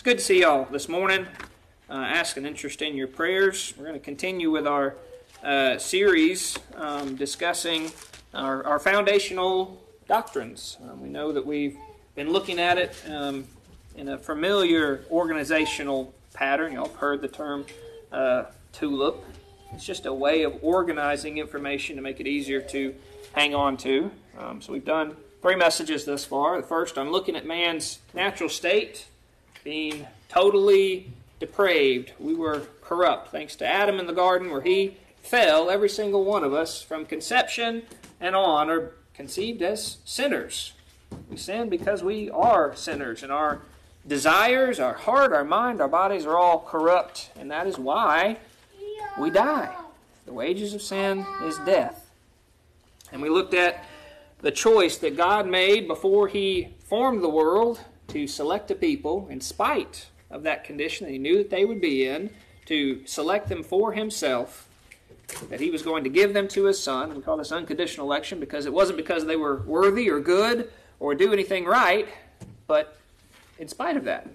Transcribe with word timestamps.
It's 0.00 0.04
good 0.06 0.16
to 0.16 0.24
see 0.24 0.40
y'all 0.40 0.64
this 0.64 0.88
morning. 0.88 1.26
Uh, 1.90 1.92
ask 1.92 2.38
an 2.38 2.46
interest 2.46 2.80
in 2.80 2.96
your 2.96 3.06
prayers. 3.06 3.74
We're 3.76 3.84
going 3.84 3.98
to 3.98 4.02
continue 4.02 4.50
with 4.50 4.66
our 4.66 4.96
uh, 5.44 5.76
series 5.76 6.58
um, 6.74 7.16
discussing 7.16 7.92
our, 8.32 8.64
our, 8.64 8.78
foundational 8.78 9.78
doctrines. 10.08 10.78
Um, 10.82 11.02
we 11.02 11.10
know 11.10 11.32
that 11.32 11.44
we've 11.44 11.76
been 12.14 12.30
looking 12.32 12.58
at 12.58 12.78
it 12.78 12.96
um, 13.10 13.44
in 13.94 14.08
a 14.08 14.16
familiar 14.16 15.04
organizational 15.10 16.14
pattern. 16.32 16.72
Y'all 16.72 16.86
have 16.86 16.96
heard 16.96 17.20
the 17.20 17.28
term 17.28 17.66
uh, 18.10 18.44
TULIP. 18.72 19.22
It's 19.74 19.84
just 19.84 20.06
a 20.06 20.14
way 20.14 20.44
of 20.44 20.54
organizing 20.62 21.36
information 21.36 21.96
to 21.96 22.02
make 22.02 22.20
it 22.20 22.26
easier 22.26 22.62
to 22.62 22.94
hang 23.34 23.54
on 23.54 23.76
to. 23.76 24.10
Um, 24.38 24.62
so 24.62 24.72
we've 24.72 24.82
done 24.82 25.14
three 25.42 25.56
messages 25.56 26.06
thus 26.06 26.24
far. 26.24 26.58
The 26.58 26.66
first, 26.66 26.96
I'm 26.96 27.10
looking 27.12 27.36
at 27.36 27.44
man's 27.44 27.98
natural 28.14 28.48
state, 28.48 29.04
being 29.64 30.06
totally 30.28 31.10
depraved. 31.38 32.12
We 32.18 32.34
were 32.34 32.62
corrupt 32.82 33.30
thanks 33.30 33.56
to 33.56 33.66
Adam 33.66 33.98
in 33.98 34.06
the 34.06 34.12
garden 34.12 34.50
where 34.50 34.60
he 34.60 34.96
fell. 35.22 35.70
Every 35.70 35.88
single 35.88 36.24
one 36.24 36.44
of 36.44 36.52
us 36.52 36.82
from 36.82 37.06
conception 37.06 37.82
and 38.20 38.34
on 38.34 38.70
are 38.70 38.92
conceived 39.14 39.62
as 39.62 39.98
sinners. 40.04 40.72
We 41.28 41.36
sin 41.36 41.68
because 41.68 42.02
we 42.02 42.30
are 42.30 42.74
sinners 42.76 43.22
and 43.22 43.32
our 43.32 43.60
desires, 44.06 44.80
our 44.80 44.94
heart, 44.94 45.32
our 45.32 45.44
mind, 45.44 45.80
our 45.80 45.88
bodies 45.88 46.24
are 46.24 46.36
all 46.36 46.60
corrupt, 46.60 47.30
and 47.38 47.50
that 47.50 47.66
is 47.66 47.78
why 47.78 48.38
we 49.18 49.30
die. 49.30 49.74
The 50.26 50.32
wages 50.32 50.74
of 50.74 50.82
sin 50.82 51.26
is 51.44 51.58
death. 51.58 52.10
And 53.12 53.20
we 53.20 53.28
looked 53.28 53.54
at 53.54 53.84
the 54.40 54.50
choice 54.50 54.96
that 54.98 55.16
God 55.16 55.46
made 55.46 55.86
before 55.86 56.28
He 56.28 56.74
formed 56.88 57.22
the 57.22 57.28
world 57.28 57.80
to 58.10 58.26
select 58.26 58.70
a 58.70 58.74
people 58.74 59.26
in 59.30 59.40
spite 59.40 60.06
of 60.30 60.42
that 60.44 60.64
condition 60.64 61.06
that 61.06 61.12
He 61.12 61.18
knew 61.18 61.38
that 61.38 61.50
they 61.50 61.64
would 61.64 61.80
be 61.80 62.06
in, 62.06 62.30
to 62.66 63.04
select 63.06 63.48
them 63.48 63.62
for 63.62 63.92
Himself, 63.92 64.68
that 65.48 65.60
He 65.60 65.70
was 65.70 65.82
going 65.82 66.04
to 66.04 66.10
give 66.10 66.34
them 66.34 66.48
to 66.48 66.64
His 66.66 66.82
Son. 66.82 67.14
We 67.14 67.22
call 67.22 67.36
this 67.36 67.52
unconditional 67.52 68.06
election 68.06 68.40
because 68.40 68.66
it 68.66 68.72
wasn't 68.72 68.96
because 68.96 69.26
they 69.26 69.36
were 69.36 69.62
worthy 69.62 70.08
or 70.10 70.20
good 70.20 70.70
or 70.98 71.14
do 71.14 71.32
anything 71.32 71.64
right, 71.64 72.08
but 72.66 72.98
in 73.58 73.68
spite 73.68 73.96
of 73.96 74.04
that, 74.04 74.28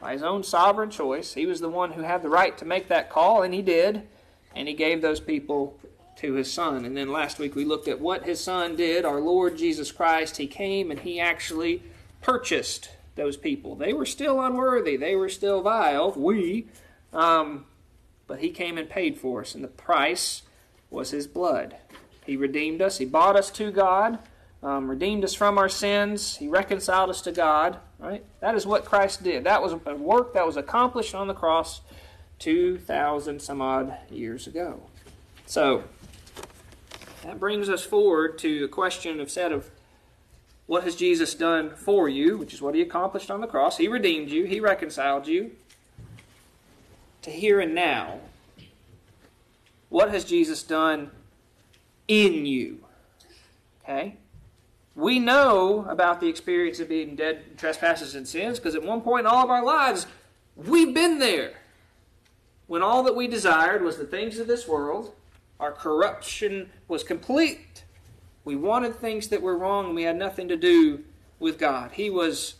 by 0.00 0.12
His 0.12 0.22
own 0.22 0.42
sovereign 0.42 0.90
choice, 0.90 1.34
He 1.34 1.46
was 1.46 1.60
the 1.60 1.68
one 1.68 1.92
who 1.92 2.02
had 2.02 2.22
the 2.22 2.28
right 2.28 2.56
to 2.58 2.64
make 2.64 2.88
that 2.88 3.10
call, 3.10 3.42
and 3.42 3.54
He 3.54 3.62
did, 3.62 4.02
and 4.54 4.68
He 4.68 4.74
gave 4.74 5.00
those 5.00 5.20
people 5.20 5.78
to 6.16 6.34
his 6.34 6.52
son. 6.52 6.84
And 6.84 6.96
then 6.96 7.10
last 7.10 7.38
week 7.38 7.54
we 7.54 7.64
looked 7.64 7.88
at 7.88 8.00
what 8.00 8.24
his 8.24 8.40
son 8.40 8.76
did, 8.76 9.04
our 9.04 9.20
Lord 9.20 9.56
Jesus 9.56 9.90
Christ. 9.90 10.36
He 10.36 10.46
came 10.46 10.90
and 10.90 11.00
he 11.00 11.18
actually 11.18 11.82
purchased 12.20 12.90
those 13.14 13.36
people. 13.36 13.74
They 13.76 13.92
were 13.92 14.06
still 14.06 14.40
unworthy, 14.40 14.96
they 14.96 15.16
were 15.16 15.28
still 15.28 15.62
vile, 15.62 16.12
we, 16.12 16.66
um, 17.12 17.66
but 18.26 18.40
he 18.40 18.50
came 18.50 18.78
and 18.78 18.88
paid 18.88 19.18
for 19.18 19.40
us, 19.42 19.54
and 19.54 19.62
the 19.62 19.68
price 19.68 20.42
was 20.90 21.10
his 21.10 21.26
blood. 21.26 21.76
He 22.24 22.36
redeemed 22.36 22.80
us, 22.80 22.98
he 22.98 23.04
bought 23.04 23.36
us 23.36 23.50
to 23.52 23.70
God. 23.70 24.18
Um, 24.62 24.88
redeemed 24.88 25.24
us 25.24 25.34
from 25.34 25.58
our 25.58 25.68
sins. 25.68 26.36
He 26.36 26.46
reconciled 26.46 27.10
us 27.10 27.20
to 27.22 27.32
God. 27.32 27.78
Right? 27.98 28.24
That 28.38 28.54
is 28.54 28.64
what 28.64 28.84
Christ 28.84 29.24
did. 29.24 29.42
That 29.42 29.60
was 29.60 29.72
a 29.72 29.94
work 29.96 30.34
that 30.34 30.46
was 30.46 30.56
accomplished 30.56 31.16
on 31.16 31.26
the 31.26 31.34
cross 31.34 31.80
2,000 32.38 33.40
some 33.40 33.60
odd 33.60 33.96
years 34.08 34.46
ago. 34.46 34.80
So, 35.46 35.82
that 37.24 37.40
brings 37.40 37.68
us 37.68 37.84
forward 37.84 38.38
to 38.38 38.60
the 38.60 38.68
question 38.68 39.20
of 39.20 39.30
set 39.30 39.52
of 39.52 39.70
what 40.66 40.84
has 40.84 40.96
Jesus 40.96 41.34
done 41.34 41.70
for 41.70 42.08
you, 42.08 42.38
which 42.38 42.54
is 42.54 42.62
what 42.62 42.74
he 42.74 42.80
accomplished 42.80 43.30
on 43.30 43.40
the 43.40 43.46
cross. 43.46 43.76
He 43.76 43.88
redeemed 43.88 44.30
you, 44.30 44.44
he 44.44 44.60
reconciled 44.60 45.26
you 45.26 45.52
to 47.22 47.30
here 47.30 47.60
and 47.60 47.74
now. 47.74 48.20
What 49.88 50.10
has 50.10 50.24
Jesus 50.24 50.62
done 50.62 51.10
in 52.08 52.46
you? 52.46 52.80
Okay? 53.82 54.16
We 54.94 55.18
know 55.18 55.86
about 55.88 56.20
the 56.20 56.28
experience 56.28 56.80
of 56.80 56.88
being 56.88 57.16
dead 57.16 57.44
in 57.50 57.56
trespasses 57.56 58.14
and 58.14 58.26
sins 58.26 58.58
because 58.58 58.74
at 58.74 58.82
one 58.82 59.00
point 59.00 59.26
in 59.26 59.26
all 59.26 59.44
of 59.44 59.50
our 59.50 59.64
lives, 59.64 60.06
we've 60.56 60.94
been 60.94 61.18
there. 61.18 61.54
When 62.66 62.82
all 62.82 63.02
that 63.02 63.16
we 63.16 63.26
desired 63.26 63.82
was 63.82 63.96
the 63.96 64.04
things 64.04 64.38
of 64.38 64.46
this 64.46 64.66
world, 64.66 65.14
our 65.60 65.72
corruption 65.72 66.70
was 66.88 67.02
complete. 67.04 67.84
We 68.44 68.56
wanted 68.56 68.96
things 68.96 69.28
that 69.28 69.42
were 69.42 69.56
wrong 69.56 69.86
and 69.86 69.94
we 69.94 70.02
had 70.02 70.16
nothing 70.16 70.48
to 70.48 70.56
do 70.56 71.04
with 71.38 71.58
God. 71.58 71.92
He 71.92 72.10
was 72.10 72.56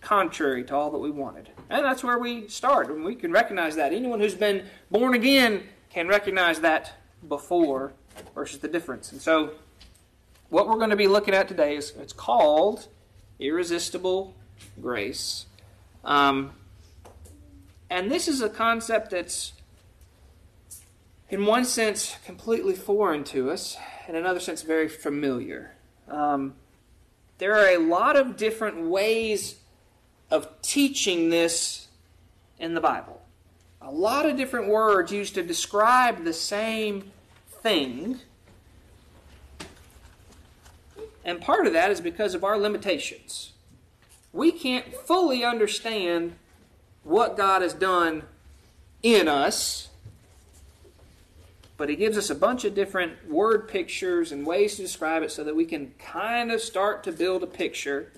contrary 0.00 0.64
to 0.64 0.74
all 0.74 0.90
that 0.90 0.98
we 0.98 1.10
wanted. 1.10 1.50
And 1.68 1.84
that's 1.84 2.02
where 2.02 2.18
we 2.18 2.48
start. 2.48 2.88
And 2.88 3.04
we 3.04 3.14
can 3.14 3.32
recognize 3.32 3.76
that. 3.76 3.92
Anyone 3.92 4.20
who's 4.20 4.34
been 4.34 4.64
born 4.90 5.14
again 5.14 5.62
can 5.90 6.08
recognize 6.08 6.60
that 6.60 6.94
before 7.28 7.92
versus 8.34 8.60
the 8.60 8.68
difference. 8.68 9.12
And 9.12 9.20
so 9.20 9.52
what 10.48 10.66
we're 10.68 10.76
going 10.76 10.90
to 10.90 10.96
be 10.96 11.08
looking 11.08 11.34
at 11.34 11.48
today 11.48 11.76
is 11.76 11.92
it's 12.00 12.12
called 12.12 12.88
irresistible 13.38 14.34
grace. 14.80 15.46
Um, 16.04 16.52
and 17.88 18.10
this 18.10 18.28
is 18.28 18.40
a 18.40 18.48
concept 18.48 19.10
that's 19.10 19.52
in 21.28 21.46
one 21.46 21.64
sense, 21.64 22.16
completely 22.24 22.74
foreign 22.74 23.22
to 23.24 23.50
us, 23.50 23.76
in 24.10 24.16
another 24.16 24.40
sense, 24.40 24.62
very 24.62 24.88
familiar. 24.88 25.70
Um, 26.08 26.54
there 27.38 27.54
are 27.54 27.68
a 27.68 27.78
lot 27.78 28.16
of 28.16 28.36
different 28.36 28.88
ways 28.88 29.60
of 30.32 30.48
teaching 30.62 31.30
this 31.30 31.86
in 32.58 32.74
the 32.74 32.80
Bible. 32.80 33.22
A 33.80 33.92
lot 33.92 34.26
of 34.26 34.36
different 34.36 34.66
words 34.66 35.12
used 35.12 35.34
to 35.36 35.44
describe 35.44 36.24
the 36.24 36.32
same 36.32 37.12
thing. 37.62 38.18
And 41.24 41.40
part 41.40 41.68
of 41.68 41.72
that 41.72 41.92
is 41.92 42.00
because 42.00 42.34
of 42.34 42.42
our 42.42 42.58
limitations. 42.58 43.52
We 44.32 44.50
can't 44.50 44.92
fully 44.92 45.44
understand 45.44 46.34
what 47.04 47.36
God 47.36 47.62
has 47.62 47.74
done 47.74 48.24
in 49.04 49.28
us 49.28 49.89
but 51.80 51.88
he 51.88 51.96
gives 51.96 52.18
us 52.18 52.28
a 52.28 52.34
bunch 52.34 52.66
of 52.66 52.74
different 52.74 53.26
word 53.26 53.66
pictures 53.66 54.32
and 54.32 54.46
ways 54.46 54.76
to 54.76 54.82
describe 54.82 55.22
it 55.22 55.32
so 55.32 55.42
that 55.42 55.56
we 55.56 55.64
can 55.64 55.90
kind 55.98 56.52
of 56.52 56.60
start 56.60 57.02
to 57.02 57.10
build 57.10 57.42
a 57.42 57.46
picture. 57.46 58.12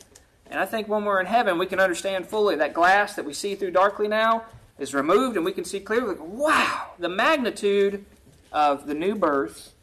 And 0.50 0.58
I 0.58 0.66
think 0.66 0.88
when 0.88 1.04
we're 1.04 1.20
in 1.20 1.26
heaven, 1.26 1.58
we 1.58 1.66
can 1.66 1.78
understand 1.78 2.26
fully 2.26 2.56
that 2.56 2.74
glass 2.74 3.14
that 3.14 3.24
we 3.24 3.32
see 3.32 3.54
through 3.54 3.70
darkly 3.70 4.08
now 4.08 4.46
is 4.80 4.92
removed 4.92 5.36
and 5.36 5.44
we 5.44 5.52
can 5.52 5.64
see 5.64 5.78
clearly, 5.78 6.16
wow, 6.18 6.90
the 6.98 7.08
magnitude 7.08 8.04
of 8.50 8.88
the 8.88 8.94
new 8.94 9.14
birth 9.14 9.74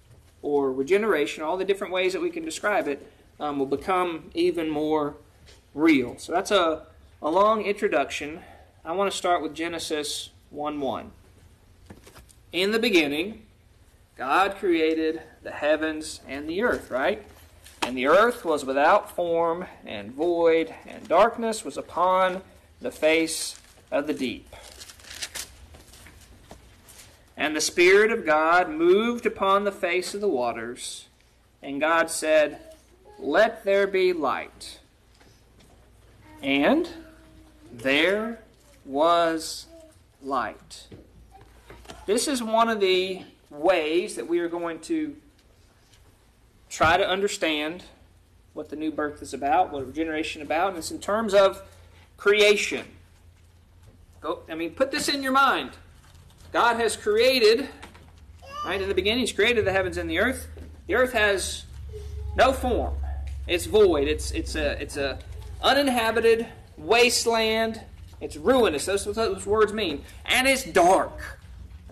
or 0.41 0.73
regeneration, 0.73 1.41
all 1.41 1.55
the 1.55 1.63
different 1.63 1.93
ways 1.93 2.11
that 2.11 2.21
we 2.21 2.31
can 2.31 2.43
describe 2.43 2.85
it, 2.85 3.09
um, 3.39 3.59
will 3.59 3.65
become 3.65 4.29
even 4.33 4.69
more 4.69 5.15
real. 5.73 6.17
So 6.17 6.33
that's 6.33 6.51
a, 6.51 6.85
a 7.21 7.29
long 7.29 7.61
introduction. 7.61 8.41
I 8.83 8.91
want 8.91 9.09
to 9.09 9.15
start 9.15 9.41
with 9.41 9.55
Genesis 9.55 10.31
1 10.49 10.81
1. 10.81 11.11
In 12.51 12.71
the 12.71 12.79
beginning, 12.79 13.43
God 14.19 14.57
created 14.57 15.21
the 15.43 15.51
heavens 15.51 16.19
and 16.27 16.49
the 16.49 16.61
earth, 16.61 16.91
right? 16.91 17.25
And 17.83 17.95
the 17.95 18.07
earth 18.07 18.43
was 18.43 18.65
without 18.65 19.15
form 19.15 19.65
and 19.85 20.11
void, 20.11 20.75
and 20.85 21.07
darkness 21.07 21.63
was 21.63 21.77
upon 21.77 22.41
the 22.81 22.91
face 22.91 23.57
of 23.89 24.07
the 24.07 24.13
deep. 24.13 24.53
And 27.37 27.55
the 27.55 27.61
Spirit 27.61 28.11
of 28.11 28.25
God 28.25 28.69
moved 28.69 29.25
upon 29.25 29.63
the 29.63 29.71
face 29.71 30.13
of 30.13 30.19
the 30.19 30.27
waters, 30.27 31.07
and 31.63 31.79
God 31.79 32.11
said, 32.11 32.59
Let 33.19 33.63
there 33.63 33.87
be 33.87 34.11
light. 34.11 34.81
And 36.43 36.89
there 37.71 38.41
was 38.83 39.67
light. 40.21 40.87
This 42.05 42.27
is 42.27 42.43
one 42.43 42.67
of 42.67 42.81
the 42.81 43.21
ways 43.49 44.15
that 44.15 44.27
we 44.27 44.39
are 44.39 44.47
going 44.47 44.79
to 44.81 45.15
try 46.69 46.97
to 46.97 47.07
understand 47.07 47.83
what 48.53 48.69
the 48.69 48.75
new 48.75 48.91
birth 48.91 49.21
is 49.21 49.33
about, 49.33 49.71
what 49.71 49.85
regeneration 49.85 50.41
is 50.41 50.45
about, 50.45 50.69
and 50.69 50.77
it's 50.77 50.91
in 50.91 50.99
terms 50.99 51.33
of 51.33 51.61
creation. 52.17 52.85
Go, 54.21 54.39
I 54.49 54.55
mean, 54.55 54.71
put 54.71 54.91
this 54.91 55.07
in 55.09 55.23
your 55.23 55.31
mind. 55.31 55.71
God 56.51 56.77
has 56.77 56.97
created, 56.97 57.69
right 58.65 58.81
in 58.81 58.89
the 58.89 58.95
beginning, 58.95 59.21
He's 59.21 59.31
created 59.31 59.65
the 59.65 59.71
heavens 59.71 59.97
and 59.97 60.09
the 60.09 60.19
earth. 60.19 60.47
The 60.87 60.95
earth 60.95 61.13
has 61.13 61.65
no 62.35 62.51
form. 62.51 62.95
It's 63.47 63.65
void. 63.65 64.07
It's 64.07 64.31
it's 64.31 64.55
a 64.55 64.81
it's 64.81 64.97
a 64.97 65.19
uninhabited 65.61 66.47
wasteland. 66.77 67.81
It's 68.21 68.35
ruinous. 68.35 68.85
That's 68.85 69.05
what 69.05 69.15
those 69.15 69.45
words 69.45 69.73
mean. 69.73 70.03
And 70.25 70.47
it's 70.47 70.63
dark. 70.63 71.38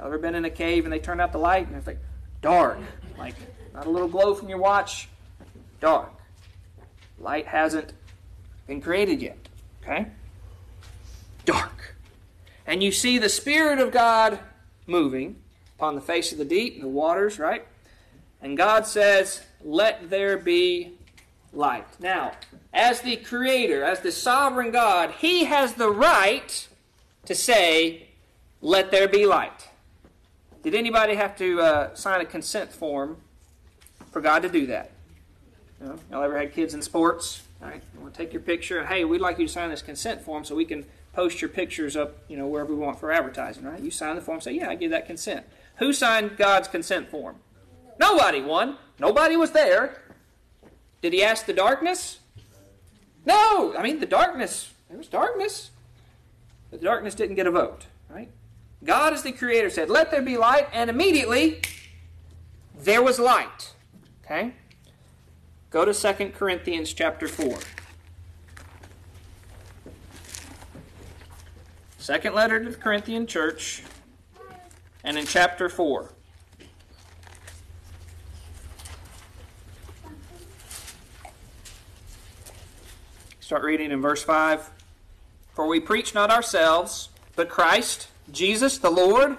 Ever 0.04 0.18
been 0.18 0.36
in 0.36 0.46
a 0.46 0.50
cave 0.50 0.86
and 0.86 0.94
they 0.94 1.00
turn 1.00 1.20
out 1.20 1.32
the 1.32 1.40
light 1.40 1.68
and 1.68 1.76
it's 1.76 1.88
like 1.88 2.00
dark, 2.42 2.78
like 3.18 3.36
not 3.74 3.86
a 3.86 3.90
little 3.90 4.08
glow 4.08 4.34
from 4.34 4.50
your 4.50 4.60
watch, 4.60 5.10
dark. 5.80 6.12
Light 7.20 7.48
hasn't 7.48 7.94
been 8.68 8.82
created 8.82 9.22
yet. 9.22 9.38
Okay? 9.84 10.08
dark. 11.48 11.96
And 12.68 12.84
you 12.84 12.92
see 12.92 13.18
the 13.18 13.30
Spirit 13.30 13.80
of 13.80 13.92
God 13.92 14.38
moving 14.86 15.38
upon 15.78 15.96
the 15.96 16.02
face 16.02 16.32
of 16.32 16.38
the 16.38 16.46
deep 16.46 16.76
and 16.76 16.84
the 16.84 16.90
waters, 16.90 17.40
right? 17.40 17.66
And 18.42 18.56
God 18.56 18.86
says, 18.86 19.42
Let 19.64 20.12
there 20.12 20.38
be 20.38 20.94
light. 21.54 21.88
Now, 22.00 22.34
as 22.72 23.02
the 23.02 23.16
Creator, 23.16 23.84
as 23.84 24.02
the 24.02 24.12
sovereign 24.12 24.70
God, 24.70 25.12
He 25.12 25.46
has 25.46 25.74
the 25.74 25.90
right 25.90 26.68
to 27.26 27.34
say, 27.34 28.10
Let 28.62 28.92
there 28.92 29.08
be 29.08 29.26
light. 29.26 29.70
Did 30.64 30.76
anybody 30.76 31.16
have 31.16 31.38
to 31.38 31.62
uh, 31.62 31.96
sign 31.96 32.22
a 32.22 32.26
consent 32.26 32.72
form 32.72 33.18
for 34.12 34.22
God 34.22 34.42
to 34.44 34.50
do 34.50 34.66
that? 34.68 34.92
Know, 35.80 36.00
y'all 36.12 36.24
ever 36.24 36.38
had 36.38 36.54
kids 36.54 36.74
in 36.74 36.82
sports? 36.82 37.44
All 37.62 37.70
right, 37.70 37.82
to 38.04 38.12
take 38.12 38.34
your 38.34 38.42
picture, 38.42 38.86
hey, 38.86 39.04
we'd 39.06 39.22
like 39.22 39.40
you 39.40 39.48
to 39.48 39.52
sign 39.52 39.70
this 39.70 39.82
consent 39.82 40.22
form 40.22 40.44
so 40.44 40.56
we 40.56 40.66
can 40.66 40.86
post 41.14 41.42
your 41.42 41.50
pictures 41.50 41.96
up, 41.96 42.18
you 42.28 42.38
know, 42.38 42.48
wherever 42.48 42.74
we 42.74 42.80
want 42.80 43.00
for 43.00 43.12
advertising, 43.12 43.64
right? 43.64 43.80
You 43.80 43.90
sign 43.90 44.16
the 44.16 44.22
form, 44.22 44.42
say, 44.42 44.52
yeah, 44.52 44.70
I 44.70 44.76
give 44.76 44.92
that 44.92 45.08
consent. 45.08 45.46
Who 45.78 45.94
signed 45.94 46.38
God's 46.38 46.68
consent 46.68 47.10
form? 47.10 47.38
Nobody 48.00 48.42
won. 48.42 48.78
Nobody 49.00 49.36
was 49.36 49.52
there. 49.52 50.02
Did 51.02 51.14
he 51.14 51.24
ask 51.24 51.46
the 51.46 51.54
darkness? 51.54 52.20
No. 53.26 53.76
I 53.76 53.84
mean, 53.84 54.00
the 54.00 54.06
darkness, 54.06 54.74
there 54.90 54.98
was 54.98 55.08
darkness. 55.08 55.72
But 56.70 56.80
the 56.80 56.86
darkness 56.86 57.16
didn't 57.16 57.36
get 57.36 57.48
a 57.48 57.52
vote, 57.52 57.86
right? 58.10 58.30
God, 58.84 59.14
as 59.14 59.24
the 59.24 59.32
creator, 59.32 59.70
said, 59.70 59.90
Let 59.90 60.12
there 60.12 60.22
be 60.22 60.38
light, 60.38 60.68
and 60.72 60.90
immediately 60.90 61.62
there 62.78 63.02
was 63.02 63.20
light. 63.20 63.74
Okay? 64.24 64.54
Go 65.70 65.86
to 65.86 65.94
2 65.94 66.30
Corinthians 66.30 66.94
chapter 66.94 67.28
4. 67.28 67.60
Second 71.98 72.36
letter 72.36 72.64
to 72.64 72.70
the 72.70 72.78
Corinthian 72.78 73.28
church, 73.28 73.84
and 75.04 75.18
in 75.18 75.26
chapter 75.26 75.68
4. 75.68 76.10
Start 83.40 83.64
reading 83.64 83.92
in 83.92 84.02
verse 84.02 84.24
5. 84.24 84.70
For 85.54 85.68
we 85.68 85.80
preach 85.80 86.14
not 86.14 86.30
ourselves, 86.30 87.10
but 87.36 87.50
Christ, 87.50 88.10
Jesus 88.32 88.78
the 88.78 88.90
Lord, 88.90 89.38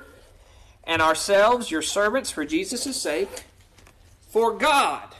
and 0.84 1.02
ourselves 1.02 1.70
your 1.70 1.82
servants 1.82 2.30
for 2.30 2.44
Jesus' 2.44 3.00
sake. 3.00 3.44
For 4.28 4.56
God, 4.56 5.14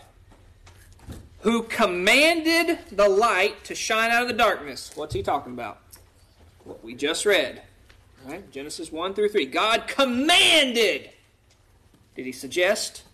who 1.40 1.62
commanded 1.62 2.78
the 2.90 3.08
light 3.08 3.64
to 3.64 3.74
shine 3.74 4.10
out 4.10 4.22
of 4.22 4.28
the 4.28 4.34
darkness. 4.34 4.90
What's 4.94 5.14
he 5.14 5.22
talking 5.22 5.52
about? 5.52 5.80
What 6.64 6.82
we 6.84 6.94
just 6.94 7.24
read. 7.24 7.62
Right? 8.26 8.50
Genesis 8.50 8.90
1 8.90 9.14
through 9.14 9.28
3. 9.28 9.46
God 9.46 9.86
commanded. 9.86 11.10
Did 12.16 12.26
he 12.26 12.32
suggest? 12.32 13.04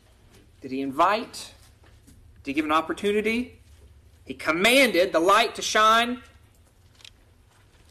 Did 0.60 0.70
he 0.70 0.80
invite? 0.80 1.52
Did 2.42 2.50
he 2.50 2.54
give 2.54 2.64
an 2.64 2.72
opportunity? 2.72 3.60
He 4.24 4.34
commanded 4.34 5.12
the 5.12 5.20
light 5.20 5.54
to 5.56 5.62
shine 5.62 6.22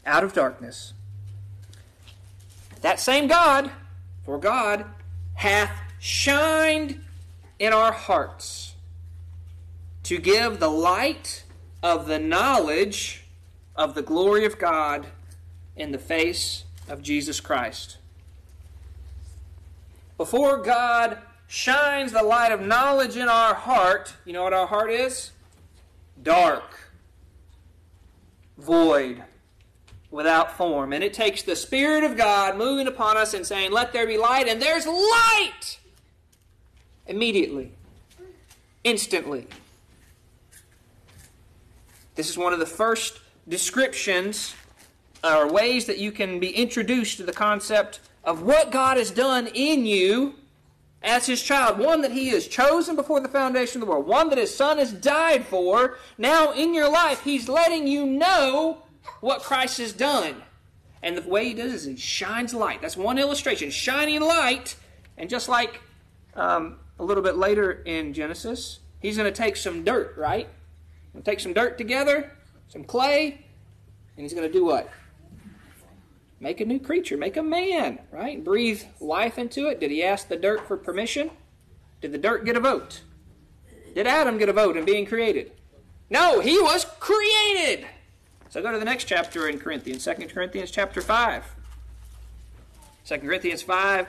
out 0.04 0.24
of 0.24 0.32
darkness. 0.32 0.92
That 2.84 3.00
same 3.00 3.28
God, 3.28 3.70
for 4.26 4.36
God, 4.36 4.84
hath 5.32 5.70
shined 5.98 7.00
in 7.58 7.72
our 7.72 7.92
hearts 7.92 8.74
to 10.02 10.18
give 10.18 10.60
the 10.60 10.68
light 10.68 11.44
of 11.82 12.06
the 12.06 12.18
knowledge 12.18 13.24
of 13.74 13.94
the 13.94 14.02
glory 14.02 14.44
of 14.44 14.58
God 14.58 15.06
in 15.74 15.92
the 15.92 15.98
face 15.98 16.64
of 16.86 17.00
Jesus 17.00 17.40
Christ. 17.40 17.96
Before 20.18 20.58
God 20.58 21.16
shines 21.46 22.12
the 22.12 22.22
light 22.22 22.52
of 22.52 22.60
knowledge 22.60 23.16
in 23.16 23.30
our 23.30 23.54
heart, 23.54 24.12
you 24.26 24.34
know 24.34 24.42
what 24.42 24.52
our 24.52 24.66
heart 24.66 24.90
is? 24.90 25.32
Dark, 26.22 26.90
void, 28.58 29.24
without 30.14 30.56
form. 30.56 30.92
And 30.92 31.02
it 31.02 31.12
takes 31.12 31.42
the 31.42 31.56
Spirit 31.56 32.04
of 32.04 32.16
God 32.16 32.56
moving 32.56 32.86
upon 32.86 33.16
us 33.16 33.34
and 33.34 33.44
saying, 33.44 33.72
Let 33.72 33.92
there 33.92 34.06
be 34.06 34.16
light, 34.16 34.46
and 34.48 34.62
there's 34.62 34.86
light! 34.86 35.78
Immediately, 37.06 37.72
instantly. 38.84 39.46
This 42.14 42.30
is 42.30 42.38
one 42.38 42.52
of 42.52 42.60
the 42.60 42.66
first 42.66 43.20
descriptions 43.48 44.54
or 45.24 45.50
ways 45.50 45.86
that 45.86 45.98
you 45.98 46.12
can 46.12 46.38
be 46.38 46.50
introduced 46.50 47.16
to 47.16 47.24
the 47.24 47.32
concept 47.32 48.00
of 48.22 48.42
what 48.42 48.70
God 48.70 48.96
has 48.96 49.10
done 49.10 49.48
in 49.48 49.84
you 49.84 50.34
as 51.02 51.26
his 51.26 51.42
child. 51.42 51.78
One 51.78 52.02
that 52.02 52.12
he 52.12 52.28
has 52.28 52.46
chosen 52.46 52.94
before 52.94 53.20
the 53.20 53.28
foundation 53.28 53.82
of 53.82 53.86
the 53.86 53.92
world. 53.92 54.06
One 54.06 54.28
that 54.30 54.38
his 54.38 54.54
son 54.54 54.78
has 54.78 54.92
died 54.92 55.44
for. 55.44 55.98
Now 56.16 56.52
in 56.52 56.72
your 56.72 56.88
life, 56.88 57.24
he's 57.24 57.48
letting 57.48 57.88
you 57.88 58.06
know 58.06 58.84
what 59.20 59.42
Christ 59.42 59.78
has 59.78 59.92
done. 59.92 60.42
And 61.02 61.16
the 61.16 61.28
way 61.28 61.48
he 61.48 61.54
does 61.54 61.72
is 61.72 61.84
he 61.84 61.96
shines 61.96 62.54
light. 62.54 62.80
That's 62.80 62.96
one 62.96 63.18
illustration. 63.18 63.70
Shining 63.70 64.20
light. 64.20 64.76
And 65.18 65.28
just 65.28 65.48
like 65.48 65.80
um, 66.34 66.78
a 66.98 67.04
little 67.04 67.22
bit 67.22 67.36
later 67.36 67.72
in 67.72 68.14
Genesis, 68.14 68.80
he's 69.00 69.16
going 69.16 69.30
to 69.30 69.36
take 69.36 69.56
some 69.56 69.84
dirt, 69.84 70.14
right? 70.16 70.48
Take 71.22 71.40
some 71.40 71.52
dirt 71.52 71.78
together, 71.78 72.32
some 72.68 72.84
clay, 72.84 73.44
and 74.16 74.22
he's 74.22 74.34
going 74.34 74.46
to 74.46 74.52
do 74.52 74.64
what? 74.64 74.90
Make 76.40 76.60
a 76.60 76.64
new 76.64 76.80
creature, 76.80 77.16
make 77.16 77.36
a 77.36 77.42
man, 77.42 78.00
right? 78.10 78.42
Breathe 78.42 78.82
life 79.00 79.38
into 79.38 79.68
it. 79.68 79.78
Did 79.80 79.90
he 79.90 80.02
ask 80.02 80.28
the 80.28 80.36
dirt 80.36 80.66
for 80.66 80.76
permission? 80.76 81.30
Did 82.00 82.12
the 82.12 82.18
dirt 82.18 82.44
get 82.44 82.56
a 82.56 82.60
vote? 82.60 83.02
Did 83.94 84.06
Adam 84.06 84.38
get 84.38 84.48
a 84.48 84.52
vote 84.52 84.76
in 84.76 84.84
being 84.84 85.06
created? 85.06 85.52
No, 86.10 86.40
he 86.40 86.60
was 86.60 86.84
created. 86.98 87.86
So 88.54 88.62
go 88.62 88.70
to 88.70 88.78
the 88.78 88.84
next 88.84 89.06
chapter 89.06 89.48
in 89.48 89.58
Corinthians, 89.58 90.04
2 90.04 90.28
Corinthians 90.28 90.70
chapter 90.70 91.00
5. 91.00 91.42
2 93.04 93.18
Corinthians 93.18 93.62
5, 93.62 94.06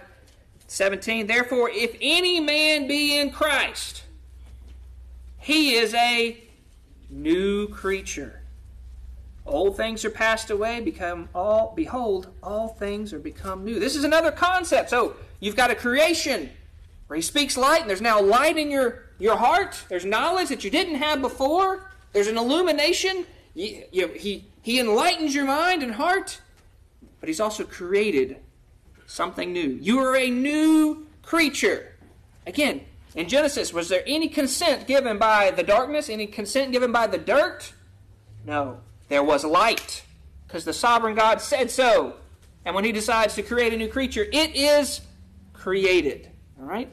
17. 0.68 1.26
Therefore, 1.26 1.72
if 1.74 1.98
any 2.00 2.40
man 2.40 2.88
be 2.88 3.18
in 3.18 3.32
Christ, 3.32 4.04
he 5.40 5.74
is 5.74 5.96
a 5.96 6.44
new 7.10 7.68
creature. 7.70 8.44
Old 9.48 9.78
things 9.78 10.06
are 10.06 10.12
passed 10.12 10.52
away, 10.52 10.80
become 10.80 11.28
all 11.34 11.74
behold, 11.76 12.28
all 12.44 12.68
things 12.68 13.14
are 13.14 13.20
become 13.20 13.66
new. 13.66 13.80
This 13.80 13.96
is 13.96 14.04
another 14.04 14.32
concept. 14.32 14.92
So 14.92 15.16
you've 15.40 15.56
got 15.56 15.72
a 15.72 15.76
creation 15.76 16.52
where 17.08 17.16
he 17.16 17.24
speaks 17.24 17.58
light, 17.58 17.82
and 17.82 17.90
there's 17.90 18.00
now 18.00 18.22
light 18.22 18.60
in 18.60 18.70
your, 18.70 19.06
your 19.18 19.38
heart. 19.38 19.86
There's 19.90 20.06
knowledge 20.06 20.50
that 20.50 20.64
you 20.64 20.70
didn't 20.70 20.98
have 20.98 21.20
before. 21.20 21.90
There's 22.14 22.28
an 22.28 22.38
illumination. 22.38 23.26
He, 23.56 24.44
he 24.62 24.80
enlightens 24.80 25.34
your 25.34 25.46
mind 25.46 25.82
and 25.82 25.94
heart, 25.94 26.42
but 27.20 27.30
he's 27.30 27.40
also 27.40 27.64
created 27.64 28.38
something 29.08 29.54
new. 29.54 29.80
You 29.82 30.00
are 30.00 30.16
a 30.16 30.30
new 30.30 31.08
creature. 31.24 31.94
Again, 32.46 32.82
in 33.16 33.30
Genesis, 33.30 33.74
was 33.74 33.88
there 33.88 34.04
any 34.06 34.28
consent 34.28 34.88
given 34.88 35.18
by 35.18 35.52
the 35.52 35.64
darkness? 35.64 36.10
Any 36.10 36.28
consent 36.28 36.74
given 36.74 36.92
by 36.92 37.08
the 37.08 37.18
dirt? 37.18 37.74
No. 38.46 38.82
There 39.08 39.24
was 39.24 39.46
light, 39.46 40.04
because 40.46 40.66
the 40.66 40.74
sovereign 40.74 41.16
God 41.16 41.40
said 41.40 41.72
so. 41.72 42.16
And 42.66 42.76
when 42.76 42.84
he 42.84 42.92
decides 42.92 43.36
to 43.36 43.44
create 43.44 43.74
a 43.74 43.78
new 43.78 43.88
creature, 43.88 44.26
it 44.32 44.56
is 44.56 45.02
created. 45.54 46.30
All 46.60 46.66
right? 46.66 46.92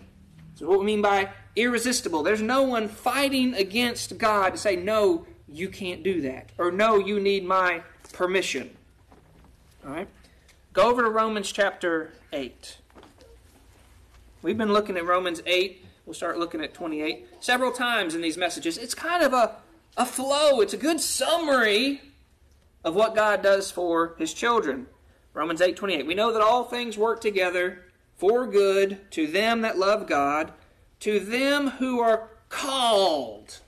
So, 0.55 0.69
what 0.69 0.79
we 0.79 0.85
mean 0.85 1.03
by 1.03 1.31
irresistible, 1.57 2.23
there's 2.23 2.43
no 2.43 2.63
one 2.63 2.89
fighting 2.89 3.55
against 3.55 4.17
God 4.19 4.51
to 4.51 4.59
say, 4.59 4.77
no, 4.77 5.27
you 5.53 5.69
can't 5.69 6.03
do 6.03 6.21
that. 6.23 6.51
Or, 6.59 6.71
no, 6.71 6.99
you 6.99 7.21
need 7.21 7.45
my 7.45 7.83
permission. 8.13 8.71
All 9.85 9.93
right? 9.93 10.09
Go 10.73 10.89
over 10.91 11.03
to 11.03 11.09
Romans 11.09 11.53
chapter 11.53 12.13
8. 12.33 12.79
We've 14.43 14.59
been 14.59 14.73
looking 14.73 14.97
at 14.97 15.05
Romans 15.05 15.43
8. 15.47 15.85
We'll 16.07 16.15
start 16.15 16.39
looking 16.39 16.61
at 16.61 16.75
28 16.75 17.27
several 17.41 17.71
times 17.71 18.15
in 18.15 18.23
these 18.23 18.37
messages. 18.37 18.77
It's 18.77 18.95
kind 18.95 19.23
of 19.23 19.33
a 19.33 19.57
a 19.97 20.07
flow. 20.07 20.61
It's 20.61 20.75
a 20.75 20.79
good 20.79 21.01
summary 21.01 22.01
of 22.85 22.95
what 22.95 23.15
God 23.15 23.43
does 23.43 23.71
for 23.71 24.15
his 24.19 24.33
children. 24.33 24.87
Romans 25.35 25.61
8:28. 25.61 26.07
We 26.07 26.15
know 26.15 26.33
that 26.33 26.43
all 26.43 26.65
things 26.65 26.99
work 26.99 27.21
together 27.21 27.85
for 28.17 28.47
good 28.47 29.11
to 29.13 29.27
them 29.27 29.63
that 29.63 29.79
love 29.79 30.07
God, 30.07 30.53
to 31.01 31.21
them 31.21 31.71
who 31.73 32.01
are 32.01 32.29
called 32.49 33.61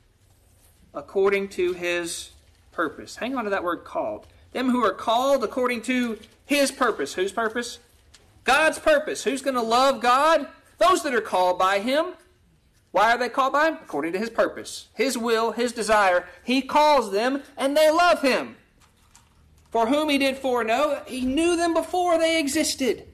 according 0.94 1.48
to 1.48 1.72
his 1.72 2.30
purpose. 2.72 3.16
Hang 3.16 3.36
on 3.36 3.44
to 3.44 3.50
that 3.50 3.64
word 3.64 3.84
called. 3.84 4.26
Them 4.52 4.70
who 4.70 4.84
are 4.84 4.94
called 4.94 5.42
according 5.42 5.82
to 5.82 6.18
his 6.46 6.70
purpose. 6.70 7.14
Whose 7.14 7.32
purpose? 7.32 7.78
God's 8.44 8.78
purpose. 8.78 9.24
Who's 9.24 9.42
going 9.42 9.54
to 9.54 9.62
love 9.62 10.00
God? 10.00 10.46
Those 10.78 11.02
that 11.02 11.14
are 11.14 11.20
called 11.20 11.58
by 11.58 11.80
him. 11.80 12.14
Why 12.92 13.12
are 13.12 13.18
they 13.18 13.28
called 13.28 13.52
by 13.52 13.68
him? 13.68 13.78
According 13.82 14.12
to 14.12 14.20
his 14.20 14.30
purpose, 14.30 14.86
his 14.94 15.18
will, 15.18 15.52
his 15.52 15.72
desire. 15.72 16.28
He 16.44 16.62
calls 16.62 17.10
them 17.10 17.42
and 17.56 17.76
they 17.76 17.90
love 17.90 18.22
him. 18.22 18.56
For 19.70 19.88
whom 19.88 20.08
he 20.08 20.18
did 20.18 20.38
foreknow, 20.38 21.02
he 21.04 21.22
knew 21.22 21.56
them 21.56 21.74
before 21.74 22.18
they 22.18 22.38
existed. 22.38 23.08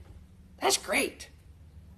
That's 0.61 0.77
great. 0.77 1.31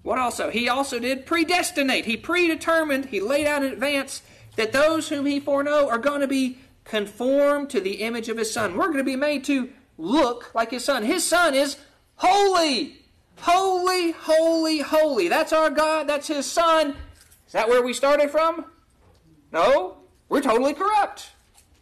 What 0.03 0.21
also? 0.21 0.51
He 0.51 0.69
also 0.69 1.01
did 1.01 1.27
predestinate. 1.27 2.05
He 2.05 2.17
predetermined, 2.17 3.07
he 3.07 3.21
laid 3.21 3.49
out 3.49 3.65
in 3.65 3.73
advance 3.73 4.23
that 4.57 4.73
those 4.73 5.09
whom 5.09 5.27
he 5.27 5.41
foreknow 5.41 5.89
are 5.89 5.99
going 5.99 6.21
to 6.21 6.29
be 6.29 6.59
conformed 6.85 7.71
to 7.71 7.81
the 7.81 8.03
image 8.03 8.29
of 8.29 8.39
his 8.39 8.53
son. 8.53 8.77
We're 8.77 8.87
going 8.87 8.99
to 8.99 9.05
be 9.05 9.17
made 9.17 9.45
to 9.45 9.71
look 9.99 10.55
like 10.55 10.71
his 10.71 10.85
son. 10.85 11.05
His 11.05 11.27
son 11.27 11.55
is 11.55 11.77
holy. 12.17 12.99
Holy, 13.39 14.13
holy, 14.13 14.81
holy. 14.81 15.29
That's 15.29 15.53
our 15.53 15.71
God. 15.71 16.09
That's 16.09 16.29
his 16.29 16.47
son. 16.47 16.97
Is 17.47 17.53
that 17.53 17.69
where 17.69 17.83
we 17.83 17.93
started 17.93 18.31
from? 18.31 18.67
No. 19.53 19.99
We're 20.29 20.41
totally 20.41 20.73
corrupt, 20.73 21.31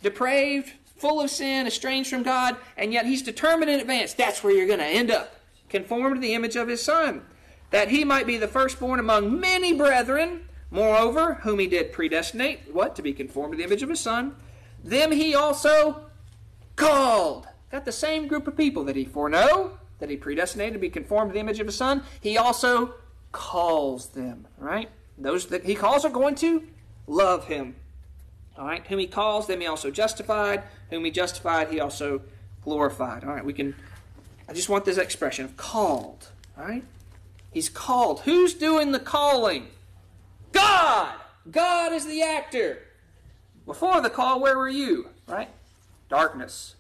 depraved, 0.03 0.73
full 0.97 1.21
of 1.21 1.31
sin, 1.31 1.67
estranged 1.67 2.11
from 2.11 2.23
God, 2.23 2.57
and 2.77 2.93
yet 2.93 3.07
he's 3.07 3.23
determined 3.23 3.71
in 3.71 3.81
advance 3.81 4.13
that's 4.13 4.43
where 4.43 4.53
you're 4.53 4.67
going 4.67 4.81
to 4.81 4.85
end 4.85 5.11
up. 5.11 5.37
Conformed 5.69 6.17
to 6.17 6.21
the 6.21 6.35
image 6.35 6.57
of 6.57 6.67
his 6.67 6.83
son, 6.83 7.23
that 7.71 7.89
he 7.89 8.05
might 8.05 8.27
be 8.27 8.37
the 8.37 8.49
firstborn 8.49 8.99
among 8.99 9.39
many 9.39 9.73
brethren. 9.73 10.49
Moreover, 10.71 11.35
whom 11.43 11.59
he 11.59 11.67
did 11.67 11.93
predestinate, 11.93 12.73
what? 12.73 12.95
To 12.97 13.03
be 13.03 13.13
conformed 13.13 13.53
to 13.53 13.57
the 13.59 13.65
image 13.65 13.83
of 13.83 13.89
his 13.89 14.01
son. 14.01 14.37
Them 14.85 15.13
he 15.13 15.35
also 15.35 16.07
called. 16.77 17.49
Got 17.71 17.85
the 17.85 17.93
same 17.93 18.29
group 18.29 18.47
of 18.47 18.57
people 18.57 18.85
that 18.85 18.97
he 18.97 19.05
foreknow, 19.05 19.79
that 19.99 20.11
he 20.11 20.17
predestinated 20.17 20.75
to 20.75 20.79
be 20.79 20.91
conformed 20.91 21.31
to 21.31 21.35
the 21.35 21.41
image 21.41 21.61
of 21.61 21.67
his 21.67 21.77
son. 21.77 22.03
He 22.21 22.39
also 22.39 22.95
calls 23.33 24.09
them, 24.09 24.47
right? 24.59 24.89
Those 25.19 25.47
that 25.47 25.65
he 25.65 25.75
calls 25.75 26.05
are 26.05 26.11
going 26.11 26.35
to 26.37 26.67
love 27.07 27.47
him. 27.47 27.77
All 28.57 28.67
right, 28.67 28.87
whom 28.87 28.99
he 28.99 29.07
calls, 29.07 29.47
them 29.47 29.61
he 29.61 29.67
also 29.67 29.91
justified. 29.91 30.63
Whom 30.91 31.05
he 31.05 31.11
justified, 31.11 31.71
he 31.71 31.81
also 31.81 32.23
glorified. 32.63 33.25
All 33.25 33.33
right, 33.33 33.45
we 33.45 33.53
can. 33.53 33.75
I 34.49 34.53
just 34.53 34.69
want 34.69 34.85
this 34.85 34.99
expression 34.99 35.45
of 35.45 35.57
called. 35.57 36.29
All 36.59 36.65
right, 36.65 36.85
he's 37.51 37.69
called. 37.69 38.21
Who's 38.21 38.55
doing 38.55 38.93
the 38.93 39.01
calling? 39.01 39.69
God. 40.53 41.15
God 41.51 41.93
is 41.93 42.07
the 42.07 42.23
actor. 42.23 42.79
Before 43.67 44.01
the 44.01 44.11
call, 44.11 44.41
where 44.41 44.57
were 44.57 44.69
you? 44.69 45.09
Right? 45.27 45.49
Darkness, 46.09 46.75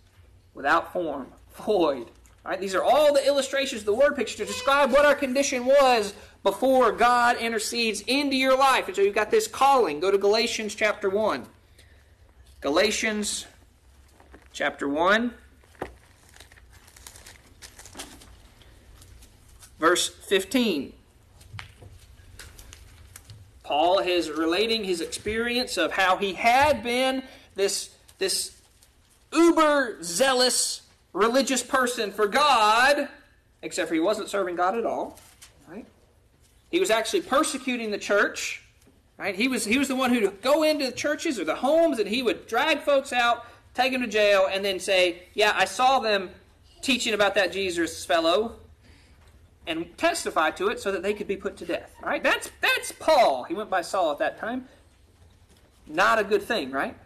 without 0.54 0.92
form, 0.92 1.28
void. 1.56 2.10
Right? 2.44 2.60
These 2.60 2.74
are 2.74 2.82
all 2.82 3.12
the 3.12 3.24
illustrations, 3.26 3.84
the 3.84 3.92
word 3.92 4.16
picture 4.16 4.38
to 4.38 4.44
describe 4.44 4.92
what 4.92 5.04
our 5.04 5.14
condition 5.14 5.66
was 5.66 6.14
before 6.42 6.90
God 6.92 7.36
intercedes 7.36 8.00
into 8.06 8.36
your 8.36 8.56
life. 8.56 8.86
And 8.86 8.96
so 8.96 9.02
you've 9.02 9.14
got 9.14 9.30
this 9.30 9.46
calling. 9.46 10.00
Go 10.00 10.10
to 10.10 10.18
Galatians 10.18 10.74
chapter 10.74 11.10
1. 11.10 11.46
Galatians 12.60 13.46
chapter 14.52 14.86
1, 14.88 15.32
verse 19.78 20.08
15. 20.08 20.92
Paul 23.70 24.00
is 24.00 24.28
relating 24.28 24.82
his 24.82 25.00
experience 25.00 25.76
of 25.76 25.92
how 25.92 26.16
he 26.16 26.32
had 26.32 26.82
been 26.82 27.22
this, 27.54 27.90
this 28.18 28.60
uber 29.32 30.02
zealous 30.02 30.82
religious 31.12 31.62
person 31.62 32.10
for 32.10 32.26
God, 32.26 33.08
except 33.62 33.86
for 33.86 33.94
he 33.94 34.00
wasn't 34.00 34.28
serving 34.28 34.56
God 34.56 34.76
at 34.76 34.84
all. 34.84 35.20
Right? 35.68 35.86
He 36.72 36.80
was 36.80 36.90
actually 36.90 37.20
persecuting 37.20 37.92
the 37.92 37.98
church. 37.98 38.64
Right? 39.16 39.36
He 39.36 39.46
was 39.46 39.64
he 39.64 39.78
was 39.78 39.86
the 39.86 39.94
one 39.94 40.12
who 40.12 40.20
would 40.22 40.42
go 40.42 40.64
into 40.64 40.86
the 40.86 40.90
churches 40.90 41.38
or 41.38 41.44
the 41.44 41.54
homes 41.54 42.00
and 42.00 42.08
he 42.08 42.24
would 42.24 42.48
drag 42.48 42.80
folks 42.80 43.12
out, 43.12 43.46
take 43.74 43.92
them 43.92 44.00
to 44.00 44.08
jail, 44.08 44.48
and 44.50 44.64
then 44.64 44.80
say, 44.80 45.22
"Yeah, 45.32 45.52
I 45.54 45.66
saw 45.66 46.00
them 46.00 46.30
teaching 46.82 47.14
about 47.14 47.36
that 47.36 47.52
Jesus 47.52 48.04
fellow." 48.04 48.56
And 49.70 49.96
testify 49.96 50.50
to 50.52 50.66
it 50.66 50.80
so 50.80 50.90
that 50.90 51.04
they 51.04 51.14
could 51.14 51.28
be 51.28 51.36
put 51.36 51.56
to 51.58 51.64
death. 51.64 51.94
Right? 52.02 52.20
That's 52.20 52.50
that's 52.60 52.90
Paul. 52.90 53.44
He 53.44 53.54
went 53.54 53.70
by 53.70 53.82
Saul 53.82 54.10
at 54.10 54.18
that 54.18 54.40
time. 54.40 54.66
Not 55.86 56.18
a 56.18 56.24
good 56.24 56.42
thing, 56.42 56.72
right? 56.72 56.96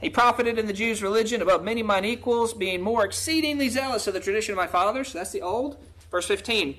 He 0.00 0.10
profited 0.10 0.56
in 0.56 0.68
the 0.68 0.72
Jews' 0.72 1.02
religion 1.02 1.42
above 1.42 1.64
many 1.64 1.82
mine 1.82 2.04
equals, 2.04 2.54
being 2.54 2.82
more 2.82 3.04
exceedingly 3.04 3.68
zealous 3.68 4.06
of 4.06 4.14
the 4.14 4.20
tradition 4.20 4.52
of 4.52 4.56
my 4.56 4.68
fathers. 4.68 5.12
That's 5.12 5.32
the 5.32 5.42
old. 5.42 5.76
Verse 6.08 6.26
15. 6.26 6.76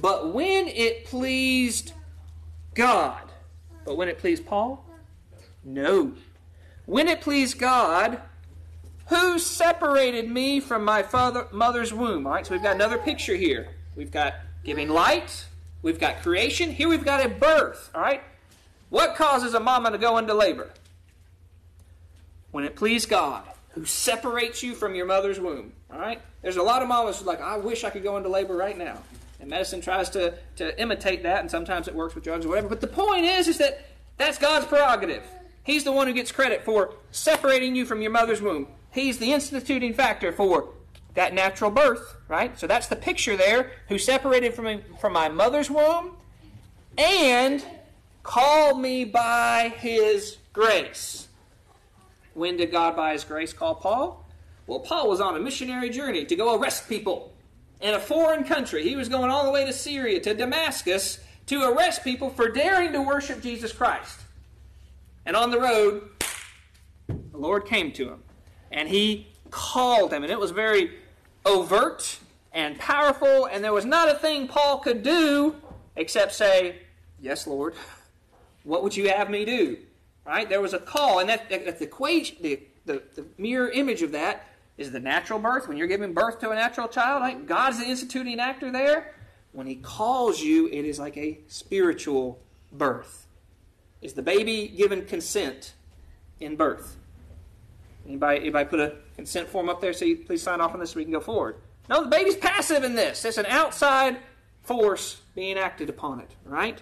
But 0.00 0.32
when 0.32 0.68
it 0.68 1.04
pleased 1.04 1.92
God, 2.74 3.30
but 3.84 3.98
when 3.98 4.08
it 4.08 4.18
pleased 4.18 4.46
Paul? 4.46 4.86
No. 5.64 6.12
When 6.86 7.08
it 7.08 7.20
pleased 7.20 7.58
God, 7.58 8.22
who 9.06 9.38
separated 9.38 10.30
me 10.30 10.60
from 10.60 10.84
my 10.84 11.02
father, 11.02 11.46
mother's 11.52 11.92
womb? 11.92 12.26
All 12.26 12.32
right, 12.32 12.46
so 12.46 12.54
we've 12.54 12.62
got 12.62 12.74
another 12.74 12.98
picture 12.98 13.34
here. 13.36 13.68
We've 13.96 14.10
got 14.10 14.34
giving 14.64 14.88
light, 14.88 15.46
we've 15.82 15.98
got 15.98 16.22
creation, 16.22 16.70
here 16.70 16.88
we've 16.88 17.04
got 17.04 17.24
a 17.24 17.28
birth. 17.28 17.90
All 17.94 18.00
right? 18.00 18.22
What 18.90 19.16
causes 19.16 19.54
a 19.54 19.60
mama 19.60 19.90
to 19.90 19.98
go 19.98 20.18
into 20.18 20.34
labor? 20.34 20.70
When 22.50 22.64
it 22.64 22.76
pleased 22.76 23.08
God, 23.08 23.44
who 23.70 23.84
separates 23.84 24.62
you 24.62 24.74
from 24.74 24.94
your 24.94 25.06
mother's 25.06 25.40
womb. 25.40 25.72
All 25.90 25.98
right? 25.98 26.20
There's 26.42 26.56
a 26.56 26.62
lot 26.62 26.82
of 26.82 26.88
mamas 26.88 27.18
who 27.18 27.24
like, 27.24 27.40
I 27.40 27.56
wish 27.56 27.84
I 27.84 27.90
could 27.90 28.02
go 28.02 28.16
into 28.16 28.28
labor 28.28 28.54
right 28.54 28.76
now. 28.76 28.98
And 29.40 29.50
medicine 29.50 29.80
tries 29.80 30.10
to, 30.10 30.34
to 30.56 30.80
imitate 30.80 31.24
that, 31.24 31.40
and 31.40 31.50
sometimes 31.50 31.88
it 31.88 31.94
works 31.94 32.14
with 32.14 32.22
drugs 32.22 32.46
or 32.46 32.50
whatever. 32.50 32.68
But 32.68 32.80
the 32.80 32.86
point 32.86 33.24
is, 33.24 33.48
is 33.48 33.58
that 33.58 33.86
that's 34.16 34.38
God's 34.38 34.66
prerogative. 34.66 35.24
He's 35.64 35.84
the 35.84 35.92
one 35.92 36.06
who 36.06 36.12
gets 36.12 36.30
credit 36.30 36.64
for 36.64 36.94
separating 37.10 37.74
you 37.74 37.84
from 37.84 38.02
your 38.02 38.10
mother's 38.10 38.40
womb. 38.40 38.68
He's 38.92 39.18
the 39.18 39.32
instituting 39.32 39.94
factor 39.94 40.32
for 40.32 40.68
that 41.14 41.34
natural 41.34 41.70
birth, 41.70 42.16
right? 42.28 42.58
So 42.58 42.66
that's 42.66 42.86
the 42.86 42.96
picture 42.96 43.36
there, 43.36 43.72
who 43.88 43.98
separated 43.98 44.54
from, 44.54 44.64
me, 44.66 44.80
from 45.00 45.12
my 45.12 45.28
mother's 45.28 45.70
womb 45.70 46.16
and 46.96 47.64
called 48.22 48.80
me 48.80 49.04
by 49.04 49.72
his 49.76 50.38
grace. 50.52 51.28
When 52.34 52.56
did 52.56 52.70
God, 52.70 52.96
by 52.96 53.12
his 53.12 53.24
grace, 53.24 53.52
call 53.52 53.74
Paul? 53.74 54.26
Well, 54.66 54.80
Paul 54.80 55.08
was 55.08 55.20
on 55.20 55.36
a 55.36 55.40
missionary 55.40 55.90
journey 55.90 56.24
to 56.24 56.36
go 56.36 56.58
arrest 56.58 56.88
people 56.88 57.32
in 57.80 57.94
a 57.94 57.98
foreign 57.98 58.44
country. 58.44 58.82
He 58.84 58.96
was 58.96 59.08
going 59.08 59.30
all 59.30 59.44
the 59.44 59.50
way 59.50 59.66
to 59.66 59.72
Syria, 59.72 60.20
to 60.20 60.34
Damascus, 60.34 61.18
to 61.46 61.62
arrest 61.62 62.04
people 62.04 62.30
for 62.30 62.48
daring 62.48 62.92
to 62.92 63.02
worship 63.02 63.42
Jesus 63.42 63.72
Christ. 63.72 64.20
And 65.26 65.36
on 65.36 65.50
the 65.50 65.60
road, 65.60 66.08
the 67.08 67.38
Lord 67.38 67.66
came 67.66 67.92
to 67.92 68.08
him 68.08 68.21
and 68.72 68.88
he 68.88 69.28
called 69.50 70.12
him. 70.12 70.22
And 70.22 70.32
it 70.32 70.40
was 70.40 70.50
very 70.50 70.98
overt 71.44 72.18
and 72.52 72.78
powerful, 72.78 73.46
and 73.46 73.62
there 73.62 73.72
was 73.72 73.84
not 73.84 74.10
a 74.10 74.14
thing 74.14 74.48
Paul 74.48 74.78
could 74.78 75.02
do 75.02 75.56
except 75.96 76.32
say, 76.34 76.80
Yes, 77.20 77.46
Lord. 77.46 77.74
What 78.64 78.82
would 78.82 78.96
you 78.96 79.08
have 79.08 79.30
me 79.30 79.44
do? 79.44 79.78
Right? 80.26 80.48
There 80.48 80.60
was 80.60 80.72
a 80.72 80.78
call, 80.78 81.18
and 81.18 81.28
that, 81.28 81.48
that 81.50 81.78
the, 81.78 81.86
the, 82.40 82.60
the, 82.84 83.02
the 83.14 83.24
mirror 83.38 83.70
image 83.70 84.02
of 84.02 84.12
that 84.12 84.46
is 84.76 84.92
the 84.92 85.00
natural 85.00 85.38
birth. 85.38 85.68
When 85.68 85.76
you're 85.76 85.88
giving 85.88 86.12
birth 86.12 86.40
to 86.40 86.50
a 86.50 86.54
natural 86.54 86.88
child, 86.88 87.22
right? 87.22 87.44
God's 87.44 87.78
the 87.78 87.84
instituting 87.84 88.40
actor 88.40 88.70
there. 88.70 89.14
When 89.52 89.66
He 89.66 89.76
calls 89.76 90.40
you, 90.40 90.68
it 90.68 90.84
is 90.84 90.98
like 90.98 91.16
a 91.16 91.38
spiritual 91.48 92.40
birth. 92.72 93.26
Is 94.00 94.14
the 94.14 94.22
baby 94.22 94.68
given 94.68 95.04
consent 95.04 95.74
in 96.40 96.56
birth? 96.56 96.96
Anybody, 98.06 98.40
anybody 98.40 98.68
put 98.68 98.80
a 98.80 98.96
consent 99.16 99.48
form 99.48 99.68
up 99.68 99.80
there? 99.80 99.92
Say, 99.92 100.14
please 100.14 100.42
sign 100.42 100.60
off 100.60 100.74
on 100.74 100.80
this 100.80 100.90
so 100.90 100.96
we 100.96 101.04
can 101.04 101.12
go 101.12 101.20
forward. 101.20 101.56
No, 101.88 102.02
the 102.04 102.10
baby's 102.10 102.36
passive 102.36 102.84
in 102.84 102.94
this. 102.94 103.24
It's 103.24 103.38
an 103.38 103.46
outside 103.46 104.18
force 104.62 105.20
being 105.34 105.58
acted 105.58 105.88
upon 105.88 106.20
it, 106.20 106.30
right? 106.44 106.80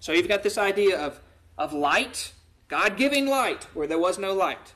So 0.00 0.12
you've 0.12 0.28
got 0.28 0.42
this 0.42 0.58
idea 0.58 0.98
of, 0.98 1.20
of 1.56 1.72
light, 1.72 2.32
God 2.68 2.96
giving 2.96 3.26
light 3.26 3.64
where 3.74 3.86
there 3.86 3.98
was 3.98 4.18
no 4.18 4.32
light. 4.32 4.74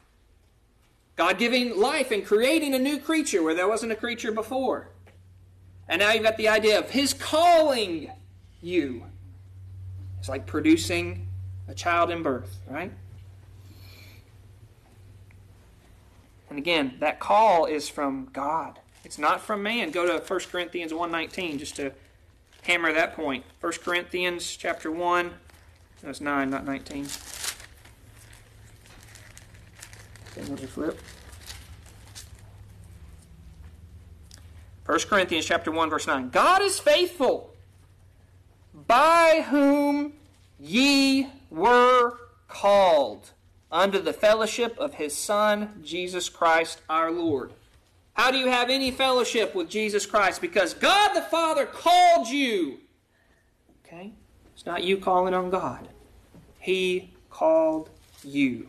God 1.16 1.38
giving 1.38 1.78
life 1.78 2.10
and 2.10 2.24
creating 2.24 2.74
a 2.74 2.78
new 2.78 2.98
creature 2.98 3.42
where 3.42 3.54
there 3.54 3.68
wasn't 3.68 3.92
a 3.92 3.96
creature 3.96 4.32
before. 4.32 4.88
And 5.88 6.00
now 6.00 6.12
you've 6.12 6.22
got 6.22 6.36
the 6.38 6.48
idea 6.48 6.78
of 6.78 6.90
His 6.90 7.12
calling 7.12 8.10
you. 8.62 9.04
It's 10.18 10.28
like 10.28 10.46
producing 10.46 11.28
a 11.68 11.74
child 11.74 12.10
in 12.10 12.22
birth, 12.22 12.56
right? 12.68 12.92
And 16.52 16.58
again, 16.58 16.96
that 16.98 17.18
call 17.18 17.64
is 17.64 17.88
from 17.88 18.28
God. 18.30 18.78
It's 19.04 19.16
not 19.16 19.40
from 19.40 19.62
man. 19.62 19.90
Go 19.90 20.04
to 20.04 20.22
1 20.22 20.40
Corinthians 20.50 20.92
1.19 20.92 21.58
just 21.58 21.76
to 21.76 21.92
hammer 22.64 22.92
that 22.92 23.16
point. 23.16 23.46
1 23.62 23.72
Corinthians 23.82 24.54
chapter 24.54 24.90
1. 24.90 25.30
That's 26.02 26.20
9, 26.20 26.50
not 26.50 26.66
19. 26.66 27.06
Another 30.36 30.66
flip. 30.66 31.00
1 34.84 34.98
Corinthians 35.08 35.46
chapter 35.46 35.70
1 35.70 35.88
verse 35.88 36.06
9. 36.06 36.28
God 36.28 36.60
is 36.60 36.78
faithful, 36.78 37.54
by 38.74 39.46
whom 39.48 40.12
ye 40.60 41.28
were 41.48 42.18
called, 42.46 43.30
unto 43.72 43.98
the 43.98 44.12
fellowship 44.12 44.78
of 44.78 44.94
his 44.94 45.16
Son, 45.16 45.80
Jesus 45.82 46.28
Christ 46.28 46.82
our 46.88 47.10
Lord. 47.10 47.52
How 48.12 48.30
do 48.30 48.36
you 48.36 48.48
have 48.48 48.68
any 48.68 48.90
fellowship 48.90 49.54
with 49.54 49.70
Jesus 49.70 50.04
Christ? 50.04 50.42
Because 50.42 50.74
God 50.74 51.14
the 51.14 51.22
Father 51.22 51.64
called 51.64 52.28
you. 52.28 52.80
Okay? 53.86 54.12
It's 54.54 54.66
not 54.66 54.84
you 54.84 54.98
calling 54.98 55.32
on 55.32 55.48
God. 55.48 55.88
He 56.58 57.14
called 57.30 57.88
you. 58.22 58.68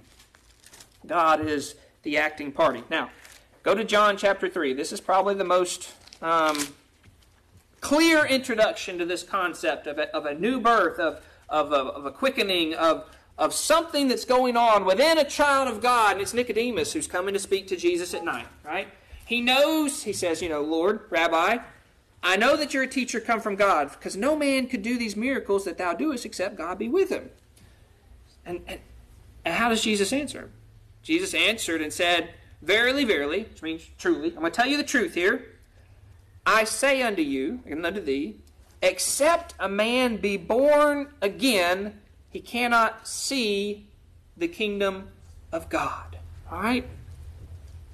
God 1.06 1.46
is 1.46 1.76
the 2.04 2.18
acting 2.18 2.54
party. 2.54 2.84
Now, 2.90 3.10
go 3.64 3.76
to 3.76 3.84
John 3.84 4.16
chapter 4.16 4.48
3. 4.48 4.74
This 4.74 4.94
is 4.94 5.02
probably 5.02 5.36
the 5.36 5.44
most 5.44 5.92
um, 6.22 6.58
clear 7.82 8.26
introduction 8.26 8.98
to 8.98 9.06
this 9.06 9.24
concept 9.24 9.88
of 9.88 10.00
a, 10.00 10.16
of 10.16 10.26
a 10.26 10.34
new 10.34 10.62
birth, 10.62 11.00
of, 11.00 11.22
of, 11.50 11.74
of 11.74 12.06
a 12.06 12.12
quickening, 12.12 12.74
of, 12.76 13.06
of 13.38 13.54
something 13.54 14.08
that's 14.08 14.26
going 14.26 14.56
on 14.56 14.86
within 14.86 15.18
a 15.18 15.24
child 15.24 15.68
of 15.68 15.82
God. 15.82 16.14
And 16.14 16.22
it's 16.22 16.34
Nicodemus 16.34 16.94
who's 16.94 17.08
coming 17.08 17.34
to 17.34 17.40
speak 17.40 17.68
to 17.68 17.76
Jesus 17.76 18.14
at 18.14 18.24
night, 18.24 18.48
right? 18.64 18.88
He 19.26 19.42
knows, 19.42 20.04
he 20.04 20.14
says, 20.14 20.42
you 20.42 20.50
know, 20.50 20.62
Lord, 20.62 21.02
Rabbi, 21.10 21.58
I 22.22 22.38
know 22.38 22.56
that 22.56 22.74
you're 22.74 22.84
a 22.84 22.88
teacher 22.88 23.20
come 23.20 23.42
from 23.42 23.56
God, 23.56 23.92
because 23.92 24.16
no 24.16 24.36
man 24.36 24.68
could 24.68 24.82
do 24.82 24.98
these 24.98 25.16
miracles 25.16 25.66
that 25.66 25.78
thou 25.78 25.94
doest 25.94 26.26
except 26.26 26.58
God 26.58 26.80
be 26.80 26.88
with 26.88 27.10
him. 27.10 27.30
And, 28.46 28.62
and, 28.68 28.80
and 29.44 29.54
how 29.54 29.70
does 29.70 29.82
Jesus 29.82 30.14
answer 30.14 30.50
Jesus 31.02 31.34
answered 31.34 31.82
and 31.82 31.92
said, 31.92 32.30
Verily, 32.62 33.04
verily, 33.04 33.44
which 33.44 33.62
means 33.62 33.90
truly, 33.98 34.30
I'm 34.30 34.40
going 34.40 34.52
to 34.52 34.56
tell 34.56 34.66
you 34.66 34.78
the 34.78 34.86
truth 34.86 35.14
here. 35.14 35.48
I 36.46 36.64
say 36.64 37.02
unto 37.02 37.22
you, 37.22 37.60
and 37.66 37.86
unto 37.86 38.00
thee, 38.00 38.38
except 38.82 39.54
a 39.60 39.68
man 39.68 40.18
be 40.18 40.38
born 40.38 41.10
again, 41.22 42.00
he 42.34 42.42
cannot 42.42 43.08
see 43.08 43.86
the 44.36 44.48
kingdom 44.48 45.10
of 45.52 45.70
God. 45.70 46.18
All 46.52 46.60
right? 46.60 46.86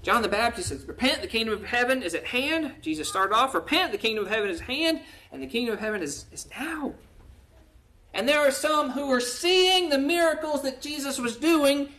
John 0.02 0.22
the 0.22 0.30
Baptist 0.30 0.70
says, 0.70 0.86
Repent, 0.88 1.22
the 1.22 1.28
kingdom 1.28 1.54
of 1.54 1.66
heaven 1.66 2.02
is 2.02 2.16
at 2.16 2.24
hand. 2.24 2.76
Jesus 2.82 3.10
started 3.10 3.36
off, 3.36 3.54
Repent, 3.54 3.92
the 3.92 3.98
kingdom 3.98 4.24
of 4.24 4.32
heaven 4.32 4.50
is 4.50 4.62
at 4.62 4.68
hand, 4.68 5.02
and 5.34 5.44
the 5.44 5.48
kingdom 5.48 5.74
of 5.74 5.82
heaven 5.82 6.02
is, 6.02 6.26
is 6.32 6.48
now. 6.58 6.94
And 8.14 8.28
there 8.28 8.40
are 8.40 8.50
some 8.50 8.92
who 8.92 9.12
are 9.12 9.20
seeing 9.20 9.90
the 9.90 9.98
miracles 9.98 10.64
that 10.64 10.82
Jesus 10.82 11.20
was 11.20 11.36
doing, 11.36 11.90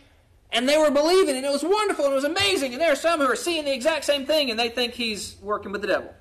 and 0.51 0.67
they 0.67 0.79
were 0.79 0.89
believing, 0.89 1.35
and 1.35 1.45
it 1.45 1.51
was 1.51 1.63
wonderful, 1.63 2.05
and 2.05 2.13
it 2.13 2.15
was 2.15 2.23
amazing. 2.23 2.73
And 2.73 2.81
there 2.81 2.91
are 2.91 2.95
some 2.95 3.19
who 3.19 3.27
are 3.27 3.35
seeing 3.35 3.65
the 3.65 3.73
exact 3.73 4.03
same 4.03 4.25
thing, 4.25 4.49
and 4.49 4.59
they 4.59 4.69
think 4.69 4.95
he's 4.95 5.37
working 5.43 5.71
with 5.71 5.81
the 5.81 5.87
devil. 5.87 6.11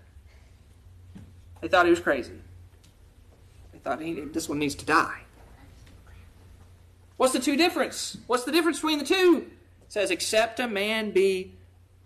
They 1.62 1.68
thought 1.68 1.86
he 1.86 1.90
was 1.90 2.00
crazy. 2.00 2.34
They 3.72 3.78
thought 3.78 4.02
he, 4.02 4.20
this 4.20 4.50
one 4.50 4.58
needs 4.58 4.74
to 4.76 4.84
die. 4.84 5.22
What's 7.20 7.34
the 7.34 7.38
two 7.38 7.54
difference? 7.54 8.16
What's 8.28 8.44
the 8.44 8.50
difference 8.50 8.78
between 8.78 8.98
the 8.98 9.04
two? 9.04 9.50
It 9.82 9.92
says, 9.92 10.10
except 10.10 10.58
a 10.58 10.66
man 10.66 11.10
be 11.10 11.52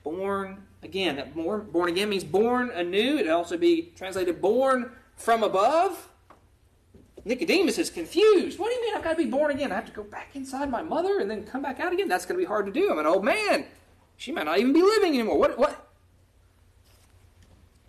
born 0.03 0.65
again. 0.83 1.15
That 1.15 1.37
born, 1.37 1.69
born 1.71 1.89
again 1.89 2.09
means 2.09 2.25
born 2.25 2.71
anew. 2.71 3.19
It 3.19 3.31
also 3.31 3.57
be 3.57 3.93
translated 3.95 4.41
born 4.41 4.91
from 5.15 5.45
above. 5.45 6.09
Nicodemus 7.25 7.79
is 7.79 7.91
confused. 7.91 8.59
What 8.59 8.71
do 8.71 8.75
you 8.75 8.83
mean 8.83 8.97
I've 8.97 9.05
got 9.05 9.13
to 9.13 9.17
be 9.17 9.31
born 9.31 9.53
again? 9.53 9.71
I 9.71 9.77
have 9.77 9.87
to 9.87 9.93
go 9.93 10.03
back 10.03 10.35
inside 10.35 10.69
my 10.69 10.83
mother 10.83 11.21
and 11.21 11.31
then 11.31 11.45
come 11.45 11.63
back 11.63 11.79
out 11.79 11.93
again? 11.93 12.09
That's 12.09 12.27
going 12.27 12.37
to 12.37 12.45
be 12.45 12.49
hard 12.49 12.67
to 12.67 12.73
do. 12.73 12.91
I'm 12.91 12.99
an 12.99 13.07
old 13.07 13.25
man. 13.25 13.67
She 14.17 14.33
might 14.33 14.47
not 14.47 14.59
even 14.59 14.73
be 14.73 14.83
living 14.83 15.15
anymore. 15.15 15.39
What? 15.39 15.57
What? 15.57 15.94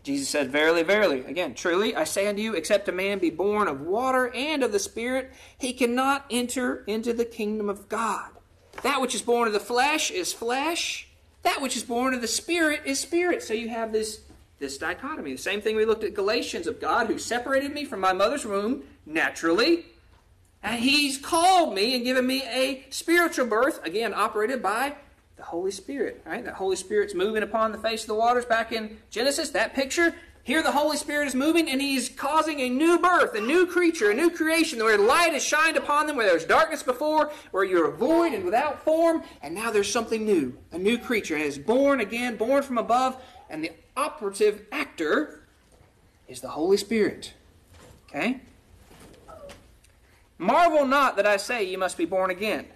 Jesus 0.06 0.30
said, 0.30 0.52
Verily, 0.52 0.84
verily, 0.84 1.22
again, 1.26 1.56
truly, 1.56 1.96
I 1.96 2.04
say 2.04 2.28
unto 2.28 2.40
you, 2.40 2.54
except 2.54 2.88
a 2.88 2.92
man 2.92 3.18
be 3.18 3.32
born 3.32 3.68
of 3.68 3.82
water 3.82 4.32
and 4.36 4.62
of 4.62 4.72
the 4.72 4.78
Spirit, 4.78 5.32
he 5.58 5.74
cannot 5.74 6.26
enter 6.30 6.84
into 6.86 7.12
the 7.12 7.26
kingdom 7.26 7.70
of 7.70 7.90
God. 7.90 8.30
That 8.84 9.02
which 9.02 9.16
is 9.16 9.24
born 9.24 9.48
of 9.48 9.54
the 9.54 9.60
flesh 9.60 10.12
is 10.12 10.32
flesh, 10.32 11.08
that 11.42 11.60
which 11.60 11.76
is 11.76 11.84
born 11.84 12.14
of 12.14 12.22
the 12.22 12.28
Spirit 12.28 12.82
is 12.86 13.00
spirit. 13.00 13.42
So 13.42 13.56
you 13.56 13.70
have 13.70 13.92
this, 13.92 14.22
this 14.60 14.78
dichotomy. 14.78 15.32
The 15.32 15.38
same 15.40 15.60
thing 15.60 15.76
we 15.76 15.86
looked 15.86 16.04
at 16.04 16.14
Galatians 16.14 16.68
of 16.68 16.80
God 16.80 17.08
who 17.08 17.18
separated 17.18 17.74
me 17.74 17.84
from 17.84 18.00
my 18.00 18.14
mother's 18.14 18.46
womb 18.46 18.84
naturally. 19.08 19.88
And 20.62 20.84
he's 20.84 21.18
called 21.18 21.74
me 21.74 21.96
and 21.96 22.04
given 22.04 22.28
me 22.28 22.44
a 22.44 22.86
spiritual 22.92 23.48
birth, 23.48 23.84
again, 23.84 24.14
operated 24.14 24.62
by 24.62 24.98
the 25.38 25.44
Holy 25.44 25.72
Spirit. 25.72 26.22
Right? 26.26 26.44
The 26.44 26.54
Holy 26.54 26.76
Spirit's 26.76 27.14
moving 27.14 27.44
upon 27.44 27.72
the 27.72 27.78
face 27.78 28.02
of 28.02 28.08
the 28.08 28.16
waters 28.16 28.46
back 28.46 28.72
in 28.72 28.98
Genesis, 29.10 29.50
that 29.52 29.74
picture. 29.74 30.16
Here 30.44 30.62
the 30.62 30.72
Holy 30.72 30.96
Spirit 30.96 31.28
is 31.28 31.34
moving 31.34 31.68
and 31.70 31.82
He's 31.82 32.08
causing 32.08 32.60
a 32.60 32.70
new 32.70 33.00
birth, 33.00 33.34
a 33.34 33.42
new 33.42 33.66
creature, 33.66 34.12
a 34.12 34.14
new 34.14 34.30
creation, 34.30 34.78
where 34.78 34.96
light 34.96 35.34
has 35.34 35.44
shined 35.44 35.76
upon 35.76 36.06
them, 36.06 36.16
where 36.16 36.26
there 36.28 36.36
was 36.36 36.46
darkness 36.46 36.84
before, 36.84 37.32
where 37.50 37.64
you're 37.64 37.90
void 37.90 38.32
and 38.32 38.46
without 38.46 38.84
form, 38.84 39.24
and 39.42 39.56
now 39.56 39.72
there's 39.72 39.92
something 39.92 40.24
new, 40.24 40.56
a 40.72 40.78
new 40.78 41.00
creature. 41.00 41.36
And 41.36 41.44
is 41.44 41.58
born 41.58 42.00
again, 42.00 42.36
born 42.36 42.62
from 42.62 42.78
above, 42.78 43.20
and 43.50 43.64
the 43.64 43.72
operative 43.98 44.66
actor 44.72 45.48
is 46.28 46.42
the 46.42 46.50
Holy 46.50 46.78
Spirit. 46.78 47.34
Okay? 48.10 48.40
Marvel 50.38 50.86
not 50.86 51.16
that 51.16 51.26
I 51.26 51.38
say 51.38 51.64
you 51.64 51.80
must 51.80 51.98
be 51.98 52.06
born 52.06 52.30
again. 52.30 52.68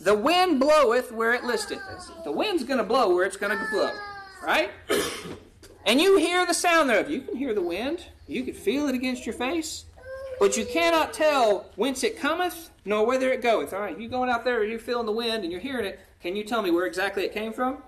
The 0.00 0.14
wind 0.14 0.60
bloweth 0.60 1.10
where 1.12 1.32
it 1.32 1.44
listeth. 1.44 1.80
The 2.24 2.32
wind's 2.32 2.64
going 2.64 2.78
to 2.78 2.84
blow 2.84 3.14
where 3.14 3.24
it's 3.24 3.36
going 3.36 3.56
to 3.56 3.66
blow. 3.70 3.92
Right? 4.42 4.70
And 5.86 6.00
you 6.00 6.18
hear 6.18 6.44
the 6.44 6.52
sound 6.52 6.90
thereof. 6.90 7.08
You 7.08 7.20
can 7.20 7.36
hear 7.36 7.54
the 7.54 7.62
wind. 7.62 8.06
You 8.26 8.42
can 8.42 8.54
feel 8.54 8.88
it 8.88 8.96
against 8.96 9.24
your 9.24 9.34
face. 9.34 9.84
But 10.40 10.56
you 10.56 10.66
cannot 10.66 11.12
tell 11.12 11.70
whence 11.76 12.02
it 12.02 12.18
cometh, 12.18 12.70
nor 12.84 13.06
whither 13.06 13.32
it 13.32 13.40
goeth. 13.40 13.72
All 13.72 13.80
right, 13.80 13.96
you 13.96 14.08
going 14.08 14.28
out 14.28 14.44
there 14.44 14.62
and 14.62 14.70
you're 14.70 14.80
feeling 14.80 15.06
the 15.06 15.12
wind 15.12 15.44
and 15.44 15.52
you're 15.52 15.60
hearing 15.60 15.86
it. 15.86 16.00
Can 16.20 16.34
you 16.34 16.42
tell 16.42 16.60
me 16.60 16.72
where 16.72 16.86
exactly 16.86 17.24
it 17.24 17.32
came 17.32 17.52
from? 17.52 17.78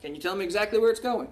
Can 0.00 0.14
you 0.14 0.20
tell 0.20 0.36
me 0.36 0.44
exactly 0.44 0.78
where 0.78 0.90
it's 0.90 1.00
going? 1.00 1.26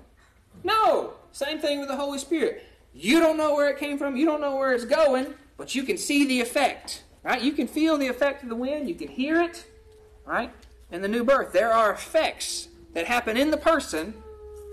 No. 0.64 1.12
Same 1.31 1.61
thing 1.61 1.79
with 1.79 1.88
the 1.88 1.96
Holy 1.96 2.18
Spirit. 2.18 2.64
You 2.92 3.20
don't 3.20 3.37
know 3.37 3.55
where 3.55 3.70
it 3.70 3.79
came 3.79 3.96
from. 3.96 4.16
You 4.16 4.27
don't 4.27 4.40
know 4.40 4.57
where 4.57 4.72
it's 4.72 4.85
going, 4.85 5.35
but 5.57 5.77
you 5.77 5.85
can 5.85 5.96
see 5.96 6.27
the 6.27 6.40
effect. 6.40 7.05
Right? 7.22 7.40
You 7.40 7.53
can 7.53 7.68
feel 7.68 7.99
the 7.99 8.09
effect 8.09 8.42
of 8.42 8.49
the 8.49 8.57
wind. 8.57 8.88
You 8.88 8.96
can 8.96 9.09
hear 9.09 9.40
it. 9.40 9.64
Right? 10.27 10.51
In 10.91 11.01
the 11.01 11.09
new 11.09 11.25
birth, 11.25 11.53
there 11.53 11.73
are 11.73 11.93
effects 11.93 12.69
that 12.93 13.07
happen 13.07 13.37
in 13.37 13.51
the 13.51 13.57
person 13.57 14.15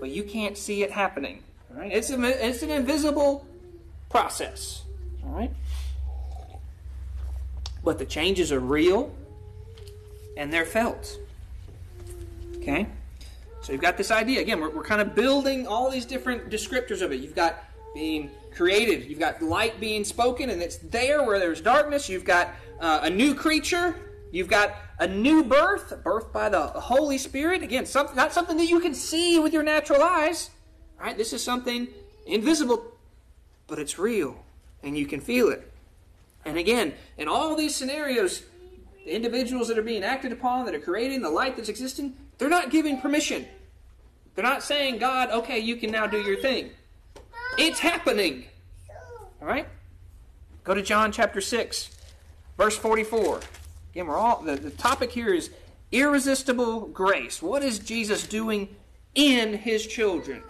but 0.04 0.10
you 0.10 0.22
can't 0.22 0.58
see 0.58 0.82
it 0.82 0.90
happening. 0.90 1.42
It's, 1.78 2.10
a, 2.10 2.46
it's 2.46 2.62
an 2.62 2.68
invisible 2.68 3.46
process. 4.10 4.82
All 5.24 5.30
right? 5.30 5.50
But 7.82 7.98
the 7.98 8.04
changes 8.04 8.52
are 8.52 8.60
real 8.60 9.14
and 10.36 10.52
they're 10.52 10.66
felt. 10.66 11.18
Okay? 12.56 12.86
So 13.62 13.72
you've 13.72 13.80
got 13.80 13.96
this 13.96 14.10
idea. 14.10 14.42
Again, 14.42 14.60
we're, 14.60 14.68
we're 14.68 14.84
kind 14.84 15.00
of 15.00 15.14
building 15.14 15.66
all 15.66 15.90
these 15.90 16.04
different 16.04 16.50
descriptors 16.50 17.00
of 17.00 17.10
it. 17.10 17.20
You've 17.20 17.34
got 17.34 17.64
being 17.94 18.30
created, 18.54 19.08
you've 19.08 19.18
got 19.18 19.40
light 19.40 19.80
being 19.80 20.04
spoken, 20.04 20.50
and 20.50 20.60
it's 20.60 20.76
there 20.76 21.22
where 21.22 21.38
there's 21.38 21.62
darkness. 21.62 22.10
You've 22.10 22.26
got 22.26 22.50
uh, 22.78 23.00
a 23.04 23.08
new 23.08 23.34
creature 23.34 23.96
You've 24.34 24.48
got 24.48 24.74
a 24.98 25.06
new 25.06 25.44
birth, 25.44 26.02
birth 26.02 26.32
by 26.32 26.48
the 26.48 26.66
Holy 26.66 27.18
Spirit. 27.18 27.62
Again, 27.62 27.86
something, 27.86 28.16
not 28.16 28.32
something 28.32 28.56
that 28.56 28.66
you 28.66 28.80
can 28.80 28.92
see 28.92 29.38
with 29.38 29.52
your 29.52 29.62
natural 29.62 30.02
eyes. 30.02 30.50
Right? 30.98 31.16
This 31.16 31.32
is 31.32 31.40
something 31.40 31.86
invisible, 32.26 32.84
but 33.68 33.78
it's 33.78 33.96
real, 33.96 34.44
and 34.82 34.98
you 34.98 35.06
can 35.06 35.20
feel 35.20 35.50
it. 35.50 35.70
And 36.44 36.58
again, 36.58 36.94
in 37.16 37.28
all 37.28 37.54
these 37.54 37.76
scenarios, 37.76 38.42
the 39.04 39.14
individuals 39.14 39.68
that 39.68 39.78
are 39.78 39.82
being 39.82 40.02
acted 40.02 40.32
upon, 40.32 40.66
that 40.66 40.74
are 40.74 40.80
creating 40.80 41.22
the 41.22 41.30
light 41.30 41.54
that's 41.54 41.68
existing, 41.68 42.16
they're 42.38 42.48
not 42.48 42.70
giving 42.70 43.00
permission. 43.00 43.46
They're 44.34 44.42
not 44.42 44.64
saying, 44.64 44.98
God, 44.98 45.30
okay, 45.30 45.60
you 45.60 45.76
can 45.76 45.92
now 45.92 46.08
do 46.08 46.18
your 46.18 46.40
thing. 46.40 46.70
It's 47.56 47.78
happening. 47.78 48.46
All 49.40 49.46
right? 49.46 49.68
Go 50.64 50.74
to 50.74 50.82
John 50.82 51.12
chapter 51.12 51.40
6, 51.40 51.90
verse 52.58 52.76
44. 52.76 53.40
Again, 53.94 54.08
we're 54.08 54.16
all 54.16 54.42
the, 54.42 54.56
the 54.56 54.70
topic 54.70 55.12
here 55.12 55.32
is 55.32 55.50
irresistible 55.92 56.80
grace. 56.88 57.40
What 57.40 57.62
is 57.62 57.78
Jesus 57.78 58.26
doing 58.26 58.74
in 59.14 59.54
his 59.54 59.86
children? 59.86 60.42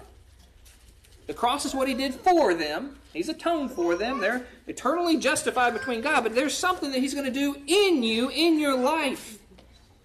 The 1.27 1.35
cross 1.35 1.67
is 1.67 1.75
what 1.75 1.87
he 1.87 1.93
did 1.93 2.15
for 2.15 2.55
them. 2.55 2.97
He's 3.13 3.29
atoned 3.29 3.71
for 3.73 3.97
them. 3.97 4.21
They're 4.21 4.47
eternally 4.67 5.19
justified 5.19 5.75
between 5.75 6.01
God, 6.01 6.23
but 6.23 6.35
there's 6.35 6.57
something 6.57 6.91
that 6.93 7.01
he's 7.01 7.13
going 7.13 7.27
to 7.27 7.31
do 7.31 7.55
in 7.67 8.03
you, 8.03 8.31
in 8.31 8.59
your 8.59 8.79
life. 8.79 9.39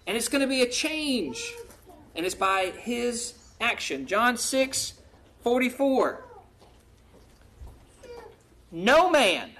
And 0.06 0.18
it's 0.18 0.28
going 0.28 0.42
to 0.42 0.46
be 0.46 0.60
a 0.60 0.68
change. 0.68 1.54
And 2.14 2.26
it's 2.26 2.34
by 2.34 2.74
his 2.78 3.32
action. 3.58 4.06
John 4.06 4.36
6 4.36 4.92
44. 5.42 6.24
No 8.70 9.10
man 9.10 9.50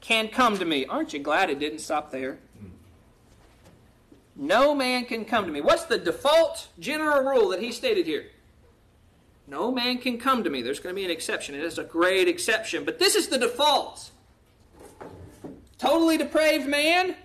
can 0.00 0.28
come 0.28 0.56
to 0.58 0.64
me. 0.64 0.86
Aren't 0.86 1.12
you 1.12 1.18
glad 1.18 1.50
it 1.50 1.58
didn't 1.58 1.80
stop 1.80 2.10
there? 2.10 2.38
No 4.40 4.72
man 4.72 5.04
can 5.04 5.24
come 5.24 5.46
to 5.46 5.50
me. 5.50 5.60
What's 5.60 5.86
the 5.86 5.98
default 5.98 6.68
general 6.78 7.24
rule 7.24 7.48
that 7.48 7.60
he 7.60 7.72
stated 7.72 8.06
here? 8.06 8.26
No 9.48 9.72
man 9.72 9.98
can 9.98 10.16
come 10.16 10.44
to 10.44 10.50
me. 10.50 10.62
There's 10.62 10.78
going 10.78 10.94
to 10.94 11.00
be 11.00 11.04
an 11.04 11.10
exception. 11.10 11.56
It 11.56 11.64
is 11.64 11.76
a 11.76 11.84
great 11.84 12.28
exception, 12.28 12.84
but 12.84 13.00
this 13.00 13.16
is 13.16 13.28
the 13.28 13.38
default. 13.38 14.12
Totally 15.76 16.18
depraved 16.18 16.68
man, 16.68 17.16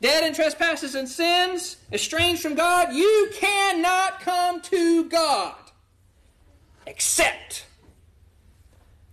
dead 0.00 0.24
in 0.24 0.34
trespasses 0.34 0.94
and 0.94 1.08
sins, 1.08 1.78
estranged 1.92 2.42
from 2.42 2.54
God, 2.54 2.92
you 2.92 3.30
cannot 3.34 4.20
come 4.20 4.60
to 4.62 5.08
God 5.08 5.56
except 6.86 7.66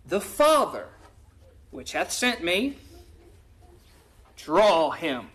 the 0.06 0.22
Father, 0.22 0.88
which 1.72 1.94
hath 1.94 2.12
sent 2.12 2.44
me, 2.44 2.78
draw 4.36 4.92
him. 4.92 5.30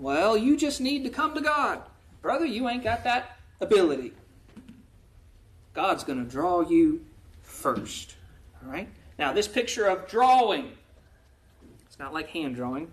Well, 0.00 0.36
you 0.36 0.56
just 0.56 0.80
need 0.80 1.04
to 1.04 1.10
come 1.10 1.34
to 1.34 1.42
God. 1.42 1.82
Brother, 2.22 2.46
you 2.46 2.68
ain't 2.68 2.82
got 2.82 3.04
that 3.04 3.36
ability. 3.60 4.12
God's 5.74 6.04
going 6.04 6.24
to 6.24 6.28
draw 6.28 6.62
you 6.62 7.04
first. 7.42 8.16
All 8.64 8.72
right? 8.72 8.88
Now, 9.18 9.34
this 9.34 9.46
picture 9.46 9.86
of 9.86 10.08
drawing, 10.08 10.72
it's 11.86 11.98
not 11.98 12.14
like 12.14 12.28
hand 12.28 12.56
drawing. 12.56 12.90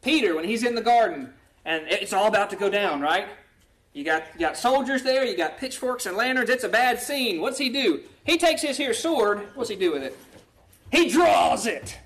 Peter, 0.00 0.34
when 0.34 0.44
he's 0.44 0.64
in 0.64 0.74
the 0.74 0.80
garden, 0.80 1.34
and 1.66 1.86
it's 1.88 2.14
all 2.14 2.28
about 2.28 2.48
to 2.50 2.56
go 2.56 2.70
down, 2.70 3.02
right? 3.02 3.28
You 3.92 4.04
got, 4.04 4.24
you 4.34 4.40
got 4.40 4.56
soldiers 4.56 5.02
there, 5.02 5.26
you 5.26 5.36
got 5.36 5.58
pitchforks 5.58 6.06
and 6.06 6.16
lanterns. 6.16 6.48
It's 6.48 6.64
a 6.64 6.68
bad 6.68 6.98
scene. 6.98 7.42
What's 7.42 7.58
he 7.58 7.68
do? 7.68 8.00
He 8.24 8.38
takes 8.38 8.62
his 8.62 8.78
here 8.78 8.94
sword. 8.94 9.48
What's 9.54 9.68
he 9.68 9.76
do 9.76 9.92
with 9.92 10.02
it? 10.02 10.16
He 10.90 11.10
draws 11.10 11.66
it. 11.66 11.98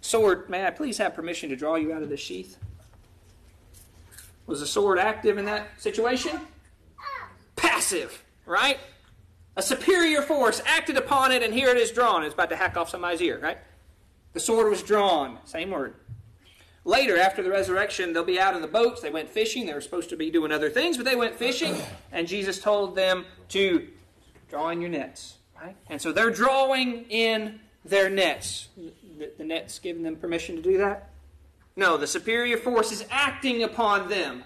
Sword, 0.00 0.48
may 0.48 0.66
I 0.66 0.70
please 0.70 0.96
have 0.98 1.14
permission 1.14 1.50
to 1.50 1.56
draw 1.56 1.74
you 1.74 1.92
out 1.92 2.02
of 2.02 2.08
this 2.08 2.20
sheath? 2.20 2.56
Was 4.48 4.60
the 4.60 4.66
sword 4.66 4.98
active 4.98 5.36
in 5.36 5.44
that 5.44 5.68
situation? 5.78 6.40
Passive, 7.54 8.24
right? 8.46 8.78
A 9.56 9.62
superior 9.62 10.22
force 10.22 10.62
acted 10.64 10.96
upon 10.96 11.32
it, 11.32 11.42
and 11.42 11.52
here 11.52 11.68
it 11.68 11.76
is 11.76 11.92
drawn. 11.92 12.24
It's 12.24 12.32
about 12.32 12.48
to 12.48 12.56
hack 12.56 12.74
off 12.78 12.88
somebody's 12.88 13.20
ear, 13.20 13.38
right? 13.42 13.58
The 14.32 14.40
sword 14.40 14.70
was 14.70 14.82
drawn. 14.82 15.38
Same 15.44 15.70
word. 15.70 15.96
Later, 16.86 17.18
after 17.18 17.42
the 17.42 17.50
resurrection, 17.50 18.14
they'll 18.14 18.24
be 18.24 18.40
out 18.40 18.56
in 18.56 18.62
the 18.62 18.68
boats. 18.68 19.02
They 19.02 19.10
went 19.10 19.28
fishing. 19.28 19.66
They 19.66 19.74
were 19.74 19.82
supposed 19.82 20.08
to 20.08 20.16
be 20.16 20.30
doing 20.30 20.50
other 20.50 20.70
things, 20.70 20.96
but 20.96 21.04
they 21.04 21.16
went 21.16 21.34
fishing, 21.34 21.76
and 22.10 22.26
Jesus 22.26 22.58
told 22.58 22.96
them 22.96 23.26
to 23.50 23.86
draw 24.48 24.70
in 24.70 24.80
your 24.80 24.88
nets. 24.88 25.36
Right? 25.60 25.76
And 25.90 26.00
so 26.00 26.10
they're 26.10 26.30
drawing 26.30 27.04
in 27.10 27.60
their 27.84 28.08
nets. 28.08 28.68
The, 29.18 29.30
the 29.36 29.44
net's 29.44 29.78
giving 29.78 30.04
them 30.04 30.16
permission 30.16 30.56
to 30.56 30.62
do 30.62 30.78
that? 30.78 31.10
No, 31.78 31.96
the 31.96 32.08
superior 32.08 32.56
force 32.56 32.90
is 32.90 33.04
acting 33.08 33.62
upon 33.62 34.08
them. 34.08 34.42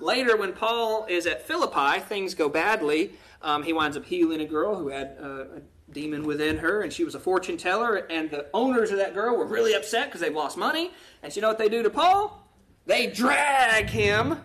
Later, 0.00 0.36
when 0.36 0.52
Paul 0.52 1.06
is 1.08 1.24
at 1.24 1.46
Philippi, 1.46 2.00
things 2.00 2.34
go 2.34 2.48
badly. 2.48 3.12
Um, 3.42 3.62
he 3.62 3.72
winds 3.72 3.96
up 3.96 4.04
healing 4.04 4.40
a 4.40 4.44
girl 4.44 4.74
who 4.74 4.88
had 4.88 5.16
uh, 5.22 5.26
a 5.26 5.60
demon 5.92 6.24
within 6.24 6.58
her, 6.58 6.82
and 6.82 6.92
she 6.92 7.04
was 7.04 7.14
a 7.14 7.20
fortune 7.20 7.56
teller. 7.56 7.94
And 7.94 8.28
the 8.28 8.48
owners 8.52 8.90
of 8.90 8.96
that 8.96 9.14
girl 9.14 9.36
were 9.36 9.46
really 9.46 9.72
upset 9.72 10.06
because 10.06 10.20
they've 10.20 10.34
lost 10.34 10.58
money. 10.58 10.90
And 11.22 11.32
so 11.32 11.36
you 11.36 11.42
know 11.42 11.48
what 11.48 11.58
they 11.58 11.68
do 11.68 11.84
to 11.84 11.90
Paul? 11.90 12.44
They 12.86 13.06
drag 13.06 13.90
him 13.90 14.38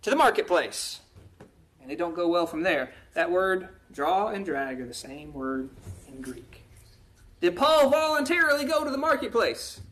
to 0.00 0.08
the 0.08 0.16
marketplace. 0.16 1.00
And 1.82 1.90
they 1.90 1.94
don't 1.94 2.16
go 2.16 2.26
well 2.26 2.46
from 2.46 2.62
there. 2.62 2.94
That 3.12 3.30
word, 3.30 3.68
draw 3.92 4.28
and 4.28 4.46
drag, 4.46 4.80
are 4.80 4.86
the 4.86 4.94
same 4.94 5.34
word 5.34 5.68
in 6.08 6.22
Greek. 6.22 6.64
Did 7.42 7.54
Paul 7.54 7.90
voluntarily 7.90 8.64
go 8.64 8.82
to 8.82 8.90
the 8.90 8.96
marketplace? 8.96 9.82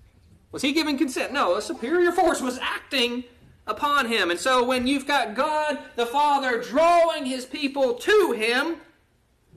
Was 0.50 0.62
he 0.62 0.72
giving 0.72 0.96
consent? 0.96 1.32
No, 1.32 1.56
a 1.56 1.62
superior 1.62 2.12
force 2.12 2.40
was 2.40 2.58
acting 2.58 3.24
upon 3.66 4.06
him. 4.06 4.30
And 4.30 4.40
so 4.40 4.64
when 4.64 4.86
you've 4.86 5.06
got 5.06 5.34
God 5.34 5.78
the 5.96 6.06
Father 6.06 6.62
drawing 6.62 7.26
his 7.26 7.44
people 7.44 7.94
to 7.94 8.32
him, 8.32 8.76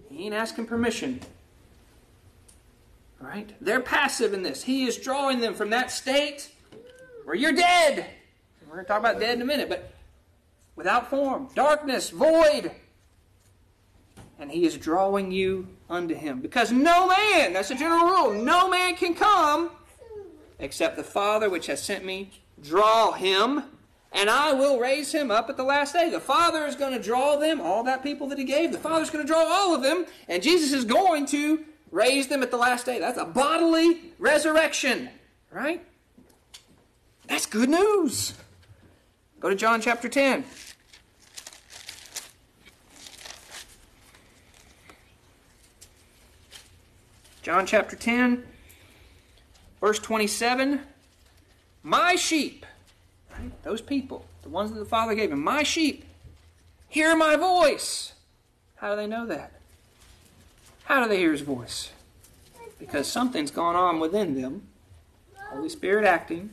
he 0.09 0.25
ain't 0.25 0.33
asking 0.33 0.65
permission. 0.65 1.21
Right? 3.19 3.55
They're 3.61 3.81
passive 3.81 4.33
in 4.33 4.43
this. 4.43 4.63
He 4.63 4.85
is 4.85 4.97
drawing 4.97 5.39
them 5.39 5.53
from 5.53 5.69
that 5.69 5.91
state 5.91 6.51
where 7.23 7.35
you're 7.35 7.53
dead. 7.53 8.05
We're 8.67 8.75
going 8.75 8.85
to 8.85 8.87
talk 8.87 8.99
about 8.99 9.19
dead 9.19 9.35
in 9.35 9.41
a 9.41 9.45
minute, 9.45 9.69
but 9.69 9.93
without 10.75 11.09
form, 11.09 11.49
darkness, 11.53 12.09
void. 12.09 12.71
And 14.39 14.49
he 14.49 14.65
is 14.65 14.77
drawing 14.77 15.31
you 15.31 15.67
unto 15.89 16.15
him. 16.15 16.39
Because 16.39 16.71
no 16.71 17.07
man, 17.07 17.53
that's 17.53 17.69
a 17.69 17.75
general 17.75 18.05
rule, 18.05 18.31
no 18.43 18.69
man 18.69 18.95
can 18.95 19.13
come 19.13 19.71
except 20.61 20.95
the 20.95 21.03
Father 21.03 21.49
which 21.49 21.67
has 21.67 21.81
sent 21.81 22.05
me, 22.05 22.31
draw 22.63 23.11
him, 23.11 23.63
and 24.13 24.29
I 24.29 24.53
will 24.53 24.79
raise 24.79 25.11
him 25.11 25.31
up 25.31 25.49
at 25.49 25.57
the 25.57 25.63
last 25.63 25.93
day. 25.93 26.09
The 26.09 26.19
Father 26.19 26.65
is 26.65 26.75
going 26.75 26.93
to 26.93 27.01
draw 27.01 27.35
them, 27.35 27.59
all 27.59 27.83
that 27.83 28.03
people 28.03 28.27
that 28.27 28.37
he 28.37 28.43
gave. 28.43 28.71
The 28.71 28.77
Father's 28.77 29.09
going 29.09 29.25
to 29.25 29.27
draw 29.27 29.43
all 29.43 29.73
of 29.73 29.81
them, 29.81 30.05
and 30.29 30.43
Jesus 30.43 30.71
is 30.71 30.85
going 30.85 31.25
to 31.27 31.65
raise 31.91 32.27
them 32.27 32.43
at 32.43 32.51
the 32.51 32.57
last 32.57 32.85
day. 32.85 32.99
That's 32.99 33.17
a 33.17 33.25
bodily 33.25 34.13
resurrection, 34.19 35.09
right? 35.49 35.83
That's 37.27 37.45
good 37.45 37.69
news. 37.69 38.33
Go 39.39 39.49
to 39.49 39.55
John 39.55 39.81
chapter 39.81 40.07
10. 40.07 40.43
John 47.41 47.65
chapter 47.65 47.95
10. 47.95 48.43
Verse 49.81 49.99
27 49.99 50.79
My 51.83 52.15
sheep, 52.15 52.65
right? 53.33 53.63
those 53.63 53.81
people, 53.81 54.25
the 54.43 54.49
ones 54.49 54.71
that 54.71 54.79
the 54.79 54.85
Father 54.85 55.15
gave 55.15 55.31
him, 55.31 55.43
my 55.43 55.63
sheep, 55.63 56.05
hear 56.87 57.15
my 57.15 57.35
voice. 57.35 58.13
How 58.75 58.91
do 58.91 58.95
they 58.95 59.07
know 59.07 59.25
that? 59.25 59.51
How 60.85 61.03
do 61.03 61.09
they 61.09 61.17
hear 61.17 61.31
his 61.31 61.41
voice? 61.41 61.91
Because 62.79 63.07
something's 63.07 63.51
gone 63.51 63.75
on 63.75 63.99
within 63.99 64.39
them, 64.39 64.67
Holy 65.49 65.69
Spirit 65.69 66.05
acting, 66.05 66.51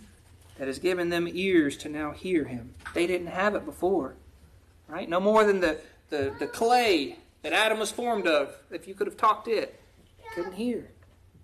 that 0.58 0.66
has 0.66 0.78
given 0.78 1.08
them 1.08 1.28
ears 1.30 1.76
to 1.78 1.88
now 1.88 2.10
hear 2.10 2.44
him. 2.44 2.74
They 2.94 3.06
didn't 3.06 3.28
have 3.28 3.54
it 3.54 3.64
before. 3.64 4.14
Right? 4.88 5.08
No 5.08 5.20
more 5.20 5.44
than 5.44 5.60
the, 5.60 5.78
the, 6.10 6.34
the 6.38 6.46
clay 6.46 7.16
that 7.42 7.52
Adam 7.52 7.78
was 7.78 7.90
formed 7.90 8.26
of, 8.26 8.54
if 8.70 8.88
you 8.88 8.94
could 8.94 9.06
have 9.06 9.16
talked 9.16 9.48
it. 9.48 9.80
Couldn't 10.34 10.54
hear. 10.54 10.90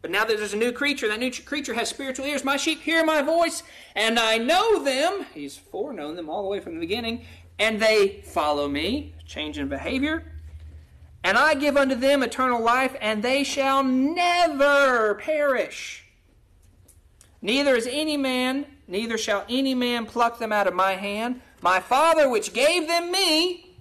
But 0.04 0.10
now 0.10 0.26
that 0.26 0.36
there's 0.36 0.52
a 0.52 0.58
new 0.58 0.70
creature, 0.70 1.08
that 1.08 1.18
new 1.18 1.32
creature 1.32 1.72
has 1.72 1.88
spiritual 1.88 2.26
ears. 2.26 2.44
My 2.44 2.58
sheep 2.58 2.82
hear 2.82 3.02
my 3.06 3.22
voice, 3.22 3.62
and 3.94 4.18
I 4.18 4.36
know 4.36 4.84
them. 4.84 5.24
He's 5.32 5.56
foreknown 5.56 6.16
them 6.16 6.28
all 6.28 6.42
the 6.42 6.48
way 6.50 6.60
from 6.60 6.74
the 6.74 6.80
beginning, 6.80 7.24
and 7.58 7.80
they 7.80 8.20
follow 8.26 8.68
me. 8.68 9.14
Change 9.24 9.58
in 9.58 9.70
behavior. 9.70 10.30
And 11.24 11.38
I 11.38 11.54
give 11.54 11.78
unto 11.78 11.94
them 11.94 12.22
eternal 12.22 12.62
life, 12.62 12.94
and 13.00 13.22
they 13.22 13.44
shall 13.44 13.82
never 13.82 15.14
perish. 15.14 16.04
Neither 17.40 17.74
is 17.74 17.88
any 17.90 18.18
man, 18.18 18.66
neither 18.86 19.16
shall 19.16 19.46
any 19.48 19.74
man 19.74 20.04
pluck 20.04 20.38
them 20.38 20.52
out 20.52 20.66
of 20.66 20.74
my 20.74 20.96
hand. 20.96 21.40
My 21.62 21.80
Father, 21.80 22.28
which 22.28 22.52
gave 22.52 22.88
them 22.88 23.10
me, 23.10 23.74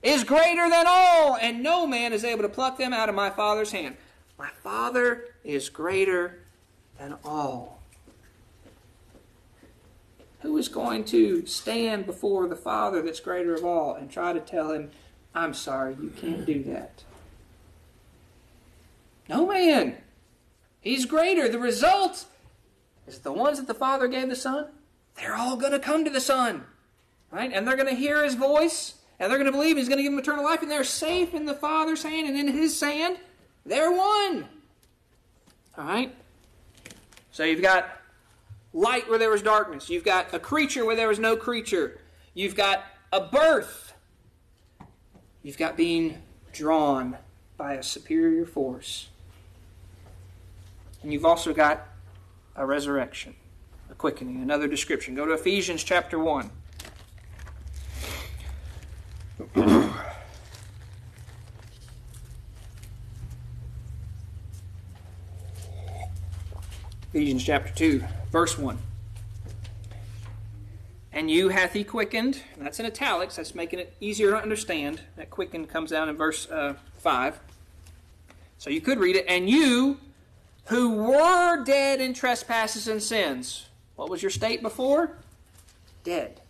is 0.00 0.22
greater 0.22 0.70
than 0.70 0.84
all, 0.86 1.36
and 1.38 1.60
no 1.60 1.88
man 1.88 2.12
is 2.12 2.22
able 2.22 2.42
to 2.42 2.48
pluck 2.48 2.78
them 2.78 2.92
out 2.92 3.08
of 3.08 3.16
my 3.16 3.30
Father's 3.30 3.72
hand. 3.72 3.96
My 4.38 4.50
Father 4.62 5.24
is 5.44 5.68
greater 5.68 6.40
than 6.98 7.16
all. 7.24 7.80
Who 10.40 10.56
is 10.56 10.68
going 10.68 11.04
to 11.06 11.44
stand 11.46 12.06
before 12.06 12.48
the 12.48 12.56
Father 12.56 13.02
that's 13.02 13.20
greater 13.20 13.54
of 13.54 13.64
all 13.64 13.94
and 13.94 14.10
try 14.10 14.32
to 14.32 14.40
tell 14.40 14.72
him, 14.72 14.90
I'm 15.34 15.54
sorry, 15.54 15.96
you 16.00 16.10
can't 16.10 16.46
do 16.46 16.62
that? 16.64 17.04
No 19.28 19.46
man. 19.46 19.96
He's 20.80 21.04
greater. 21.04 21.48
The 21.48 21.58
result 21.58 22.24
is 23.06 23.18
the 23.18 23.32
ones 23.32 23.58
that 23.58 23.66
the 23.66 23.74
Father 23.74 24.08
gave 24.08 24.28
the 24.28 24.36
Son, 24.36 24.66
they're 25.16 25.36
all 25.36 25.56
going 25.56 25.72
to 25.72 25.78
come 25.78 26.04
to 26.04 26.10
the 26.10 26.20
Son. 26.20 26.64
Right? 27.30 27.52
And 27.52 27.66
they're 27.66 27.76
going 27.76 27.88
to 27.88 27.94
hear 27.94 28.24
his 28.24 28.34
voice, 28.34 28.94
and 29.18 29.30
they're 29.30 29.38
going 29.38 29.50
to 29.50 29.56
believe 29.56 29.76
he's 29.76 29.88
going 29.88 29.98
to 29.98 30.02
give 30.02 30.10
them 30.10 30.18
eternal 30.18 30.44
life, 30.44 30.62
and 30.62 30.70
they're 30.70 30.82
safe 30.82 31.32
in 31.32 31.46
the 31.46 31.54
Father's 31.54 32.02
hand 32.02 32.26
and 32.26 32.36
in 32.36 32.48
his 32.48 32.80
hand. 32.80 33.18
They're 33.64 33.92
one. 33.92 34.48
All 35.76 35.84
right? 35.84 36.14
So 37.32 37.44
you've 37.44 37.62
got 37.62 37.88
light 38.72 39.08
where 39.08 39.18
there 39.18 39.30
was 39.30 39.42
darkness. 39.42 39.88
You've 39.88 40.04
got 40.04 40.32
a 40.34 40.38
creature 40.38 40.84
where 40.84 40.96
there 40.96 41.08
was 41.08 41.18
no 41.18 41.36
creature. 41.36 41.98
You've 42.34 42.54
got 42.54 42.84
a 43.12 43.20
birth. 43.20 43.94
You've 45.42 45.58
got 45.58 45.76
being 45.76 46.18
drawn 46.52 47.16
by 47.56 47.74
a 47.74 47.82
superior 47.82 48.46
force. 48.46 49.08
And 51.02 51.12
you've 51.12 51.24
also 51.24 51.54
got 51.54 51.88
a 52.56 52.66
resurrection, 52.66 53.34
a 53.90 53.94
quickening, 53.94 54.42
another 54.42 54.68
description. 54.68 55.14
Go 55.14 55.24
to 55.24 55.32
Ephesians 55.32 55.82
chapter 55.82 56.18
1. 56.18 56.50
Ephesians 67.12 67.42
chapter 67.42 67.74
2, 67.74 68.04
verse 68.30 68.56
1. 68.56 68.78
And 71.12 71.28
you 71.28 71.48
hath 71.48 71.72
he 71.72 71.82
quickened. 71.82 72.40
That's 72.56 72.78
in 72.78 72.86
italics. 72.86 73.34
That's 73.34 73.52
making 73.52 73.80
it 73.80 73.92
easier 74.00 74.30
to 74.30 74.36
understand. 74.36 75.00
That 75.16 75.28
quickened 75.28 75.68
comes 75.68 75.90
down 75.90 76.08
in 76.08 76.16
verse 76.16 76.48
uh, 76.48 76.74
5. 76.98 77.40
So 78.58 78.70
you 78.70 78.80
could 78.80 79.00
read 79.00 79.16
it. 79.16 79.24
And 79.26 79.50
you 79.50 79.98
who 80.66 80.94
were 80.94 81.64
dead 81.64 82.00
in 82.00 82.14
trespasses 82.14 82.86
and 82.86 83.02
sins. 83.02 83.66
What 83.96 84.08
was 84.08 84.22
your 84.22 84.30
state 84.30 84.62
before? 84.62 85.18
Dead. 86.04 86.40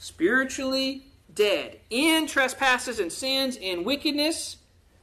Spiritually 0.00 1.04
dead. 1.32 1.78
In 1.90 2.26
trespasses 2.26 2.98
and 2.98 3.12
sins, 3.12 3.56
in 3.56 3.84
wickedness, 3.84 4.56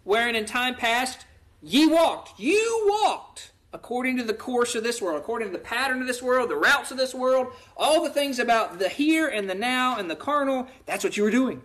wherein 0.03 0.35
in 0.35 0.45
time 0.45 0.75
past 0.75 1.25
ye 1.63 1.87
walked. 1.87 2.37
You 2.37 2.85
walked 2.85 3.51
according 3.75 4.15
to 4.15 4.23
the 4.23 4.33
course 4.33 4.73
of 4.73 4.83
this 4.83 5.01
world, 5.01 5.19
according 5.19 5.49
to 5.49 5.51
the 5.51 5.59
pattern 5.59 5.99
of 5.99 6.07
this 6.07 6.23
world, 6.23 6.49
the 6.49 6.55
routes 6.55 6.91
of 6.91 6.97
this 6.97 7.13
world, 7.13 7.47
all 7.75 8.01
the 8.01 8.09
things 8.09 8.39
about 8.39 8.79
the 8.79 8.87
here 8.87 9.27
and 9.27 9.49
the 9.49 9.53
now 9.53 9.97
and 9.97 10.09
the 10.09 10.15
carnal. 10.15 10.65
That's 10.85 11.03
what 11.03 11.17
you 11.17 11.23
were 11.23 11.31
doing. 11.31 11.61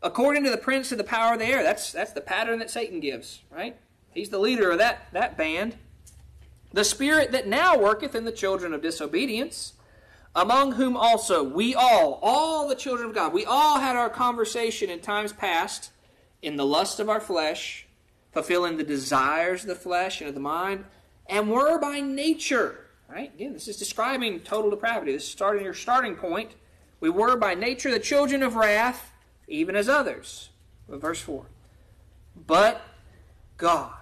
According 0.00 0.44
to 0.44 0.50
the 0.50 0.56
prince 0.56 0.92
of 0.92 0.98
the 0.98 1.04
power 1.04 1.32
of 1.32 1.40
the 1.40 1.46
air. 1.46 1.64
That's, 1.64 1.90
that's 1.90 2.12
the 2.12 2.20
pattern 2.20 2.60
that 2.60 2.70
Satan 2.70 3.00
gives, 3.00 3.42
right? 3.50 3.76
He's 4.14 4.28
the 4.28 4.38
leader 4.38 4.70
of 4.70 4.78
that, 4.78 5.08
that 5.12 5.36
band. 5.36 5.76
The 6.72 6.84
spirit 6.84 7.32
that 7.32 7.48
now 7.48 7.76
worketh 7.76 8.14
in 8.14 8.24
the 8.24 8.30
children 8.30 8.72
of 8.72 8.80
disobedience, 8.80 9.72
among 10.36 10.72
whom 10.72 10.96
also 10.96 11.42
we 11.42 11.74
all, 11.74 12.20
all 12.22 12.68
the 12.68 12.76
children 12.76 13.08
of 13.08 13.16
God, 13.16 13.32
we 13.32 13.44
all 13.44 13.80
had 13.80 13.96
our 13.96 14.10
conversation 14.10 14.90
in 14.90 15.00
times 15.00 15.32
past 15.32 15.90
in 16.40 16.56
the 16.56 16.66
lust 16.66 17.00
of 17.00 17.08
our 17.08 17.20
flesh, 17.20 17.88
fulfilling 18.30 18.76
the 18.76 18.84
desires 18.84 19.62
of 19.62 19.68
the 19.68 19.74
flesh 19.74 20.20
and 20.20 20.28
of 20.28 20.34
the 20.34 20.40
mind, 20.40 20.84
and 21.28 21.50
were 21.50 21.78
by 21.78 22.00
nature, 22.00 22.86
right? 23.08 23.32
Again, 23.34 23.52
this 23.52 23.68
is 23.68 23.76
describing 23.76 24.40
total 24.40 24.70
depravity. 24.70 25.12
This 25.12 25.24
is 25.24 25.30
starting 25.30 25.64
your 25.64 25.74
starting 25.74 26.16
point. 26.16 26.52
We 27.00 27.10
were 27.10 27.36
by 27.36 27.54
nature 27.54 27.90
the 27.90 28.00
children 28.00 28.42
of 28.42 28.56
wrath, 28.56 29.12
even 29.46 29.76
as 29.76 29.88
others. 29.88 30.50
Verse 30.88 31.20
4. 31.20 31.46
But 32.46 32.80
God. 33.56 33.92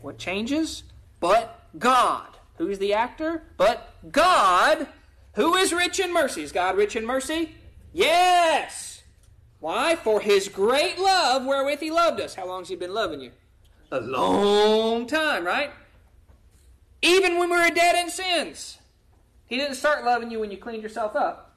What 0.00 0.18
changes? 0.18 0.84
But 1.18 1.66
God. 1.78 2.26
Who's 2.56 2.78
the 2.78 2.94
actor? 2.94 3.42
But 3.56 3.94
God, 4.12 4.86
who 5.34 5.54
is 5.56 5.72
rich 5.72 5.98
in 5.98 6.12
mercy. 6.12 6.42
Is 6.42 6.52
God 6.52 6.76
rich 6.76 6.94
in 6.94 7.06
mercy? 7.06 7.54
Yes. 7.92 9.02
Why? 9.58 9.96
For 9.96 10.20
his 10.20 10.48
great 10.48 10.98
love 10.98 11.44
wherewith 11.44 11.80
he 11.80 11.90
loved 11.90 12.20
us. 12.20 12.34
How 12.34 12.46
long 12.46 12.60
has 12.62 12.68
he 12.68 12.76
been 12.76 12.94
loving 12.94 13.20
you? 13.20 13.32
A 13.90 14.00
long 14.00 15.06
time, 15.06 15.44
right? 15.44 15.72
Even 17.02 17.38
when 17.38 17.50
we 17.50 17.56
were 17.56 17.70
dead 17.70 17.96
in 17.96 18.10
sins. 18.10 18.78
He 19.46 19.56
didn't 19.56 19.74
start 19.74 20.04
loving 20.04 20.30
you 20.30 20.38
when 20.38 20.50
you 20.50 20.56
cleaned 20.56 20.82
yourself 20.82 21.16
up. 21.16 21.56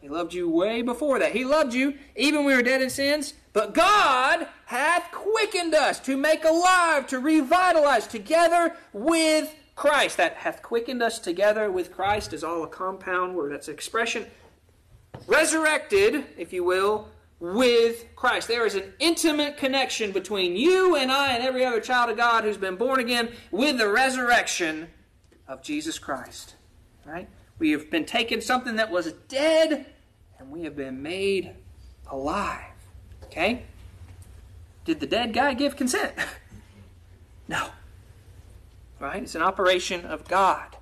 He 0.00 0.10
loved 0.10 0.34
you 0.34 0.50
way 0.50 0.82
before 0.82 1.18
that. 1.18 1.32
He 1.32 1.46
loved 1.46 1.72
you 1.72 1.94
even 2.14 2.40
when 2.40 2.48
we 2.48 2.54
were 2.54 2.62
dead 2.62 2.82
in 2.82 2.90
sins. 2.90 3.32
But 3.54 3.72
God 3.72 4.46
hath 4.66 5.10
quickened 5.10 5.74
us 5.74 5.98
to 6.00 6.18
make 6.18 6.44
alive, 6.44 7.06
to 7.06 7.18
revitalize 7.18 8.06
together 8.06 8.76
with 8.92 9.54
Christ. 9.74 10.18
That 10.18 10.34
hath 10.34 10.62
quickened 10.62 11.02
us 11.02 11.18
together 11.18 11.70
with 11.70 11.90
Christ 11.90 12.34
is 12.34 12.44
all 12.44 12.62
a 12.62 12.68
compound 12.68 13.34
word. 13.34 13.52
That's 13.52 13.68
an 13.68 13.74
expression. 13.74 14.26
Resurrected, 15.26 16.26
if 16.36 16.52
you 16.52 16.64
will, 16.64 17.08
with 17.40 18.14
Christ. 18.16 18.48
There 18.48 18.66
is 18.66 18.74
an 18.74 18.92
intimate 18.98 19.56
connection 19.56 20.12
between 20.12 20.56
you 20.56 20.96
and 20.96 21.10
I 21.10 21.34
and 21.34 21.42
every 21.42 21.64
other 21.64 21.80
child 21.80 22.10
of 22.10 22.16
God 22.16 22.44
who's 22.44 22.56
been 22.56 22.76
born 22.76 23.00
again 23.00 23.30
with 23.50 23.78
the 23.78 23.88
resurrection 23.88 24.88
of 25.46 25.62
Jesus 25.62 25.98
Christ. 25.98 26.54
Right? 27.04 27.28
We 27.58 27.72
have 27.72 27.90
been 27.90 28.06
taken 28.06 28.40
something 28.40 28.76
that 28.76 28.90
was 28.90 29.12
dead 29.28 29.86
and 30.38 30.50
we 30.50 30.62
have 30.62 30.76
been 30.76 31.02
made 31.02 31.52
alive. 32.10 32.72
Okay? 33.24 33.64
Did 34.84 35.00
the 35.00 35.06
dead 35.06 35.32
guy 35.32 35.54
give 35.54 35.76
consent? 35.76 36.12
no. 37.48 37.68
Right? 39.00 39.22
It's 39.22 39.34
an 39.34 39.42
operation 39.42 40.04
of 40.06 40.26
God. 40.28 40.76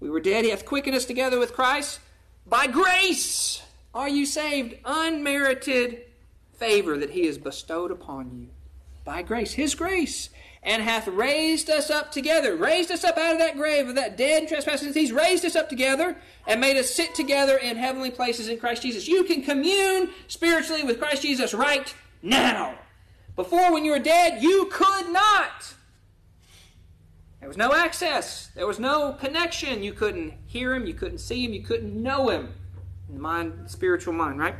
We 0.00 0.10
were 0.10 0.20
dead. 0.20 0.44
He 0.44 0.50
hath 0.50 0.64
quickened 0.64 0.96
us 0.96 1.04
together 1.04 1.38
with 1.38 1.52
Christ. 1.52 2.00
By 2.46 2.66
grace 2.66 3.62
are 3.94 4.08
you 4.08 4.26
saved. 4.26 4.76
Unmerited 4.84 6.02
favor 6.52 6.98
that 6.98 7.10
He 7.10 7.26
has 7.26 7.38
bestowed 7.38 7.90
upon 7.90 8.30
you. 8.32 8.48
By 9.04 9.22
grace. 9.22 9.52
His 9.52 9.74
grace. 9.74 10.30
And 10.62 10.82
hath 10.82 11.08
raised 11.08 11.70
us 11.70 11.90
up 11.90 12.12
together. 12.12 12.54
Raised 12.54 12.90
us 12.90 13.02
up 13.02 13.16
out 13.16 13.32
of 13.32 13.38
that 13.38 13.56
grave 13.56 13.88
of 13.88 13.94
that 13.94 14.18
dead 14.18 14.46
trespasses. 14.46 14.94
He's 14.94 15.10
raised 15.10 15.44
us 15.44 15.56
up 15.56 15.70
together 15.70 16.16
and 16.46 16.60
made 16.60 16.76
us 16.76 16.90
sit 16.90 17.14
together 17.14 17.56
in 17.56 17.76
heavenly 17.76 18.10
places 18.10 18.48
in 18.48 18.58
Christ 18.58 18.82
Jesus. 18.82 19.08
You 19.08 19.24
can 19.24 19.42
commune 19.42 20.10
spiritually 20.28 20.82
with 20.82 20.98
Christ 20.98 21.22
Jesus 21.22 21.54
right 21.54 21.94
now. 22.22 22.78
Before, 23.36 23.72
when 23.72 23.86
you 23.86 23.92
were 23.92 23.98
dead, 23.98 24.42
you 24.42 24.68
could 24.70 25.10
not. 25.10 25.74
There 27.40 27.48
was 27.48 27.56
no 27.56 27.72
access. 27.72 28.48
There 28.54 28.66
was 28.66 28.78
no 28.78 29.14
connection. 29.14 29.82
You 29.82 29.94
couldn't 29.94 30.34
hear 30.46 30.74
him. 30.74 30.86
You 30.86 30.92
couldn't 30.92 31.18
see 31.18 31.44
him. 31.44 31.54
You 31.54 31.62
couldn't 31.62 32.00
know 32.00 32.28
him. 32.28 32.52
Mind, 33.16 33.70
spiritual 33.70 34.14
mind, 34.14 34.38
right? 34.38 34.54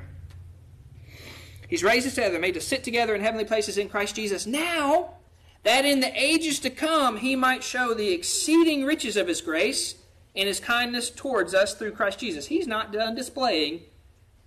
He's 1.68 1.84
raised 1.84 2.06
us 2.06 2.14
together, 2.14 2.38
made 2.38 2.54
to 2.54 2.60
sit 2.60 2.82
together 2.82 3.14
in 3.14 3.20
heavenly 3.20 3.44
places 3.44 3.78
in 3.78 3.88
Christ 3.88 4.16
Jesus. 4.16 4.46
Now, 4.46 5.14
that 5.62 5.84
in 5.84 6.00
the 6.00 6.12
ages 6.20 6.58
to 6.60 6.70
come 6.70 7.18
he 7.18 7.36
might 7.36 7.62
show 7.62 7.94
the 7.94 8.12
exceeding 8.12 8.84
riches 8.84 9.16
of 9.16 9.28
his 9.28 9.40
grace 9.40 9.94
in 10.34 10.46
his 10.46 10.60
kindness 10.60 11.10
towards 11.10 11.54
us 11.54 11.74
through 11.74 11.92
Christ 11.92 12.18
Jesus. 12.18 12.46
He's 12.46 12.66
not 12.66 12.92
done 12.92 13.14
displaying 13.14 13.82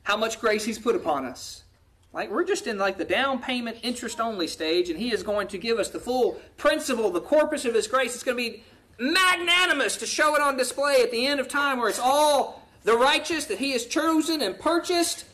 how 0.03 0.17
much 0.17 0.39
grace 0.39 0.65
he's 0.65 0.79
put 0.79 0.95
upon 0.95 1.25
us. 1.25 1.63
Like 2.11 2.29
we're 2.29 2.43
just 2.43 2.67
in 2.67 2.77
like 2.77 2.97
the 2.97 3.05
down 3.05 3.39
payment 3.39 3.77
interest 3.83 4.19
only 4.19 4.47
stage, 4.47 4.89
and 4.89 4.99
he 4.99 5.11
is 5.11 5.23
going 5.23 5.47
to 5.49 5.57
give 5.57 5.79
us 5.79 5.89
the 5.89 5.99
full 5.99 6.39
principle, 6.57 7.09
the 7.09 7.21
corpus 7.21 7.65
of 7.65 7.73
his 7.73 7.87
grace. 7.87 8.13
It's 8.13 8.23
going 8.23 8.37
to 8.37 8.51
be 8.51 8.63
magnanimous 8.99 9.97
to 9.97 10.05
show 10.05 10.35
it 10.35 10.41
on 10.41 10.55
display 10.57 11.01
at 11.01 11.11
the 11.11 11.25
end 11.25 11.39
of 11.39 11.47
time 11.47 11.79
where 11.79 11.89
it's 11.89 11.99
all 11.99 12.62
the 12.83 12.97
righteous 12.97 13.45
that 13.45 13.59
he 13.59 13.71
has 13.71 13.85
chosen 13.85 14.41
and 14.41 14.59
purchased. 14.59 15.25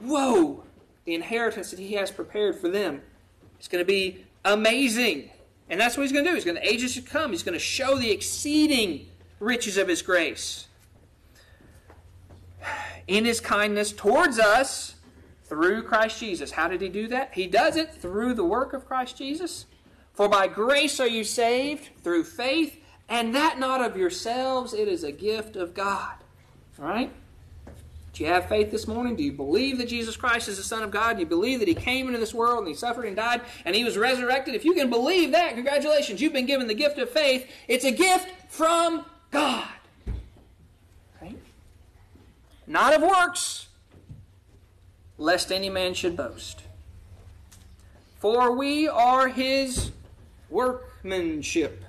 Whoa! 0.00 0.64
The 1.04 1.14
inheritance 1.14 1.70
that 1.70 1.78
he 1.78 1.94
has 1.94 2.10
prepared 2.10 2.56
for 2.56 2.68
them. 2.68 3.02
is 3.60 3.68
going 3.68 3.82
to 3.82 3.86
be 3.86 4.24
amazing. 4.44 5.30
And 5.68 5.80
that's 5.80 5.96
what 5.96 6.04
he's 6.04 6.12
going 6.12 6.24
to 6.24 6.30
do. 6.30 6.34
He's 6.34 6.44
going 6.44 6.56
to 6.56 6.68
ages 6.68 6.94
to 6.94 7.02
come. 7.02 7.30
He's 7.30 7.42
going 7.42 7.54
to 7.54 7.58
show 7.58 7.96
the 7.96 8.10
exceeding 8.10 9.06
riches 9.40 9.76
of 9.76 9.88
his 9.88 10.02
grace. 10.02 10.66
In 13.06 13.24
his 13.24 13.40
kindness 13.40 13.92
towards 13.92 14.38
us 14.38 14.96
through 15.44 15.82
Christ 15.82 16.18
Jesus. 16.18 16.52
How 16.52 16.68
did 16.68 16.80
he 16.80 16.88
do 16.88 17.06
that? 17.08 17.34
He 17.34 17.46
does 17.46 17.76
it 17.76 17.94
through 17.94 18.34
the 18.34 18.44
work 18.44 18.72
of 18.72 18.86
Christ 18.86 19.16
Jesus. 19.18 19.66
For 20.12 20.28
by 20.28 20.48
grace 20.48 20.98
are 20.98 21.06
you 21.06 21.24
saved 21.24 21.90
through 22.02 22.24
faith, 22.24 22.80
and 23.08 23.34
that 23.34 23.58
not 23.58 23.80
of 23.80 23.96
yourselves, 23.96 24.72
it 24.72 24.88
is 24.88 25.04
a 25.04 25.12
gift 25.12 25.56
of 25.56 25.74
God. 25.74 26.14
All 26.78 26.86
right? 26.86 27.10
Do 28.12 28.24
you 28.24 28.30
have 28.30 28.48
faith 28.48 28.70
this 28.70 28.88
morning? 28.88 29.14
Do 29.14 29.22
you 29.22 29.32
believe 29.32 29.76
that 29.76 29.88
Jesus 29.88 30.16
Christ 30.16 30.48
is 30.48 30.56
the 30.56 30.62
Son 30.62 30.82
of 30.82 30.90
God? 30.90 31.14
Do 31.14 31.20
you 31.20 31.26
believe 31.26 31.58
that 31.58 31.68
He 31.68 31.74
came 31.74 32.06
into 32.06 32.18
this 32.18 32.32
world 32.32 32.60
and 32.60 32.68
He 32.68 32.74
suffered 32.74 33.04
and 33.04 33.14
died 33.14 33.42
and 33.66 33.76
He 33.76 33.84
was 33.84 33.98
resurrected? 33.98 34.54
If 34.54 34.64
you 34.64 34.72
can 34.72 34.88
believe 34.88 35.32
that, 35.32 35.54
congratulations, 35.54 36.22
you've 36.22 36.32
been 36.32 36.46
given 36.46 36.66
the 36.66 36.74
gift 36.74 36.98
of 36.98 37.10
faith. 37.10 37.46
It's 37.68 37.84
a 37.84 37.90
gift 37.90 38.28
from 38.48 39.04
God. 39.30 39.68
Right? 41.20 41.38
Not 42.66 42.94
of 42.94 43.02
works, 43.02 43.68
lest 45.18 45.52
any 45.52 45.68
man 45.68 45.92
should 45.92 46.16
boast. 46.16 46.62
For 48.18 48.56
we 48.56 48.88
are 48.88 49.28
His 49.28 49.90
workmanship. 50.48 51.84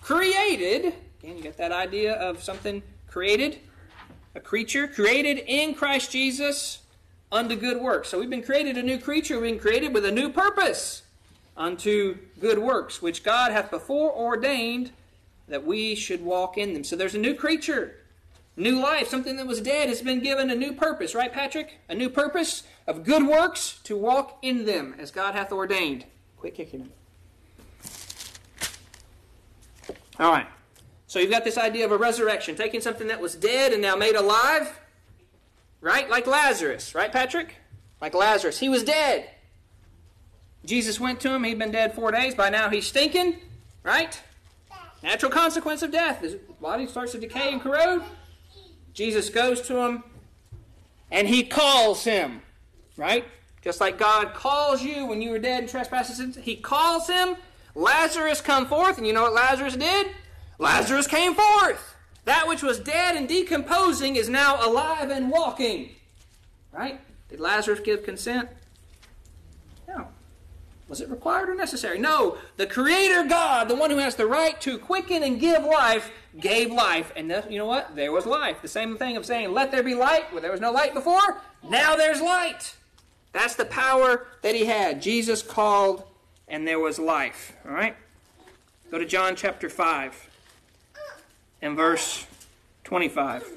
Created, 0.00 0.94
again, 1.24 1.36
you 1.38 1.42
get 1.42 1.56
that 1.56 1.72
idea 1.72 2.14
of 2.14 2.42
something 2.42 2.82
created 3.08 3.58
a 4.34 4.40
creature 4.40 4.88
created 4.88 5.38
in 5.46 5.74
Christ 5.74 6.10
Jesus 6.10 6.80
unto 7.30 7.56
good 7.56 7.80
works. 7.80 8.08
So 8.08 8.18
we've 8.18 8.30
been 8.30 8.42
created 8.42 8.76
a 8.76 8.82
new 8.82 8.98
creature, 8.98 9.40
we've 9.40 9.52
been 9.52 9.60
created 9.60 9.94
with 9.94 10.04
a 10.04 10.10
new 10.10 10.28
purpose 10.28 11.02
unto 11.56 12.18
good 12.40 12.58
works, 12.58 13.00
which 13.00 13.22
God 13.22 13.52
hath 13.52 13.70
before 13.70 14.12
ordained 14.12 14.90
that 15.46 15.64
we 15.64 15.94
should 15.94 16.22
walk 16.24 16.58
in 16.58 16.74
them. 16.74 16.82
So 16.82 16.96
there's 16.96 17.14
a 17.14 17.18
new 17.18 17.34
creature, 17.34 17.96
new 18.56 18.80
life, 18.80 19.08
something 19.08 19.36
that 19.36 19.46
was 19.46 19.60
dead 19.60 19.88
has 19.88 20.02
been 20.02 20.20
given 20.20 20.50
a 20.50 20.54
new 20.54 20.72
purpose, 20.72 21.14
right, 21.14 21.32
Patrick? 21.32 21.78
A 21.88 21.94
new 21.94 22.08
purpose 22.08 22.64
of 22.86 23.04
good 23.04 23.26
works 23.26 23.78
to 23.84 23.96
walk 23.96 24.38
in 24.42 24.64
them 24.64 24.96
as 24.98 25.10
God 25.10 25.34
hath 25.34 25.52
ordained. 25.52 26.06
Quit 26.36 26.54
kicking 26.54 26.80
him. 26.80 26.92
All 30.18 30.32
right. 30.32 30.48
So 31.14 31.20
you've 31.20 31.30
got 31.30 31.44
this 31.44 31.58
idea 31.58 31.84
of 31.84 31.92
a 31.92 31.96
resurrection, 31.96 32.56
taking 32.56 32.80
something 32.80 33.06
that 33.06 33.20
was 33.20 33.36
dead 33.36 33.72
and 33.72 33.80
now 33.80 33.94
made 33.94 34.16
alive, 34.16 34.80
right? 35.80 36.10
Like 36.10 36.26
Lazarus, 36.26 36.92
right, 36.92 37.12
Patrick? 37.12 37.54
Like 38.00 38.14
Lazarus. 38.14 38.58
He 38.58 38.68
was 38.68 38.82
dead. 38.82 39.30
Jesus 40.64 40.98
went 40.98 41.20
to 41.20 41.32
him. 41.32 41.44
He'd 41.44 41.56
been 41.56 41.70
dead 41.70 41.94
four 41.94 42.10
days. 42.10 42.34
By 42.34 42.50
now 42.50 42.68
he's 42.68 42.88
stinking, 42.88 43.36
right? 43.84 44.20
Natural 45.04 45.30
consequence 45.30 45.82
of 45.82 45.92
death. 45.92 46.20
His 46.20 46.34
body 46.60 46.88
starts 46.88 47.12
to 47.12 47.18
decay 47.18 47.52
and 47.52 47.60
corrode. 47.60 48.02
Jesus 48.92 49.30
goes 49.30 49.60
to 49.68 49.76
him 49.76 50.02
and 51.12 51.28
he 51.28 51.44
calls 51.44 52.02
him, 52.02 52.42
right? 52.96 53.24
Just 53.62 53.80
like 53.80 53.98
God 53.98 54.34
calls 54.34 54.82
you 54.82 55.06
when 55.06 55.22
you 55.22 55.30
were 55.30 55.38
dead 55.38 55.62
in 55.62 55.68
trespasses, 55.68 56.34
he 56.38 56.56
calls 56.56 57.06
him 57.06 57.36
Lazarus 57.76 58.40
come 58.40 58.66
forth, 58.66 58.98
and 58.98 59.06
you 59.06 59.12
know 59.12 59.22
what 59.22 59.32
Lazarus 59.32 59.76
did? 59.76 60.08
Lazarus 60.58 61.06
came 61.06 61.34
forth. 61.34 61.96
That 62.24 62.48
which 62.48 62.62
was 62.62 62.80
dead 62.80 63.16
and 63.16 63.28
decomposing 63.28 64.16
is 64.16 64.28
now 64.28 64.66
alive 64.66 65.10
and 65.10 65.30
walking. 65.30 65.90
Right? 66.72 67.00
Did 67.28 67.40
Lazarus 67.40 67.80
give 67.80 68.02
consent? 68.02 68.48
No. 69.86 70.08
Was 70.88 71.00
it 71.00 71.10
required 71.10 71.48
or 71.48 71.54
necessary? 71.54 71.98
No. 71.98 72.38
The 72.56 72.66
Creator 72.66 73.24
God, 73.24 73.68
the 73.68 73.74
one 73.74 73.90
who 73.90 73.98
has 73.98 74.16
the 74.16 74.26
right 74.26 74.58
to 74.62 74.78
quicken 74.78 75.22
and 75.22 75.38
give 75.38 75.64
life, 75.64 76.10
gave 76.40 76.70
life. 76.70 77.12
And 77.16 77.30
you 77.48 77.58
know 77.58 77.66
what? 77.66 77.94
There 77.94 78.12
was 78.12 78.26
life. 78.26 78.62
The 78.62 78.68
same 78.68 78.96
thing 78.96 79.16
of 79.16 79.26
saying, 79.26 79.52
let 79.52 79.70
there 79.70 79.82
be 79.82 79.94
light, 79.94 80.32
where 80.32 80.40
there 80.40 80.52
was 80.52 80.60
no 80.60 80.72
light 80.72 80.94
before. 80.94 81.40
Now 81.62 81.96
there's 81.96 82.20
light. 82.20 82.76
That's 83.32 83.56
the 83.56 83.64
power 83.64 84.26
that 84.42 84.54
he 84.54 84.64
had. 84.64 85.02
Jesus 85.02 85.42
called, 85.42 86.04
and 86.48 86.66
there 86.66 86.78
was 86.78 86.98
life. 86.98 87.54
All 87.66 87.72
right? 87.72 87.96
Go 88.90 88.98
to 88.98 89.04
John 89.04 89.36
chapter 89.36 89.68
5 89.68 90.30
and 91.62 91.76
verse 91.76 92.26
25. 92.84 93.50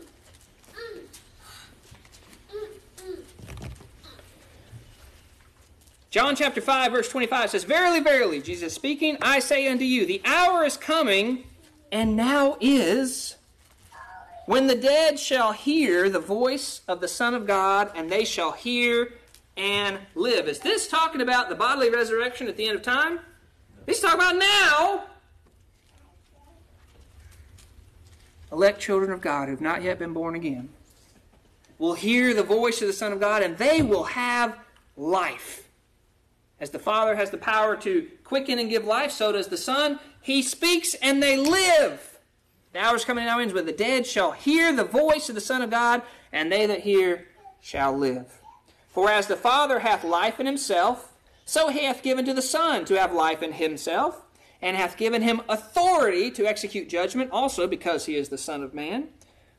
John 6.10 6.36
chapter 6.36 6.62
5, 6.62 6.92
verse 6.94 7.10
25 7.10 7.52
says, 7.52 7.64
Verily, 7.64 8.00
verily, 8.00 8.42
Jesus 8.42 8.74
speaking, 8.74 9.18
I 9.22 9.40
say 9.40 9.68
unto 9.68 9.84
you, 9.84 10.06
the 10.06 10.22
hour 10.26 10.64
is 10.64 10.78
coming, 10.78 11.44
and 11.92 12.16
now 12.16 12.58
is, 12.62 13.36
when 14.46 14.68
the 14.68 14.76
dead 14.76 15.20
shall 15.20 15.52
hear 15.52 16.10
the 16.10 16.20
voice 16.20 16.82
of 16.88 17.02
the 17.02 17.08
Son 17.08 17.34
of 17.34 17.46
God, 17.46 17.92
and 17.94 18.10
they 18.10 18.24
shall 18.24 18.54
hear 18.54 19.14
and 19.58 20.00
live. 20.16 20.48
Is 20.48 20.60
this 20.60 20.88
talking 20.88 21.22
about 21.22 21.50
the 21.50 21.56
bodily 21.56 21.90
resurrection 21.90 22.48
at 22.48 22.56
the 22.56 22.68
end 22.68 22.78
of 22.78 22.84
time? 22.84 23.20
He's 23.86 24.00
talking 24.00 24.20
about 24.20 24.38
now. 24.38 25.04
Elect 28.52 28.80
children 28.80 29.12
of 29.12 29.22
God 29.22 29.46
who 29.46 29.52
have 29.52 29.62
not 29.62 29.84
yet 29.84 30.00
been 30.00 30.14
born 30.14 30.36
again 30.36 30.70
will 31.78 31.94
hear 31.94 32.34
the 32.34 32.44
voice 32.44 32.82
of 32.82 32.88
the 32.88 32.94
Son 32.94 33.12
of 33.12 33.20
God 33.20 33.44
and 33.44 33.58
they 33.58 33.82
will 33.82 34.06
have 34.06 34.58
life. 34.96 35.68
As 36.60 36.72
the 36.72 36.80
Father 36.80 37.16
has 37.16 37.30
the 37.30 37.38
power 37.38 37.76
to 37.78 38.08
quicken 38.24 38.58
and 38.58 38.70
give 38.70 38.84
life, 38.84 39.12
so 39.12 39.32
does 39.32 39.48
the 39.48 39.58
Son. 39.58 40.00
He 40.22 40.42
speaks 40.42 40.96
and 40.96 41.22
they 41.22 41.38
live. 41.38 42.18
The 42.74 42.80
hour 42.80 42.96
is 42.96 43.06
coming 43.06 43.26
now 43.26 43.40
ends 43.40 43.54
when 43.54 43.66
the 43.66 43.72
dead 43.72 44.06
shall 44.06 44.32
hear 44.32 44.76
the 44.76 44.84
voice 44.84 45.30
of 45.30 45.36
the 45.36 45.42
Son 45.42 45.62
of 45.62 45.70
God, 45.70 46.02
and 46.32 46.52
they 46.52 46.66
that 46.66 46.82
hear 46.82 47.28
shall 47.62 47.96
live. 47.96 48.42
For 48.90 49.10
as 49.10 49.28
the 49.28 49.36
Father 49.36 49.80
hath 49.80 50.04
life 50.04 50.40
in 50.40 50.46
himself, 50.46 51.14
so 51.46 51.70
he 51.70 51.86
hath 51.86 52.04
given 52.04 52.26
to 52.26 52.34
the 52.34 52.42
Son 52.42 52.86
to 52.86 53.00
have 53.00 53.14
life 53.14 53.42
in 53.42 53.54
himself, 53.54 54.22
and 54.62 54.76
hath 54.76 54.98
given 54.98 55.22
him 55.22 55.42
authority 55.48 56.32
to 56.32 56.46
execute 56.46 56.90
judgment, 56.90 57.32
also 57.32 57.68
because 57.68 58.06
he 58.06 58.16
is 58.16 58.30
the 58.30 58.38
Son 58.38 58.64
of 58.64 58.74
Man. 58.74 59.10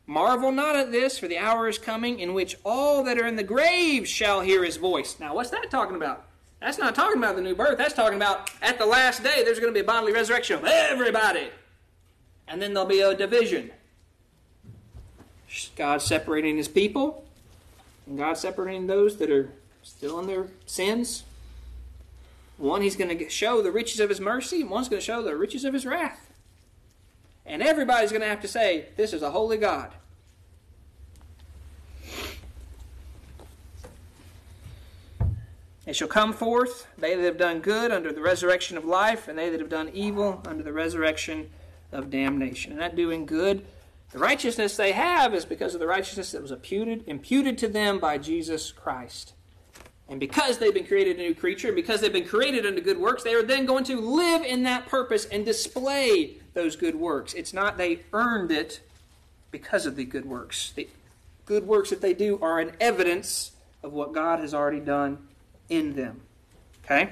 Marvel 0.07 0.51
not 0.51 0.75
at 0.75 0.91
this, 0.91 1.19
for 1.19 1.29
the 1.29 1.39
hour 1.39 1.69
is 1.69 1.79
coming 1.79 2.19
in 2.19 2.33
which 2.33 2.57
all 2.65 3.05
that 3.05 3.19
are 3.19 3.27
in 3.27 3.37
the 3.37 3.43
grave 3.43 4.09
shall 4.09 4.41
hear 4.41 4.65
his 4.65 4.77
voice. 4.77 5.17
Now, 5.21 5.35
what's 5.35 5.51
that 5.51 5.71
talking 5.71 5.97
about? 5.97 6.25
That's 6.61 6.79
not 6.79 6.95
talking 6.95 7.19
about 7.19 7.37
the 7.37 7.43
new 7.43 7.55
birth. 7.55 7.79
That's 7.79 7.95
talking 7.95 8.17
about 8.17 8.51
at 8.63 8.79
the 8.79 8.87
last 8.87 9.23
day, 9.23 9.45
there's 9.45 9.61
going 9.61 9.73
to 9.73 9.75
be 9.75 9.81
a 9.81 9.85
bodily 9.85 10.13
resurrection 10.13 10.57
of 10.57 10.65
everybody. 10.65 11.51
And 12.49 12.61
then 12.61 12.73
there'll 12.73 12.89
be 12.89 13.01
a 13.01 13.15
division. 13.15 13.71
God 15.77 16.03
separating 16.03 16.57
his 16.57 16.69
people 16.69 17.25
and 18.07 18.19
God 18.19 18.39
separating 18.39 18.87
those 18.87 19.19
that 19.19 19.31
are 19.31 19.51
still 19.83 20.19
in 20.19 20.27
their 20.27 20.49
sins. 20.67 21.25
One, 22.59 22.83
he's 22.83 22.97
going 22.97 23.17
to 23.17 23.29
show 23.29 23.63
the 23.63 23.73
riches 23.73 24.01
of 24.01 24.09
his 24.09 24.21
mercy, 24.21 24.61
and 24.61 24.71
one's 24.71 24.89
going 24.89 25.01
to 25.01 25.07
show 25.07 25.23
the 25.23 25.37
riches 25.37 25.65
of 25.65 25.73
his 25.73 25.87
wrath. 25.87 26.31
And 27.47 27.63
everybody's 27.63 28.11
going 28.11 28.23
to 28.23 28.29
have 28.29 28.43
to 28.43 28.49
say, 28.49 28.87
This 28.97 29.13
is 29.13 29.23
a 29.23 29.31
holy 29.31 29.57
God. 29.57 29.93
It 35.87 35.97
shall 35.97 36.09
come 36.09 36.35
forth, 36.35 36.87
they 36.99 37.15
that 37.15 37.25
have 37.25 37.39
done 37.39 37.61
good 37.61 37.91
under 37.91 38.13
the 38.13 38.21
resurrection 38.21 38.77
of 38.77 38.85
life, 38.85 39.27
and 39.27 39.39
they 39.39 39.49
that 39.49 39.61
have 39.61 39.71
done 39.71 39.89
evil 39.95 40.43
under 40.47 40.63
the 40.63 40.73
resurrection 40.73 41.49
of 41.91 42.11
damnation. 42.11 42.73
And 42.73 42.81
that 42.81 42.95
doing 42.95 43.25
good 43.25 43.65
the 44.11 44.19
righteousness 44.19 44.77
they 44.77 44.93
have 44.93 45.35
is 45.35 45.45
because 45.45 45.75
of 45.75 45.81
the 45.81 45.87
righteousness 45.87 46.33
that 46.33 46.41
was 46.41 46.51
imputed, 46.51 47.05
imputed 47.07 47.59
to 47.59 47.69
them 47.69 47.99
by 47.99 48.17
Jesus 48.17 48.73
Christ. 48.73 49.35
And 50.09 50.19
because 50.19 50.59
they've 50.59 50.73
been 50.73 50.87
created 50.87 51.19
a 51.19 51.23
new 51.23 51.35
creature, 51.35 51.69
and 51.69 51.77
because 51.77 52.01
they've 52.01 52.13
been 52.13 52.27
created 52.27 52.65
unto 52.65 52.81
good 52.81 52.99
works, 52.99 53.23
they 53.23 53.35
are 53.35 53.43
then 53.43 53.67
going 53.67 53.85
to 53.85 54.01
live 54.01 54.43
in 54.43 54.63
that 54.63 54.87
purpose 54.87 55.27
and 55.27 55.45
display 55.45 56.37
those 56.55 56.77
good 56.77 56.95
works. 56.95 57.35
It's 57.35 57.53
not 57.53 57.77
they 57.77 58.01
earned 58.13 58.51
it 58.51 58.81
because 59.51 59.85
of 59.85 59.97
the 59.97 60.05
good 60.05 60.25
works. 60.25 60.73
The 60.75 60.89
good 61.45 61.67
works 61.67 61.91
that 61.91 62.01
they 62.01 62.15
do 62.15 62.39
are 62.41 62.59
an 62.59 62.73
evidence 62.81 63.53
of 63.83 63.93
what 63.93 64.15
God 64.15 64.41
has 64.41 64.55
already 64.55 64.81
done 64.81 65.29
in 65.69 65.95
them. 65.95 66.23
Okay? 66.85 67.11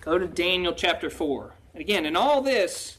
Go 0.00 0.18
to 0.18 0.26
Daniel 0.26 0.72
chapter 0.72 1.10
4. 1.10 1.54
And 1.72 1.80
again, 1.80 2.06
in 2.06 2.14
all 2.14 2.42
this, 2.42 2.98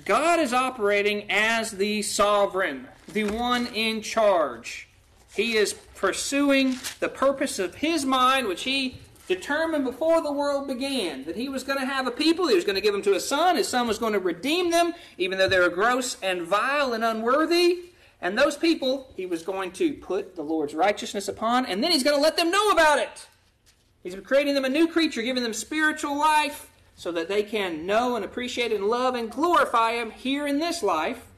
God 0.00 0.38
is 0.40 0.52
operating 0.52 1.30
as 1.30 1.72
the 1.72 2.02
sovereign, 2.02 2.88
the 3.08 3.24
one 3.24 3.66
in 3.68 4.02
charge. 4.02 4.88
He 5.34 5.56
is 5.56 5.74
pursuing 5.94 6.76
the 6.98 7.08
purpose 7.08 7.58
of 7.58 7.76
His 7.76 8.04
mind, 8.04 8.46
which 8.46 8.64
He 8.64 8.98
determined 9.28 9.84
before 9.84 10.20
the 10.20 10.32
world 10.32 10.66
began 10.66 11.24
that 11.24 11.36
He 11.36 11.48
was 11.48 11.62
going 11.62 11.78
to 11.78 11.86
have 11.86 12.06
a 12.06 12.10
people, 12.10 12.48
He 12.48 12.54
was 12.54 12.64
going 12.64 12.74
to 12.74 12.80
give 12.80 12.92
them 12.92 13.02
to 13.02 13.14
a 13.14 13.20
Son, 13.20 13.56
His 13.56 13.68
Son 13.68 13.86
was 13.86 13.98
going 13.98 14.12
to 14.12 14.18
redeem 14.18 14.70
them, 14.70 14.92
even 15.18 15.38
though 15.38 15.48
they 15.48 15.60
were 15.60 15.68
gross 15.68 16.16
and 16.22 16.42
vile 16.42 16.92
and 16.92 17.04
unworthy. 17.04 17.80
And 18.20 18.36
those 18.36 18.56
people, 18.56 19.12
He 19.16 19.26
was 19.26 19.42
going 19.42 19.72
to 19.72 19.94
put 19.94 20.36
the 20.36 20.42
Lord's 20.42 20.74
righteousness 20.74 21.28
upon, 21.28 21.66
and 21.66 21.82
then 21.82 21.92
He's 21.92 22.02
going 22.02 22.16
to 22.16 22.22
let 22.22 22.36
them 22.36 22.50
know 22.50 22.70
about 22.70 22.98
it. 22.98 23.26
He's 24.02 24.16
creating 24.24 24.54
them 24.54 24.64
a 24.64 24.68
new 24.68 24.88
creature, 24.88 25.22
giving 25.22 25.42
them 25.42 25.52
spiritual 25.52 26.18
life 26.18 26.69
so 27.00 27.10
that 27.10 27.30
they 27.30 27.42
can 27.42 27.86
know 27.86 28.14
and 28.14 28.26
appreciate 28.26 28.70
and 28.70 28.84
love 28.84 29.14
and 29.14 29.30
glorify 29.30 29.92
Him 29.92 30.10
here 30.10 30.46
in 30.46 30.58
this 30.58 30.82
life 30.82 31.28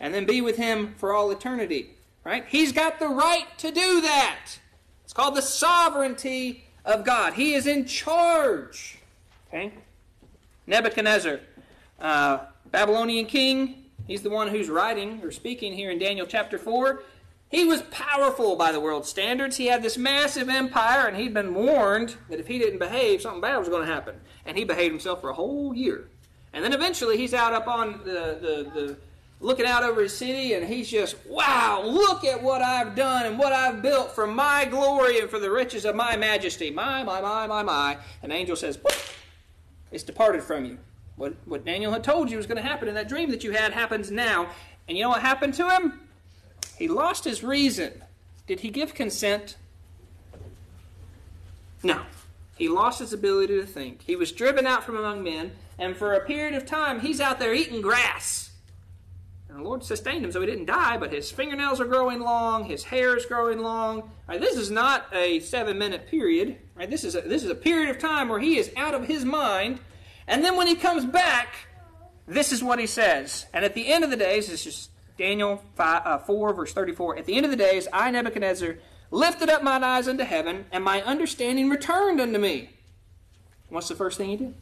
and 0.00 0.12
then 0.12 0.26
be 0.26 0.40
with 0.40 0.56
Him 0.56 0.96
for 0.98 1.12
all 1.12 1.30
eternity. 1.30 1.90
Right? 2.24 2.44
He's 2.48 2.72
got 2.72 2.98
the 2.98 3.06
right 3.06 3.46
to 3.58 3.70
do 3.70 4.00
that. 4.00 4.58
It's 5.04 5.12
called 5.12 5.36
the 5.36 5.42
sovereignty 5.42 6.64
of 6.84 7.04
God. 7.04 7.34
He 7.34 7.54
is 7.54 7.68
in 7.68 7.84
charge. 7.84 8.98
Okay? 9.46 9.72
Nebuchadnezzar, 10.66 11.38
uh, 12.00 12.38
Babylonian 12.72 13.26
king, 13.26 13.84
he's 14.08 14.22
the 14.22 14.30
one 14.30 14.48
who's 14.48 14.68
writing 14.68 15.20
or 15.22 15.30
speaking 15.30 15.72
here 15.72 15.92
in 15.92 16.00
Daniel 16.00 16.26
chapter 16.26 16.58
4. 16.58 17.04
He 17.52 17.66
was 17.66 17.82
powerful 17.82 18.56
by 18.56 18.72
the 18.72 18.80
world's 18.80 19.10
standards. 19.10 19.58
He 19.58 19.66
had 19.66 19.82
this 19.82 19.98
massive 19.98 20.48
empire, 20.48 21.06
and 21.06 21.18
he'd 21.18 21.34
been 21.34 21.52
warned 21.52 22.16
that 22.30 22.40
if 22.40 22.46
he 22.46 22.58
didn't 22.58 22.78
behave, 22.78 23.20
something 23.20 23.42
bad 23.42 23.58
was 23.58 23.68
going 23.68 23.86
to 23.86 23.92
happen. 23.92 24.22
And 24.46 24.56
he 24.56 24.64
behaved 24.64 24.92
himself 24.92 25.20
for 25.20 25.28
a 25.28 25.34
whole 25.34 25.74
year. 25.74 26.08
And 26.54 26.64
then 26.64 26.72
eventually 26.72 27.18
he's 27.18 27.34
out 27.34 27.52
up 27.52 27.68
on 27.68 28.00
the, 28.04 28.38
the, 28.40 28.70
the 28.74 28.96
looking 29.38 29.66
out 29.66 29.84
over 29.84 30.00
his 30.00 30.16
city, 30.16 30.54
and 30.54 30.66
he's 30.66 30.90
just, 30.90 31.14
wow, 31.26 31.82
look 31.84 32.24
at 32.24 32.42
what 32.42 32.62
I've 32.62 32.94
done 32.94 33.26
and 33.26 33.38
what 33.38 33.52
I've 33.52 33.82
built 33.82 34.12
for 34.12 34.26
my 34.26 34.64
glory 34.64 35.20
and 35.20 35.28
for 35.28 35.38
the 35.38 35.50
riches 35.50 35.84
of 35.84 35.94
my 35.94 36.16
majesty. 36.16 36.70
My, 36.70 37.02
my, 37.02 37.20
my, 37.20 37.46
my, 37.46 37.62
my. 37.62 37.98
An 38.22 38.32
angel 38.32 38.56
says, 38.56 38.78
It's 39.90 40.02
departed 40.02 40.42
from 40.42 40.64
you. 40.64 40.78
What, 41.16 41.34
what 41.44 41.66
Daniel 41.66 41.92
had 41.92 42.02
told 42.02 42.30
you 42.30 42.38
was 42.38 42.46
going 42.46 42.56
to 42.56 42.66
happen 42.66 42.88
in 42.88 42.94
that 42.94 43.10
dream 43.10 43.30
that 43.30 43.44
you 43.44 43.52
had 43.52 43.74
happens 43.74 44.10
now. 44.10 44.48
And 44.88 44.96
you 44.96 45.04
know 45.04 45.10
what 45.10 45.20
happened 45.20 45.52
to 45.54 45.68
him? 45.68 46.01
He 46.76 46.88
lost 46.88 47.24
his 47.24 47.42
reason. 47.42 48.02
Did 48.46 48.60
he 48.60 48.70
give 48.70 48.94
consent? 48.94 49.56
No. 51.82 52.02
He 52.56 52.68
lost 52.68 53.00
his 53.00 53.12
ability 53.12 53.58
to 53.60 53.66
think. 53.66 54.02
He 54.02 54.16
was 54.16 54.32
driven 54.32 54.66
out 54.66 54.84
from 54.84 54.96
among 54.96 55.22
men, 55.22 55.52
and 55.78 55.96
for 55.96 56.14
a 56.14 56.24
period 56.24 56.54
of 56.54 56.66
time, 56.66 57.00
he's 57.00 57.20
out 57.20 57.38
there 57.38 57.54
eating 57.54 57.80
grass. 57.80 58.50
And 59.48 59.58
the 59.58 59.64
Lord 59.64 59.84
sustained 59.84 60.24
him 60.24 60.32
so 60.32 60.40
he 60.40 60.46
didn't 60.46 60.64
die, 60.64 60.96
but 60.96 61.12
his 61.12 61.30
fingernails 61.30 61.78
are 61.78 61.84
growing 61.84 62.20
long, 62.20 62.64
his 62.64 62.84
hair 62.84 63.16
is 63.16 63.26
growing 63.26 63.58
long. 63.58 64.10
Right, 64.26 64.40
this 64.40 64.56
is 64.56 64.70
not 64.70 65.06
a 65.12 65.40
seven 65.40 65.76
minute 65.76 66.06
period. 66.06 66.56
Right, 66.74 66.88
this, 66.88 67.04
is 67.04 67.14
a, 67.16 67.20
this 67.20 67.44
is 67.44 67.50
a 67.50 67.54
period 67.54 67.90
of 67.90 67.98
time 67.98 68.28
where 68.30 68.40
he 68.40 68.56
is 68.56 68.72
out 68.78 68.94
of 68.94 69.06
his 69.06 69.24
mind. 69.26 69.78
And 70.26 70.42
then 70.42 70.56
when 70.56 70.68
he 70.68 70.74
comes 70.74 71.04
back, 71.04 71.54
this 72.26 72.50
is 72.50 72.62
what 72.62 72.78
he 72.78 72.86
says. 72.86 73.44
And 73.52 73.62
at 73.62 73.74
the 73.74 73.92
end 73.92 74.04
of 74.04 74.10
the 74.10 74.16
days, 74.16 74.48
it's 74.48 74.64
just 74.64 74.91
Daniel 75.18 75.62
5, 75.76 76.06
uh, 76.06 76.18
4, 76.18 76.54
verse 76.54 76.72
34. 76.72 77.18
At 77.18 77.26
the 77.26 77.36
end 77.36 77.44
of 77.44 77.50
the 77.50 77.56
days, 77.56 77.88
I, 77.92 78.10
Nebuchadnezzar, 78.10 78.76
lifted 79.10 79.50
up 79.50 79.62
mine 79.62 79.84
eyes 79.84 80.08
unto 80.08 80.24
heaven, 80.24 80.66
and 80.72 80.82
my 80.82 81.02
understanding 81.02 81.68
returned 81.68 82.20
unto 82.20 82.38
me. 82.38 82.70
What's 83.68 83.88
the 83.88 83.94
first 83.94 84.18
thing 84.18 84.30
he 84.30 84.36
did? 84.36 84.54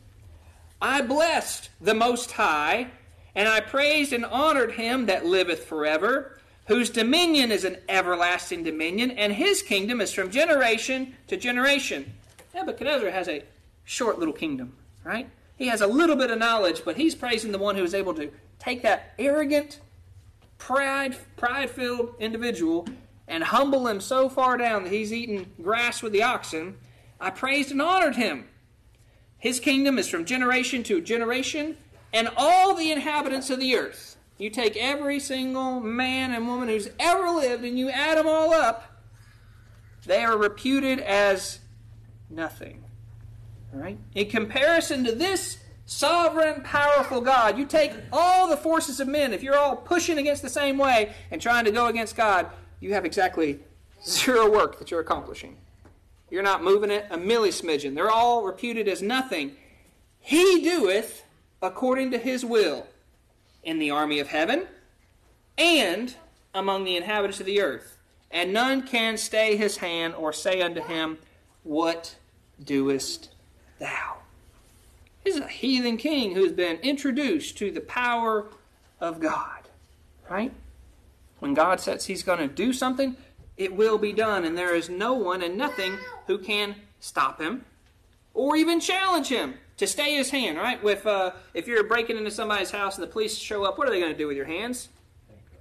I 0.83 1.03
blessed 1.03 1.71
the 1.81 1.95
Most 1.95 2.33
High, 2.33 2.89
and 3.35 3.49
I 3.49 3.61
praised 3.61 4.13
and 4.13 4.25
honored 4.25 4.73
him 4.73 5.07
that 5.07 5.27
liveth 5.27 5.65
forever, 5.65 6.39
whose 6.67 6.91
dominion 6.91 7.53
is 7.53 7.65
an 7.65 7.77
everlasting 7.89 8.65
dominion, 8.65 9.11
and 9.13 9.33
his 9.33 9.63
kingdom 9.63 10.01
is 10.01 10.13
from 10.13 10.31
generation 10.31 11.15
to 11.27 11.37
generation. 11.37 12.13
Nebuchadnezzar 12.55 13.11
has 13.11 13.29
a 13.29 13.45
short 13.85 14.19
little 14.19 14.35
kingdom, 14.35 14.77
right? 15.05 15.29
He 15.57 15.69
has 15.69 15.81
a 15.81 15.87
little 15.87 16.17
bit 16.17 16.31
of 16.31 16.39
knowledge, 16.39 16.83
but 16.85 16.97
he's 16.97 17.15
praising 17.15 17.53
the 17.53 17.59
one 17.59 17.77
who 17.77 17.85
is 17.85 17.95
able 17.95 18.15
to 18.15 18.31
take 18.59 18.83
that 18.83 19.15
arrogant, 19.19 19.81
pride, 20.61 21.17
pride-filled 21.37 22.15
individual 22.21 22.87
and 23.27 23.43
humble 23.43 23.89
him 23.89 24.01
so 24.01 24.29
far 24.29 24.57
down 24.57 24.85
that 24.85 24.93
he's 24.93 25.13
eating 25.13 25.51
grass 25.61 26.03
with 26.03 26.13
the 26.13 26.23
oxen. 26.23 26.77
I 27.21 27.31
praised 27.31 27.73
and 27.73 27.83
honored 27.83 28.15
him. 28.15 28.47
His 29.39 29.59
kingdom 29.59 29.99
is 29.99 30.09
from 30.09 30.25
generation 30.25 30.83
to 30.85 31.01
generation, 31.01 31.77
and 32.13 32.29
all 32.37 32.75
the 32.75 32.93
inhabitants 32.93 33.51
of 33.51 33.59
the 33.59 33.75
earth. 33.75 34.17
You 34.37 34.51
take 34.51 34.77
every 34.77 35.19
single 35.21 35.81
man 35.81 36.33
and 36.33 36.47
woman 36.47 36.69
who's 36.69 36.91
ever 36.99 37.31
lived 37.31 37.65
and 37.65 37.79
you 37.79 37.89
add 37.91 38.19
them 38.19 38.27
all 38.27 38.53
up, 38.53 39.03
they 40.07 40.25
are 40.25 40.37
reputed 40.37 40.99
as 40.99 41.61
nothing. 42.29 42.85
All 43.73 43.81
right? 43.81 43.99
In 44.15 44.29
comparison 44.29 45.05
to 45.05 45.13
this 45.13 45.59
sovereign, 45.91 46.63
powerful 46.63 47.21
God, 47.21 47.59
you 47.59 47.67
take 47.67 47.93
all 48.13 48.49
the 48.49 48.57
forces 48.57 49.01
of 49.01 49.09
men, 49.09 49.33
if 49.33 49.43
you're 49.43 49.59
all 49.59 49.75
pushing 49.75 50.19
against 50.19 50.41
the 50.41 50.49
same 50.49 50.79
way 50.79 51.13
and 51.33 51.43
trying 51.43 51.65
to 51.65 51.73
go 51.73 51.89
against 51.89 52.15
God, 52.15 52.47
you 52.79 52.95
have 52.95 53.05
exactly 53.05 53.59
zero 54.07 54.49
work 54.49 54.79
that 54.79 54.93
you're 54.93 55.01
accomplishing. 55.01 55.57
You're 56.31 56.45
not 56.45 56.63
moving 56.63 56.93
it 56.93 57.07
a 57.11 57.19
millismidgen. 57.19 57.97
They're 57.97 58.11
all 58.11 58.45
reputed 58.45 58.87
as 58.87 59.03
nothing. 59.03 59.57
He 60.21 60.63
doeth 60.63 61.25
according 61.61 62.13
to 62.13 62.19
his 62.19 62.45
will 62.45 62.87
in 63.65 63.81
the 63.81 63.91
army 63.91 64.21
of 64.21 64.29
heaven 64.29 64.69
and 65.59 66.15
among 66.55 66.85
the 66.85 66.97
inhabitants 66.97 67.41
of 67.41 67.47
the 67.47 67.61
earth. 67.61 67.99
And 68.31 68.53
none 68.53 68.87
can 68.87 69.17
stay 69.17 69.57
his 69.57 69.79
hand 69.79 70.15
or 70.15 70.33
say 70.33 70.63
unto 70.63 70.81
him, 70.81 71.19
What 71.65 72.15
doest 72.63 73.31
thou? 73.81 74.20
This 75.25 75.37
is 75.37 75.43
a 75.43 75.49
heathen 75.49 75.97
king 75.97 76.35
who's 76.35 76.53
been 76.53 76.77
introduced 76.79 77.59
to 77.59 77.71
the 77.71 77.81
power 77.81 78.47
of 79.01 79.21
God. 79.21 79.69
Right? 80.29 80.53
When 81.41 81.55
God 81.55 81.81
says 81.81 82.07
he's 82.07 82.23
going 82.23 82.39
to 82.39 82.49
do 82.49 82.73
something, 82.73 83.17
it 83.57 83.75
will 83.75 83.99
be 83.99 84.13
done. 84.13 84.45
And 84.45 84.57
there 84.57 84.75
is 84.75 84.89
no 84.89 85.15
one 85.15 85.43
and 85.43 85.57
nothing 85.57 85.99
who 86.27 86.39
can 86.39 86.77
stop 87.01 87.41
him 87.41 87.65
or 88.35 88.57
even 88.57 88.81
challenge 88.81 89.29
him 89.29 89.55
to 89.77 89.87
stay 89.87 90.15
his 90.15 90.31
hand, 90.31 90.59
right? 90.59 90.83
With, 90.83 91.07
uh, 91.07 91.33
if 91.55 91.67
you're 91.67 91.85
breaking 91.85 92.17
into 92.17 92.31
somebody's 92.31 92.71
house 92.71 92.97
and 92.97 93.03
the 93.03 93.11
police 93.11 93.37
show 93.37 93.65
up, 93.65 93.79
what 93.79 93.89
are 93.89 93.91
they 93.91 94.01
going 94.01 94.13
to 94.13 94.19
do 94.19 94.27
with 94.27 94.37
your 94.37 94.47
hands? 94.47 94.89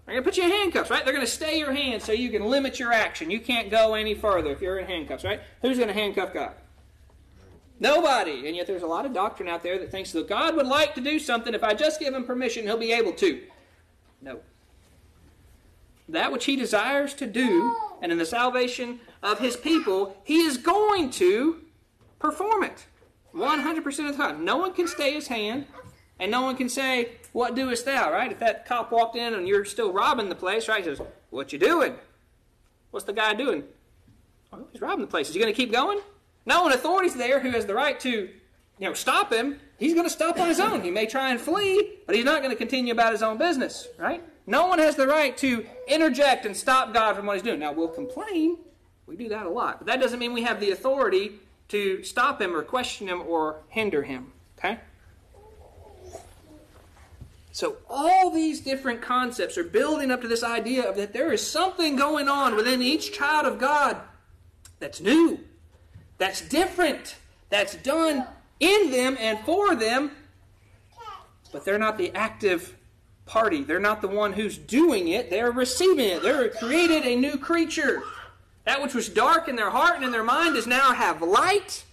They're 0.06 0.16
going 0.16 0.24
to 0.24 0.30
put 0.30 0.38
you 0.38 0.44
in 0.44 0.50
handcuffs, 0.50 0.90
right? 0.90 1.04
They're 1.06 1.14
going 1.14 1.26
to 1.26 1.32
stay 1.32 1.60
your 1.60 1.72
hands 1.72 2.04
so 2.04 2.12
you 2.12 2.30
can 2.30 2.46
limit 2.46 2.80
your 2.80 2.92
action. 2.92 3.30
You 3.30 3.40
can't 3.40 3.70
go 3.70 3.94
any 3.94 4.16
further 4.16 4.52
if 4.52 4.62
you're 4.62 4.80
in 4.80 4.88
handcuffs, 4.88 5.24
right? 5.24 5.40
Who's 5.62 5.78
going 5.78 5.88
to 5.88 5.94
handcuff 5.94 6.34
God? 6.34 6.54
Nobody. 7.80 8.48
And 8.48 8.56
yet 8.56 8.68
there's 8.68 8.84
a 8.84 8.88
lot 8.88 9.06
of 9.06 9.14
doctrine 9.14 9.48
out 9.48 9.64
there 9.64 9.80
that 9.80 9.92
thinks 9.92 10.12
that 10.12 10.28
God 10.28 10.56
would 10.56 10.68
like 10.68 10.96
to 10.96 11.02
do 11.02 11.18
something. 11.20 11.54
If 11.54 11.64
I 11.64 11.74
just 11.74 12.00
give 12.00 12.14
him 12.14 12.26
permission, 12.26 12.66
he'll 12.66 12.78
be 12.78 12.92
able 12.92 13.14
to. 13.14 13.42
No. 14.22 14.40
That 16.10 16.32
which 16.32 16.46
he 16.46 16.56
desires 16.56 17.14
to 17.16 17.28
do, 17.28 17.76
and 18.02 18.12
in 18.12 18.18
the 18.18 18.26
salvation 18.26 19.00
of 19.22 19.40
his 19.40 19.56
people, 19.56 20.18
he 20.24 20.42
is 20.42 20.58
going 20.58 21.12
to 21.12 21.62
perform 22.18 22.64
it. 22.64 22.88
100% 23.34 23.86
of 24.10 24.18
the 24.18 24.24
time. 24.24 24.44
No 24.44 24.58
one 24.58 24.74
can 24.74 24.88
stay 24.88 25.14
his 25.14 25.28
hand, 25.28 25.68
and 26.20 26.32
no 26.32 26.42
one 26.42 26.56
can 26.56 26.68
say, 26.68 27.12
What 27.32 27.56
doest 27.56 27.86
thou, 27.86 28.12
right? 28.12 28.32
If 28.32 28.40
that 28.40 28.66
cop 28.66 28.92
walked 28.92 29.16
in 29.16 29.36
and 29.36 29.48
you're 29.48 29.66
still 29.66 29.94
robbing 29.94 30.30
the 30.30 30.36
place, 30.36 30.68
right? 30.68 30.84
He 30.84 30.84
says, 30.84 31.02
What 31.30 31.54
you 31.54 31.60
doing? 31.60 31.96
What's 32.92 33.06
the 33.06 33.14
guy 33.14 33.36
doing? 33.36 33.64
Well, 34.52 34.68
he's 34.72 34.82
robbing 34.82 35.02
the 35.02 35.08
place. 35.08 35.30
Is 35.30 35.36
he 35.36 35.40
going 35.40 35.54
to 35.54 35.58
keep 35.58 35.72
going? 35.72 36.00
No, 36.50 36.66
an 36.66 36.74
authority's 36.74 37.14
there 37.14 37.40
who 37.40 37.52
has 37.52 37.68
the 37.68 37.76
right 37.76 38.00
to, 38.00 38.10
you 38.10 38.30
know, 38.80 38.96
stop 38.96 39.32
him. 39.32 39.60
He's 39.78 39.94
going 39.94 40.08
to 40.08 40.12
stop 40.12 40.40
on 40.40 40.48
his 40.48 40.60
own. 40.60 40.82
He 40.82 40.90
may 40.90 41.06
try 41.06 41.30
and 41.30 41.40
flee, 41.40 42.00
but 42.08 42.16
he's 42.16 42.26
not 42.26 42.42
going 42.42 42.50
to 42.50 42.58
continue 42.58 42.92
about 42.92 43.12
his 43.12 43.22
own 43.22 43.38
business, 43.38 43.88
right? 44.00 44.24
No 44.48 44.66
one 44.66 44.80
has 44.80 44.96
the 44.96 45.06
right 45.06 45.38
to 45.38 45.64
interject 45.88 46.48
and 46.48 46.58
stop 46.58 46.92
God 46.92 47.16
from 47.16 47.28
what 47.28 47.36
he's 47.36 47.44
doing. 47.44 47.60
Now, 47.60 47.72
we'll 47.72 47.88
complain. 47.88 48.58
We 49.06 49.16
do 49.16 49.30
that 49.30 49.46
a 49.46 49.50
lot. 49.50 49.78
But 49.78 49.86
that 49.88 50.02
doesn't 50.02 50.18
mean 50.18 50.34
we 50.34 50.42
have 50.42 50.60
the 50.60 50.72
authority 50.72 51.34
to 51.68 52.04
stop 52.04 52.42
him 52.42 52.56
or 52.56 52.64
question 52.64 53.08
him 53.08 53.22
or 53.22 53.58
hinder 53.68 54.02
him. 54.02 54.34
Okay? 54.58 54.80
So 57.52 57.78
all 57.88 58.32
these 58.32 58.60
different 58.60 59.04
concepts 59.04 59.56
are 59.56 59.64
building 59.64 60.10
up 60.10 60.24
to 60.24 60.28
this 60.28 60.44
idea 60.44 60.90
of 60.90 60.96
that 60.96 61.14
there 61.14 61.32
is 61.32 61.46
something 61.46 61.96
going 61.96 62.28
on 62.28 62.56
within 62.56 62.82
each 62.82 63.14
child 63.14 63.46
of 63.46 63.60
God 63.60 63.98
that's 64.80 65.00
new, 65.00 65.42
that's 66.20 66.42
different, 66.42 67.16
that's 67.50 67.76
done 67.78 68.28
in 68.60 68.92
them 68.92 69.18
and 69.20 69.40
for 69.40 69.74
them, 69.74 70.12
but 71.52 71.66
they're 71.66 71.80
not 71.80 71.98
the 71.98 72.14
active 72.14 72.76
party. 73.26 73.64
They're 73.64 73.80
not 73.80 74.02
the 74.02 74.08
one 74.08 74.34
who's 74.34 74.58
doing 74.58 75.08
it, 75.08 75.30
they're 75.30 75.52
receiving 75.52 76.10
it. 76.10 76.22
They're 76.22 76.50
created 76.50 77.06
a 77.06 77.16
new 77.16 77.38
creature. 77.38 78.04
That 78.66 78.84
which 78.84 78.94
was 78.94 79.10
dark 79.10 79.48
in 79.48 79.56
their 79.56 79.70
heart 79.70 79.96
and 79.96 80.04
in 80.04 80.12
their 80.12 80.24
mind 80.24 80.56
does 80.56 80.68
now 80.68 80.94
have 80.94 81.22
light. 81.22 81.86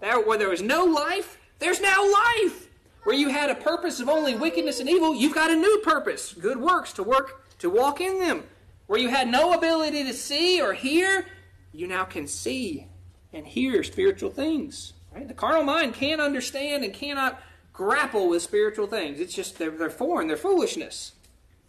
There, 0.00 0.20
where 0.20 0.38
there 0.38 0.50
was 0.50 0.62
no 0.62 0.84
life, 0.84 1.38
there's 1.58 1.80
now 1.80 2.12
life. 2.12 2.68
Where 3.04 3.16
you 3.16 3.30
had 3.30 3.50
a 3.50 3.54
purpose 3.56 3.98
of 3.98 4.08
only 4.08 4.36
wickedness 4.36 4.78
and 4.78 4.88
evil, 4.88 5.14
you've 5.14 5.34
got 5.34 5.50
a 5.50 5.56
new 5.56 5.80
purpose, 5.82 6.34
good 6.34 6.58
works 6.58 6.92
to 6.94 7.02
work 7.02 7.58
to 7.58 7.70
walk 7.70 8.00
in 8.00 8.20
them. 8.20 8.44
Where 8.86 9.00
you 9.00 9.08
had 9.08 9.28
no 9.28 9.54
ability 9.54 10.04
to 10.04 10.12
see 10.12 10.60
or 10.60 10.72
hear, 10.72 11.26
you 11.72 11.86
now 11.86 12.04
can 12.04 12.26
see 12.26 12.86
and 13.32 13.46
hear 13.46 13.82
spiritual 13.82 14.30
things. 14.30 14.92
Right? 15.14 15.28
The 15.28 15.34
carnal 15.34 15.64
mind 15.64 15.94
can't 15.94 16.20
understand 16.20 16.84
and 16.84 16.92
cannot 16.92 17.42
grapple 17.72 18.28
with 18.28 18.42
spiritual 18.42 18.86
things. 18.86 19.20
It's 19.20 19.34
just 19.34 19.58
they're, 19.58 19.70
they're 19.70 19.90
foreign, 19.90 20.28
they're 20.28 20.36
foolishness. 20.36 21.12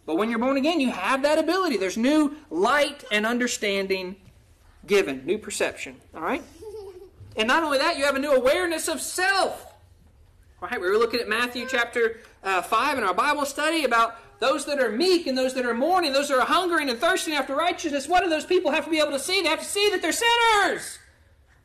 But 0.06 0.16
when 0.16 0.28
you're 0.28 0.38
born 0.38 0.56
again, 0.56 0.80
you 0.80 0.90
have 0.90 1.22
that 1.22 1.38
ability. 1.38 1.78
There's 1.78 1.96
new 1.96 2.36
light 2.50 3.04
and 3.10 3.24
understanding 3.24 4.16
given, 4.86 5.24
new 5.24 5.38
perception. 5.38 5.96
All 6.14 6.20
right? 6.20 6.42
And 7.36 7.48
not 7.48 7.62
only 7.62 7.78
that, 7.78 7.96
you 7.96 8.04
have 8.04 8.16
a 8.16 8.20
new 8.20 8.32
awareness 8.32 8.86
of 8.86 9.00
self. 9.00 9.74
All 10.62 10.68
right, 10.68 10.80
we 10.80 10.88
were 10.88 10.98
looking 10.98 11.20
at 11.20 11.28
Matthew 11.28 11.66
chapter 11.68 12.20
uh, 12.42 12.62
5 12.62 12.98
in 12.98 13.04
our 13.04 13.14
Bible 13.14 13.44
study 13.44 13.84
about 13.84 14.16
those 14.40 14.66
that 14.66 14.78
are 14.78 14.90
meek 14.90 15.26
and 15.26 15.36
those 15.36 15.54
that 15.54 15.64
are 15.64 15.74
mourning, 15.74 16.12
those 16.12 16.28
that 16.28 16.38
are 16.38 16.46
hungering 16.46 16.90
and 16.90 16.98
thirsting 16.98 17.34
after 17.34 17.54
righteousness. 17.54 18.08
What 18.08 18.22
do 18.22 18.30
those 18.30 18.44
people 18.44 18.70
have 18.70 18.84
to 18.84 18.90
be 18.90 18.98
able 18.98 19.12
to 19.12 19.18
see? 19.18 19.42
They 19.42 19.48
have 19.48 19.60
to 19.60 19.64
see 19.64 19.90
that 19.90 20.02
they're 20.02 20.12
sinners. 20.12 20.98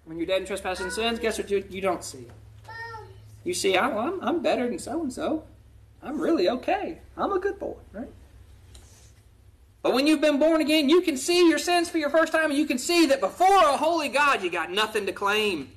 When 0.10 0.18
you're 0.18 0.26
dead 0.26 0.42
in 0.42 0.48
trespasses 0.48 0.84
and 0.84 0.92
sins, 0.92 1.20
guess 1.20 1.38
what 1.38 1.52
you, 1.52 1.64
you 1.70 1.82
don't 1.82 2.04
see? 2.04 2.26
You 3.44 3.54
see, 3.54 3.78
I'm, 3.78 3.96
I'm, 3.96 4.20
I'm 4.22 4.42
better 4.42 4.68
than 4.68 4.80
so 4.80 5.04
and 5.04 5.14
so. 5.14 5.44
I'm 6.02 6.20
really 6.20 6.50
okay. 6.50 6.98
I'm 7.16 7.32
a 7.32 7.38
good 7.38 7.60
boy, 7.60 7.76
right? 7.94 8.10
But 9.84 9.94
when 9.94 10.08
you've 10.08 10.20
been 10.20 10.40
born 10.40 10.62
again, 10.62 10.90
you 10.90 11.02
can 11.02 11.16
see 11.16 11.48
your 11.48 11.60
sins 11.60 11.92
for 11.92 12.00
your 12.00 12.10
first 12.10 12.34
time, 12.34 12.50
and 12.50 12.58
you 12.58 12.66
can 12.66 12.80
see 12.80 13.06
that 13.06 13.20
before 13.20 13.56
a 13.56 13.78
holy 13.78 14.10
God, 14.10 14.42
you 14.42 14.50
got 14.50 14.72
nothing 14.72 15.06
to 15.06 15.12
claim. 15.12 15.74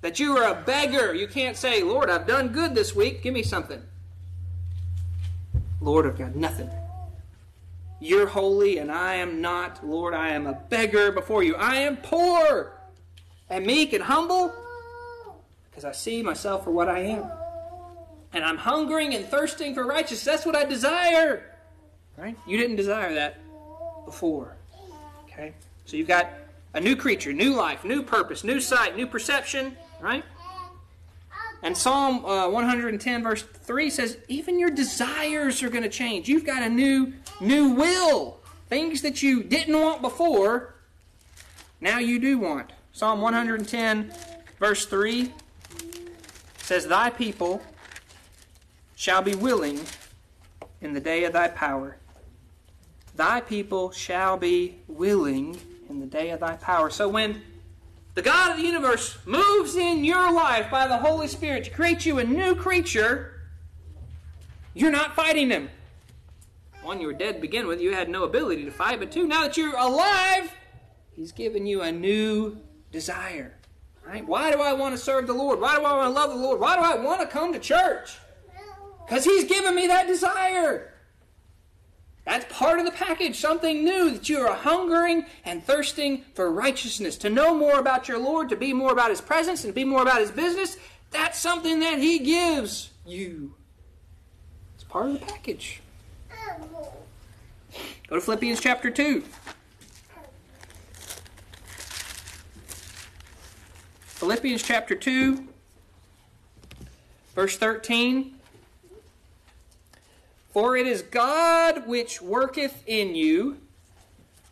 That 0.00 0.18
you 0.18 0.36
are 0.38 0.50
a 0.50 0.60
beggar. 0.60 1.14
You 1.14 1.28
can't 1.28 1.56
say, 1.56 1.84
Lord, 1.84 2.10
I've 2.10 2.26
done 2.26 2.48
good 2.48 2.74
this 2.74 2.96
week. 2.96 3.22
Give 3.22 3.32
me 3.32 3.44
something. 3.44 3.80
Lord, 5.80 6.04
I've 6.04 6.18
got 6.18 6.34
nothing. 6.34 6.68
You're 8.00 8.26
holy, 8.26 8.78
and 8.78 8.90
I 8.90 9.14
am 9.14 9.40
not. 9.40 9.86
Lord, 9.86 10.14
I 10.14 10.30
am 10.30 10.48
a 10.48 10.54
beggar 10.54 11.12
before 11.12 11.44
you. 11.44 11.54
I 11.54 11.76
am 11.76 11.98
poor 11.98 12.72
and 13.52 13.66
meek 13.66 13.92
and 13.92 14.02
humble 14.02 14.52
because 15.70 15.84
I 15.84 15.92
see 15.92 16.22
myself 16.22 16.64
for 16.64 16.70
what 16.70 16.88
I 16.88 17.00
am. 17.00 17.30
And 18.32 18.44
I'm 18.44 18.56
hungering 18.56 19.14
and 19.14 19.26
thirsting 19.26 19.74
for 19.74 19.84
righteousness. 19.84 20.24
That's 20.24 20.46
what 20.46 20.56
I 20.56 20.64
desire. 20.64 21.44
Right? 22.16 22.36
You 22.46 22.56
didn't 22.56 22.76
desire 22.76 23.14
that 23.14 23.38
before. 24.06 24.56
Okay? 25.24 25.52
So 25.84 25.98
you've 25.98 26.08
got 26.08 26.30
a 26.72 26.80
new 26.80 26.96
creature, 26.96 27.34
new 27.34 27.52
life, 27.54 27.84
new 27.84 28.02
purpose, 28.02 28.42
new 28.42 28.58
sight, 28.58 28.96
new 28.96 29.06
perception, 29.06 29.76
right? 30.00 30.24
And 31.62 31.76
Psalm 31.76 32.24
uh, 32.24 32.48
110 32.48 33.22
verse 33.22 33.42
3 33.42 33.90
says 33.90 34.16
even 34.28 34.58
your 34.58 34.70
desires 34.70 35.62
are 35.62 35.68
going 35.68 35.84
to 35.84 35.90
change. 35.90 36.26
You've 36.26 36.46
got 36.46 36.62
a 36.62 36.70
new 36.70 37.12
new 37.40 37.70
will. 37.70 38.38
Things 38.68 39.02
that 39.02 39.22
you 39.22 39.42
didn't 39.42 39.78
want 39.78 40.00
before, 40.00 40.74
now 41.82 41.98
you 41.98 42.18
do 42.18 42.38
want. 42.38 42.72
Psalm 42.92 43.20
110 43.20 44.12
verse 44.58 44.86
3 44.86 45.32
says 46.58 46.86
thy 46.86 47.10
people 47.10 47.62
shall 48.94 49.22
be 49.22 49.34
willing 49.34 49.80
in 50.80 50.92
the 50.92 51.00
day 51.00 51.24
of 51.24 51.32
thy 51.32 51.48
power 51.48 51.96
Thy 53.14 53.40
people 53.40 53.90
shall 53.90 54.36
be 54.36 54.78
willing 54.88 55.58
in 55.88 56.00
the 56.00 56.06
day 56.06 56.30
of 56.30 56.40
thy 56.40 56.56
power. 56.56 56.88
So 56.88 57.08
when 57.08 57.42
the 58.14 58.22
God 58.22 58.52
of 58.52 58.56
the 58.56 58.64
universe 58.64 59.18
moves 59.26 59.76
in 59.76 60.04
your 60.04 60.32
life 60.32 60.70
by 60.70 60.86
the 60.86 60.98
Holy 60.98 61.28
Spirit 61.28 61.64
to 61.64 61.70
create 61.70 62.06
you 62.06 62.18
a 62.18 62.24
new 62.24 62.54
creature, 62.54 63.40
you're 64.74 64.90
not 64.90 65.14
fighting 65.14 65.50
him. 65.50 65.68
one, 66.82 67.00
you 67.00 67.06
were 67.06 67.12
dead 67.12 67.34
to 67.36 67.40
begin 67.40 67.66
with, 67.66 67.80
you 67.80 67.92
had 67.92 68.08
no 68.08 68.24
ability 68.24 68.64
to 68.64 68.70
fight, 68.70 68.98
but 68.98 69.12
two, 69.12 69.26
now 69.26 69.42
that 69.42 69.56
you're 69.56 69.76
alive, 69.76 70.52
He's 71.14 71.30
given 71.30 71.66
you 71.66 71.82
a 71.82 71.92
new 71.92 72.58
desire. 72.92 73.54
Right? 74.06 74.26
Why 74.26 74.52
do 74.52 74.60
I 74.60 74.72
want 74.72 74.94
to 74.94 74.98
serve 74.98 75.26
the 75.26 75.32
Lord? 75.32 75.60
Why 75.60 75.76
do 75.76 75.84
I 75.84 75.96
want 75.96 76.14
to 76.14 76.20
love 76.20 76.30
the 76.30 76.36
Lord? 76.36 76.60
Why 76.60 76.76
do 76.76 76.82
I 76.82 76.96
want 77.02 77.20
to 77.20 77.26
come 77.26 77.52
to 77.52 77.58
church? 77.58 78.18
Because 79.04 79.24
He's 79.24 79.44
given 79.44 79.74
me 79.74 79.88
that 79.88 80.06
desire. 80.06 80.92
That's 82.24 82.46
part 82.52 82.78
of 82.78 82.84
the 82.84 82.92
package, 82.92 83.40
something 83.40 83.84
new 83.84 84.10
that 84.10 84.28
you 84.28 84.38
are 84.38 84.54
hungering 84.54 85.26
and 85.44 85.64
thirsting 85.64 86.24
for 86.34 86.52
righteousness, 86.52 87.16
to 87.18 87.30
know 87.30 87.54
more 87.54 87.80
about 87.80 88.06
your 88.06 88.18
Lord, 88.18 88.48
to 88.50 88.56
be 88.56 88.72
more 88.72 88.92
about 88.92 89.10
His 89.10 89.20
presence, 89.20 89.64
and 89.64 89.72
to 89.72 89.74
be 89.74 89.84
more 89.84 90.02
about 90.02 90.20
His 90.20 90.30
business. 90.30 90.76
That's 91.10 91.38
something 91.38 91.80
that 91.80 91.98
He 91.98 92.20
gives 92.20 92.90
you. 93.04 93.54
It's 94.76 94.84
part 94.84 95.10
of 95.10 95.20
the 95.20 95.26
package. 95.26 95.80
Go 98.06 98.16
to 98.16 98.20
Philippians 98.20 98.60
chapter 98.60 98.90
2. 98.90 99.24
Philippians 104.22 104.62
chapter 104.62 104.94
2, 104.94 105.48
verse 107.34 107.56
13. 107.56 108.32
For 110.52 110.76
it 110.76 110.86
is 110.86 111.02
God 111.02 111.88
which 111.88 112.22
worketh 112.22 112.84
in 112.86 113.16
you 113.16 113.56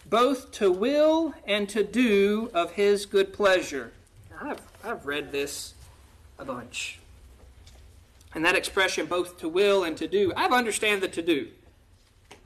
both 0.07 0.51
to 0.55 0.73
will 0.73 1.35
and 1.47 1.69
to 1.69 1.85
do 1.85 2.51
of 2.53 2.73
his 2.73 3.07
good 3.07 3.33
pleasure. 3.33 3.93
I've, 4.43 4.61
I've 4.83 5.07
read 5.07 5.31
this 5.31 5.75
a 6.37 6.45
bunch. 6.45 6.99
And 8.35 8.45
that 8.45 8.57
expression, 8.57 9.07
both 9.07 9.39
to 9.39 9.49
will 9.49 9.85
and 9.85 9.97
to 9.99 10.09
do, 10.09 10.33
I've 10.37 10.53
understand 10.53 11.01
the 11.01 11.07
to 11.07 11.23
do. 11.23 11.47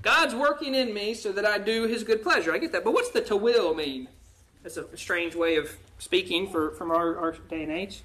God's 0.03 0.35
working 0.35 0.75
in 0.75 0.93
me 0.93 1.15
so 1.15 1.33
that 1.33 1.47
I 1.47 1.57
do 1.57 1.85
his 1.85 2.05
good 2.05 2.23
pleasure. 2.23 2.53
I 2.53 2.59
get 2.59 2.73
that. 2.73 2.85
But 2.85 2.93
what's 2.93 3.13
the 3.13 3.23
to 3.23 3.35
will 3.35 3.75
mean? 3.75 4.09
That's 4.65 4.79
a 4.79 4.97
strange 4.97 5.35
way 5.35 5.57
of 5.57 5.77
speaking 5.99 6.49
for, 6.49 6.71
from 6.71 6.91
our, 6.91 7.19
our 7.19 7.33
day 7.51 7.63
and 7.63 7.71
age. 7.71 8.01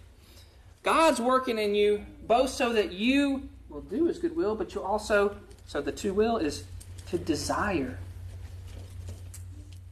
God's 0.83 1.21
working 1.21 1.57
in 1.57 1.73
you 1.73 2.05
both 2.27 2.49
so 2.49 2.73
that 2.73 2.91
you 2.91 3.47
will 3.69 3.79
do 3.79 4.07
his 4.07 4.19
good 4.19 4.35
will, 4.35 4.55
but 4.55 4.75
you 4.75 4.83
also, 4.83 5.37
so 5.67 5.79
the 5.79 5.93
to 5.93 6.13
will 6.13 6.35
is 6.35 6.65
to 7.07 7.17
desire. 7.17 7.97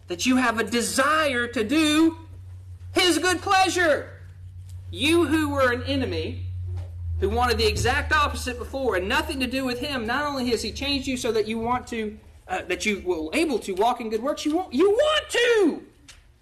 That 0.09 0.26
you 0.26 0.36
have 0.36 0.59
a 0.59 0.63
desire 0.65 1.47
to 1.47 1.63
do 1.63 2.18
his 2.93 3.18
good 3.18 3.41
pleasure. 3.41 4.09
You 4.91 5.26
who 5.26 5.49
were 5.49 5.72
an 5.72 5.84
enemy, 5.84 6.43
who 7.22 7.30
wanted 7.30 7.59
the 7.59 7.68
exact 7.68 8.11
opposite 8.11 8.59
before 8.59 8.97
and 8.97 9.07
nothing 9.07 9.39
to 9.39 9.47
do 9.47 9.63
with 9.63 9.80
him, 9.80 10.05
not 10.05 10.26
only 10.26 10.49
has 10.49 10.61
he 10.61 10.74
changed 10.74 11.07
you 11.07 11.15
so 11.15 11.32
that 11.32 11.47
you 11.47 11.59
want 11.59 11.88
to, 11.88 12.20
uh, 12.49 12.63
that 12.63 12.86
you 12.86 13.01
will 13.05 13.30
able 13.34 13.57
to 13.59 13.72
walk 13.72 14.01
in 14.01 14.09
good 14.09 14.22
works, 14.22 14.45
you 14.45 14.53
want, 14.53 14.74
you 14.74 14.91
want 14.91 15.30
to. 15.30 15.84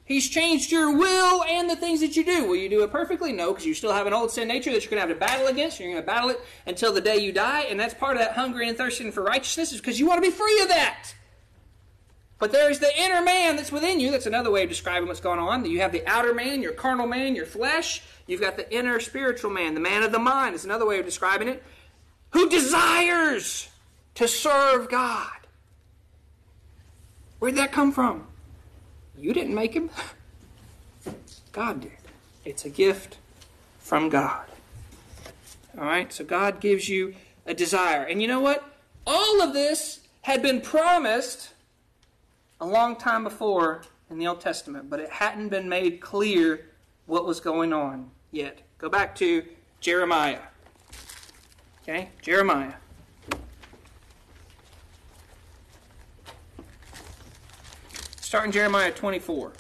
He's 0.06 0.30
changed 0.30 0.72
your 0.72 0.96
will 0.96 1.44
and 1.44 1.68
the 1.68 1.76
things 1.76 2.00
that 2.02 2.16
you 2.16 2.24
do. 2.24 2.46
Will 2.46 2.56
you 2.56 2.70
do 2.70 2.84
it 2.84 2.92
perfectly? 2.92 3.34
No, 3.34 3.52
because 3.52 3.66
you 3.66 3.74
still 3.74 3.92
have 3.92 4.06
an 4.06 4.14
old 4.14 4.30
sin 4.30 4.48
nature 4.48 4.72
that 4.72 4.84
you're 4.84 4.92
going 4.92 5.02
to 5.02 5.08
have 5.08 5.10
to 5.10 5.20
battle 5.20 5.48
against. 5.48 5.80
You're 5.80 5.90
going 5.90 6.02
to 6.02 6.06
battle 6.06 6.30
it 6.30 6.40
until 6.68 6.94
the 6.94 7.02
day 7.02 7.18
you 7.18 7.32
die, 7.32 7.62
and 7.62 7.80
that's 7.80 7.96
part 7.96 8.16
of 8.16 8.20
that 8.20 8.34
hungry 8.34 8.70
and 8.70 8.78
thirsting 8.78 9.12
for 9.12 9.24
righteousness 9.24 9.74
is 9.74 9.82
because 9.82 10.00
you 10.00 10.08
want 10.08 10.24
to 10.24 10.30
be 10.30 10.36
free 10.36 10.62
of 10.62 10.68
that. 10.68 11.16
But 12.38 12.52
there's 12.52 12.80
the 12.80 12.92
inner 13.02 13.24
man 13.24 13.56
that's 13.56 13.72
within 13.72 14.00
you. 14.00 14.12
That's 14.12 14.28
another 14.28 14.52
way 14.52 14.64
of 14.64 14.70
describing 14.70 15.08
what's 15.08 15.22
going 15.22 15.40
on. 15.40 15.66
You 15.66 15.82
have 15.82 15.92
the 15.92 16.06
outer 16.06 16.34
man, 16.34 16.62
your 16.62 16.74
carnal 16.74 17.08
man, 17.08 17.36
your 17.36 17.46
flesh. 17.46 18.04
You've 18.28 18.42
got 18.42 18.58
the 18.58 18.72
inner 18.72 19.00
spiritual 19.00 19.50
man, 19.50 19.74
the 19.74 19.80
man 19.80 20.04
of 20.04 20.12
the 20.12 20.20
mind. 20.20 20.54
Is 20.54 20.66
another 20.66 20.86
way 20.86 21.00
of 21.00 21.06
describing 21.06 21.48
it. 21.48 21.64
Who 22.32 22.50
desires 22.50 23.70
to 24.16 24.28
serve 24.28 24.90
God. 24.90 25.32
Where'd 27.40 27.56
that 27.56 27.72
come 27.72 27.92
from? 27.92 28.28
You 29.18 29.34
didn't 29.34 29.56
make 29.56 29.74
him. 29.74 29.90
God 31.52 31.82
did. 31.82 31.92
It's 32.44 32.66
a 32.66 32.70
gift 32.70 33.18
from 33.80 34.10
God. 34.10 34.46
All 35.78 35.86
right? 35.86 36.12
So 36.12 36.24
God 36.24 36.60
gives 36.60 36.90
you 36.90 37.16
a 37.46 37.54
desire. 37.54 38.04
And 38.04 38.22
you 38.22 38.28
know 38.28 38.40
what? 38.40 38.64
All 39.08 39.42
of 39.42 39.54
this 39.54 40.02
had 40.22 40.42
been 40.42 40.62
promised 40.62 41.54
a 42.60 42.66
long 42.66 42.96
time 42.96 43.24
before 43.24 43.84
in 44.10 44.18
the 44.18 44.28
Old 44.28 44.42
Testament, 44.42 44.90
but 44.90 45.00
it 45.00 45.10
hadn't 45.10 45.50
been 45.50 45.70
made 45.70 46.02
clear 46.02 46.70
what 47.06 47.26
was 47.26 47.40
going 47.40 47.74
on 47.74 48.12
yet. 48.32 48.60
Go 48.78 48.90
back 48.90 49.16
to 49.16 49.44
Jeremiah. 49.80 50.40
Okay? 51.84 52.10
Jeremiah. 52.22 52.74
Start 58.36 58.48
in 58.48 58.52
Jeremiah 58.52 58.92
24. 58.92 59.54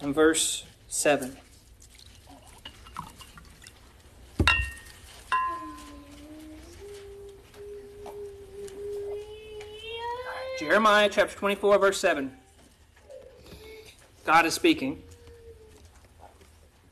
And 0.00 0.14
verse 0.14 0.64
7. 0.88 1.36
Jeremiah 10.58 11.10
chapter 11.10 11.36
24, 11.36 11.78
verse 11.78 12.00
7. 12.00 12.32
God 14.24 14.46
is 14.46 14.54
speaking. 14.54 15.02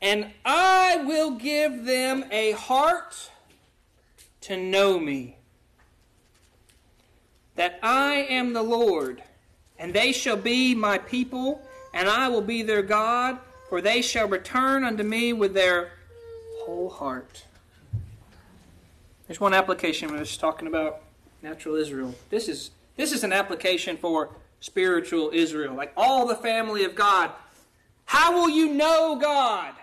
And 0.03 0.27
I 0.45 1.03
will 1.03 1.31
give 1.31 1.85
them 1.85 2.25
a 2.29 2.51
heart 2.51 3.31
to 4.41 4.55
know 4.55 4.99
me 4.99 5.37
that 7.55 7.79
I 7.83 8.25
am 8.29 8.53
the 8.53 8.63
Lord, 8.63 9.23
and 9.77 9.93
they 9.93 10.11
shall 10.11 10.37
be 10.37 10.73
my 10.73 10.97
people, 10.97 11.61
and 11.93 12.09
I 12.09 12.27
will 12.27 12.41
be 12.41 12.63
their 12.63 12.81
God, 12.81 13.37
for 13.69 13.81
they 13.81 14.01
shall 14.01 14.27
return 14.27 14.83
unto 14.83 15.03
me 15.03 15.33
with 15.33 15.53
their 15.53 15.91
whole 16.65 16.89
heart. 16.89 17.45
There's 19.27 19.39
one 19.39 19.53
application 19.53 20.11
when 20.11 20.19
it's 20.19 20.37
talking 20.37 20.67
about 20.67 21.01
natural 21.41 21.75
Israel. 21.75 22.13
This 22.29 22.47
is 22.47 22.71
this 22.95 23.11
is 23.11 23.23
an 23.23 23.33
application 23.33 23.97
for 23.97 24.29
spiritual 24.59 25.31
Israel, 25.33 25.73
like 25.73 25.91
all 25.97 26.27
the 26.27 26.35
family 26.35 26.83
of 26.83 26.95
God. 26.95 27.31
How 28.05 28.33
will 28.33 28.49
you 28.49 28.73
know 28.73 29.17
God? 29.19 29.73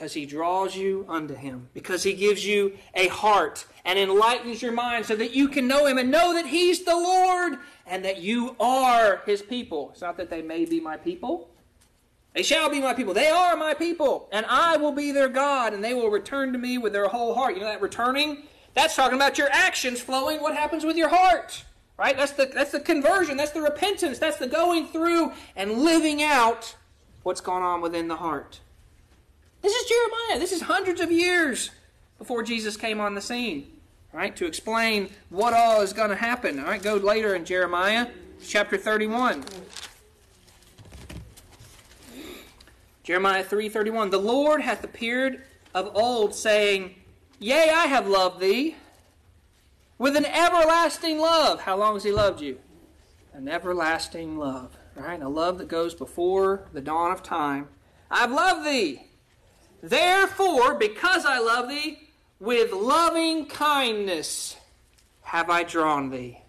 Because 0.00 0.14
he 0.14 0.24
draws 0.24 0.74
you 0.74 1.04
unto 1.10 1.34
him, 1.34 1.68
because 1.74 2.02
he 2.04 2.14
gives 2.14 2.46
you 2.46 2.78
a 2.94 3.08
heart 3.08 3.66
and 3.84 3.98
enlightens 3.98 4.62
your 4.62 4.72
mind 4.72 5.04
so 5.04 5.14
that 5.14 5.32
you 5.32 5.46
can 5.46 5.68
know 5.68 5.84
him 5.84 5.98
and 5.98 6.10
know 6.10 6.32
that 6.32 6.46
he's 6.46 6.86
the 6.86 6.94
Lord 6.94 7.58
and 7.86 8.02
that 8.06 8.22
you 8.22 8.56
are 8.58 9.20
his 9.26 9.42
people. 9.42 9.90
It's 9.92 10.00
not 10.00 10.16
that 10.16 10.30
they 10.30 10.40
may 10.40 10.64
be 10.64 10.80
my 10.80 10.96
people. 10.96 11.50
They 12.32 12.42
shall 12.42 12.70
be 12.70 12.80
my 12.80 12.94
people. 12.94 13.12
They 13.12 13.28
are 13.28 13.58
my 13.58 13.74
people. 13.74 14.26
And 14.32 14.46
I 14.46 14.78
will 14.78 14.92
be 14.92 15.12
their 15.12 15.28
God, 15.28 15.74
and 15.74 15.84
they 15.84 15.92
will 15.92 16.08
return 16.08 16.54
to 16.54 16.58
me 16.58 16.78
with 16.78 16.94
their 16.94 17.08
whole 17.08 17.34
heart. 17.34 17.52
You 17.52 17.60
know 17.60 17.66
that 17.66 17.82
returning? 17.82 18.44
That's 18.72 18.96
talking 18.96 19.16
about 19.16 19.36
your 19.36 19.50
actions 19.52 20.00
flowing 20.00 20.40
what 20.40 20.56
happens 20.56 20.82
with 20.82 20.96
your 20.96 21.10
heart. 21.10 21.62
Right? 21.98 22.16
That's 22.16 22.32
the 22.32 22.46
that's 22.46 22.72
the 22.72 22.80
conversion, 22.80 23.36
that's 23.36 23.52
the 23.52 23.60
repentance, 23.60 24.18
that's 24.18 24.38
the 24.38 24.46
going 24.46 24.86
through 24.86 25.32
and 25.56 25.82
living 25.82 26.22
out 26.22 26.74
what's 27.22 27.42
going 27.42 27.62
on 27.62 27.82
within 27.82 28.08
the 28.08 28.16
heart. 28.16 28.60
This 29.62 29.74
is 29.74 29.88
Jeremiah. 29.88 30.38
This 30.38 30.52
is 30.52 30.62
hundreds 30.62 31.00
of 31.00 31.12
years 31.12 31.70
before 32.18 32.42
Jesus 32.42 32.76
came 32.76 33.00
on 33.00 33.14
the 33.14 33.20
scene, 33.20 33.70
right? 34.12 34.34
To 34.36 34.46
explain 34.46 35.10
what 35.28 35.52
all 35.52 35.82
is 35.82 35.92
going 35.92 36.10
to 36.10 36.16
happen. 36.16 36.58
All 36.58 36.66
right, 36.66 36.82
go 36.82 36.94
later 36.96 37.34
in 37.34 37.44
Jeremiah 37.44 38.08
chapter 38.46 38.78
31. 38.78 39.44
Jeremiah 43.02 43.44
3:31 43.44 44.10
The 44.10 44.18
Lord 44.18 44.62
hath 44.62 44.82
appeared 44.82 45.42
of 45.74 45.90
old 45.94 46.34
saying, 46.34 46.94
"Yea, 47.38 47.70
I 47.70 47.86
have 47.86 48.06
loved 48.06 48.40
thee 48.40 48.76
with 49.98 50.16
an 50.16 50.26
everlasting 50.26 51.18
love." 51.18 51.62
How 51.62 51.76
long 51.76 51.94
has 51.94 52.04
he 52.04 52.12
loved 52.12 52.40
you? 52.40 52.60
An 53.34 53.48
everlasting 53.48 54.38
love, 54.38 54.76
right? 54.94 55.20
A 55.20 55.28
love 55.28 55.58
that 55.58 55.68
goes 55.68 55.94
before 55.94 56.68
the 56.72 56.80
dawn 56.80 57.12
of 57.12 57.22
time. 57.22 57.68
I've 58.10 58.32
loved 58.32 58.64
thee 58.64 59.09
Therefore, 59.82 60.74
because 60.74 61.24
I 61.24 61.38
love 61.38 61.68
thee, 61.68 62.08
with 62.38 62.72
loving 62.72 63.46
kindness 63.46 64.56
have 65.22 65.48
I 65.48 65.62
drawn 65.62 66.10
thee. 66.10 66.40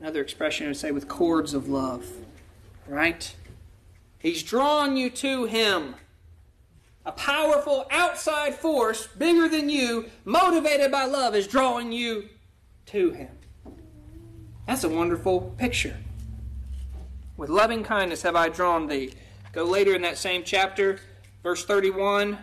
Another 0.00 0.20
expression 0.20 0.66
would 0.66 0.76
say 0.76 0.90
with 0.90 1.08
cords 1.08 1.54
of 1.54 1.68
love. 1.68 2.06
Right? 2.86 3.34
He's 4.18 4.42
drawn 4.42 4.96
you 4.96 5.10
to 5.10 5.44
him. 5.44 5.94
A 7.06 7.12
powerful 7.12 7.86
outside 7.90 8.54
force, 8.54 9.06
bigger 9.06 9.48
than 9.48 9.68
you, 9.68 10.10
motivated 10.24 10.90
by 10.90 11.04
love, 11.04 11.34
is 11.34 11.46
drawing 11.46 11.92
you 11.92 12.28
to 12.86 13.10
him. 13.10 13.28
That's 14.66 14.84
a 14.84 14.88
wonderful 14.88 15.54
picture. 15.58 15.96
With 17.36 17.50
loving 17.50 17.84
kindness 17.84 18.22
have 18.22 18.36
I 18.36 18.48
drawn 18.48 18.86
thee. 18.86 19.12
Go 19.52 19.64
later 19.64 19.94
in 19.94 20.02
that 20.02 20.18
same 20.18 20.42
chapter 20.44 21.00
Verse 21.44 21.62
31, 21.66 22.38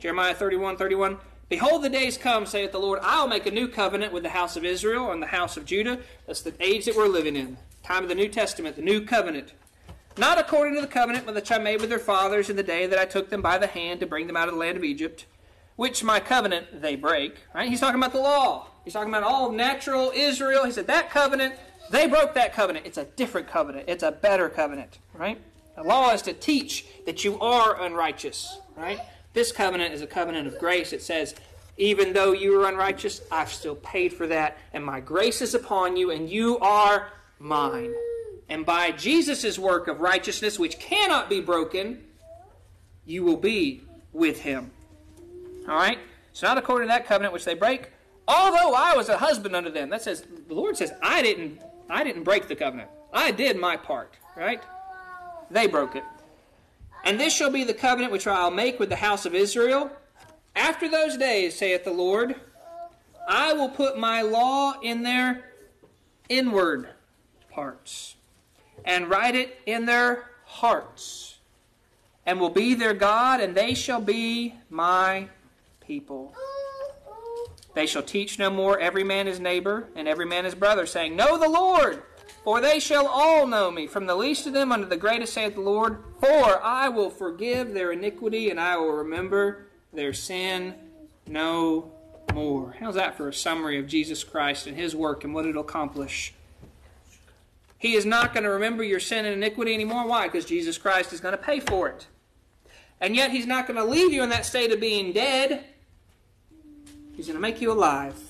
Jeremiah 0.00 0.34
31 0.34 0.76
31. 0.76 1.18
Behold, 1.48 1.84
the 1.84 1.88
days 1.88 2.18
come, 2.18 2.44
saith 2.44 2.72
the 2.72 2.80
Lord, 2.80 2.98
I 3.00 3.22
will 3.22 3.28
make 3.28 3.46
a 3.46 3.50
new 3.52 3.68
covenant 3.68 4.12
with 4.12 4.24
the 4.24 4.30
house 4.30 4.56
of 4.56 4.64
Israel 4.64 5.12
and 5.12 5.22
the 5.22 5.28
house 5.28 5.56
of 5.56 5.64
Judah. 5.64 6.00
That's 6.26 6.42
the 6.42 6.52
age 6.58 6.84
that 6.86 6.96
we're 6.96 7.06
living 7.06 7.36
in. 7.36 7.58
Time 7.84 8.02
of 8.02 8.08
the 8.08 8.14
New 8.16 8.28
Testament, 8.28 8.74
the 8.74 8.82
new 8.82 9.04
covenant. 9.04 9.52
Not 10.18 10.38
according 10.38 10.74
to 10.74 10.80
the 10.80 10.88
covenant 10.88 11.26
which 11.26 11.52
I 11.52 11.58
made 11.58 11.80
with 11.80 11.90
their 11.90 12.00
fathers 12.00 12.50
in 12.50 12.56
the 12.56 12.64
day 12.64 12.88
that 12.88 12.98
I 12.98 13.04
took 13.04 13.30
them 13.30 13.40
by 13.40 13.56
the 13.56 13.68
hand 13.68 14.00
to 14.00 14.06
bring 14.06 14.26
them 14.26 14.36
out 14.36 14.48
of 14.48 14.54
the 14.54 14.60
land 14.60 14.76
of 14.76 14.82
Egypt, 14.82 15.26
which 15.76 16.02
my 16.02 16.18
covenant 16.18 16.82
they 16.82 16.96
break. 16.96 17.36
Right? 17.54 17.68
He's 17.68 17.78
talking 17.78 18.00
about 18.00 18.12
the 18.12 18.18
law. 18.18 18.66
He's 18.84 18.94
talking 18.94 19.10
about 19.10 19.22
all 19.22 19.52
natural 19.52 20.10
Israel. 20.12 20.64
He 20.64 20.72
said 20.72 20.88
that 20.88 21.10
covenant, 21.10 21.54
they 21.92 22.08
broke 22.08 22.34
that 22.34 22.52
covenant. 22.52 22.84
It's 22.84 22.98
a 22.98 23.04
different 23.04 23.46
covenant. 23.46 23.84
It's 23.88 24.02
a 24.02 24.10
better 24.10 24.48
covenant. 24.48 24.98
Right? 25.14 25.40
The 25.76 25.82
law 25.82 26.12
is 26.12 26.22
to 26.22 26.32
teach 26.32 26.86
that 27.06 27.24
you 27.24 27.38
are 27.40 27.80
unrighteous. 27.82 28.58
Right? 28.76 29.00
This 29.32 29.52
covenant 29.52 29.94
is 29.94 30.02
a 30.02 30.06
covenant 30.06 30.46
of 30.46 30.58
grace. 30.58 30.92
It 30.92 31.02
says, 31.02 31.34
even 31.76 32.12
though 32.12 32.32
you 32.32 32.60
are 32.60 32.68
unrighteous, 32.68 33.22
I've 33.30 33.52
still 33.52 33.76
paid 33.76 34.12
for 34.12 34.26
that, 34.26 34.58
and 34.72 34.84
my 34.84 35.00
grace 35.00 35.40
is 35.40 35.54
upon 35.54 35.96
you, 35.96 36.10
and 36.10 36.28
you 36.28 36.58
are 36.58 37.10
mine. 37.38 37.94
And 38.48 38.66
by 38.66 38.90
Jesus' 38.90 39.58
work 39.58 39.88
of 39.88 40.00
righteousness, 40.00 40.58
which 40.58 40.78
cannot 40.78 41.30
be 41.30 41.40
broken, 41.40 42.04
you 43.06 43.22
will 43.24 43.36
be 43.36 43.82
with 44.12 44.40
him. 44.40 44.70
All 45.68 45.76
right? 45.76 45.98
So 46.32 46.46
not 46.46 46.58
according 46.58 46.88
to 46.88 46.92
that 46.92 47.06
covenant 47.06 47.32
which 47.32 47.44
they 47.44 47.54
break, 47.54 47.90
although 48.26 48.74
I 48.74 48.94
was 48.96 49.08
a 49.08 49.16
husband 49.16 49.56
unto 49.56 49.70
them. 49.70 49.90
That 49.90 50.02
says 50.02 50.24
the 50.48 50.54
Lord 50.54 50.76
says, 50.76 50.92
I 51.02 51.22
didn't 51.22 51.60
I 51.88 52.04
didn't 52.04 52.22
break 52.22 52.46
the 52.46 52.54
covenant. 52.54 52.88
I 53.12 53.30
did 53.32 53.56
my 53.56 53.76
part. 53.76 54.14
Right? 54.36 54.62
They 55.50 55.66
broke 55.66 55.96
it. 55.96 56.04
And 57.04 57.18
this 57.18 57.34
shall 57.34 57.50
be 57.50 57.64
the 57.64 57.74
covenant 57.74 58.12
which 58.12 58.26
I'll 58.26 58.50
make 58.50 58.78
with 58.78 58.88
the 58.88 58.96
house 58.96 59.26
of 59.26 59.34
Israel. 59.34 59.90
After 60.54 60.88
those 60.88 61.16
days, 61.16 61.56
saith 61.56 61.84
the 61.84 61.92
Lord, 61.92 62.36
I 63.26 63.52
will 63.52 63.68
put 63.68 63.98
my 63.98 64.22
law 64.22 64.74
in 64.80 65.02
their 65.02 65.44
inward 66.28 66.88
parts, 67.50 68.16
and 68.84 69.08
write 69.08 69.34
it 69.34 69.58
in 69.66 69.86
their 69.86 70.30
hearts, 70.44 71.38
and 72.26 72.38
will 72.40 72.50
be 72.50 72.74
their 72.74 72.94
God, 72.94 73.40
and 73.40 73.54
they 73.54 73.74
shall 73.74 74.00
be 74.00 74.54
my 74.68 75.28
people. 75.80 76.34
They 77.74 77.86
shall 77.86 78.02
teach 78.02 78.38
no 78.38 78.50
more 78.50 78.78
every 78.78 79.04
man 79.04 79.26
his 79.26 79.40
neighbor, 79.40 79.88
and 79.94 80.08
every 80.08 80.26
man 80.26 80.44
his 80.44 80.54
brother, 80.54 80.86
saying, 80.86 81.16
Know 81.16 81.38
the 81.38 81.48
Lord! 81.48 82.02
For 82.44 82.60
they 82.60 82.80
shall 82.80 83.06
all 83.06 83.46
know 83.46 83.70
me, 83.70 83.86
from 83.86 84.06
the 84.06 84.14
least 84.14 84.46
of 84.46 84.54
them 84.54 84.72
unto 84.72 84.86
the 84.86 84.96
greatest, 84.96 85.34
saith 85.34 85.54
the 85.54 85.60
Lord. 85.60 86.02
For 86.20 86.62
I 86.62 86.88
will 86.88 87.10
forgive 87.10 87.74
their 87.74 87.92
iniquity, 87.92 88.50
and 88.50 88.58
I 88.58 88.76
will 88.76 88.92
remember 88.92 89.66
their 89.92 90.12
sin 90.12 90.74
no 91.26 91.92
more. 92.32 92.76
How's 92.80 92.94
that 92.94 93.16
for 93.16 93.28
a 93.28 93.34
summary 93.34 93.78
of 93.78 93.86
Jesus 93.86 94.24
Christ 94.24 94.66
and 94.66 94.76
his 94.76 94.94
work 94.94 95.24
and 95.24 95.34
what 95.34 95.46
it'll 95.46 95.62
accomplish? 95.62 96.32
He 97.78 97.94
is 97.94 98.04
not 98.04 98.34
going 98.34 98.44
to 98.44 98.50
remember 98.50 98.82
your 98.82 99.00
sin 99.00 99.24
and 99.24 99.34
iniquity 99.34 99.72
anymore. 99.72 100.06
Why? 100.06 100.26
Because 100.26 100.44
Jesus 100.44 100.76
Christ 100.76 101.12
is 101.12 101.20
going 101.20 101.32
to 101.32 101.42
pay 101.42 101.60
for 101.60 101.88
it. 101.88 102.06
And 103.00 103.16
yet, 103.16 103.30
He's 103.30 103.46
not 103.46 103.66
going 103.66 103.78
to 103.78 103.84
leave 103.84 104.12
you 104.12 104.22
in 104.22 104.28
that 104.28 104.44
state 104.44 104.70
of 104.70 104.80
being 104.80 105.12
dead. 105.12 105.64
He's 107.16 107.26
going 107.26 107.36
to 107.36 107.40
make 107.40 107.62
you 107.62 107.72
alive. 107.72 108.20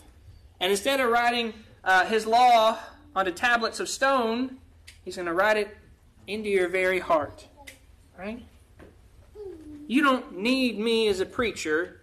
And 0.61 0.71
instead 0.71 1.01
of 1.01 1.11
writing 1.11 1.53
uh, 1.83 2.07
His 2.07 2.27
law 2.27 2.79
onto 3.15 3.33
tablets 3.33 3.81
of 3.81 3.89
stone, 3.89 4.59
He's 5.05 5.17
going 5.17 5.27
to 5.27 5.35
write 5.35 5.57
it 5.57 5.77
into 6.27 6.49
your 6.49 6.69
very 6.69 6.99
heart. 6.99 7.47
Right? 8.19 8.43
You 9.87 10.03
don't 10.03 10.39
need 10.39 10.79
me 10.79 11.09
as 11.09 11.21
a 11.21 11.27
preacher 11.27 12.01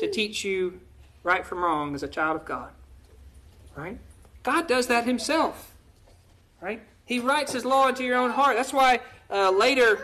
to 0.00 0.10
teach 0.10 0.44
you 0.44 0.80
right 1.22 1.46
from 1.46 1.62
wrong 1.62 1.94
as 1.94 2.02
a 2.02 2.08
child 2.08 2.36
of 2.36 2.44
God. 2.44 2.70
Right? 3.76 3.98
God 4.42 4.66
does 4.66 4.86
that 4.86 5.04
Himself. 5.04 5.72
Right? 6.60 6.82
He 7.04 7.20
writes 7.20 7.52
His 7.52 7.64
law 7.64 7.88
into 7.88 8.04
your 8.04 8.16
own 8.16 8.30
heart. 8.30 8.56
That's 8.56 8.72
why 8.72 9.00
uh, 9.30 9.50
later 9.50 10.00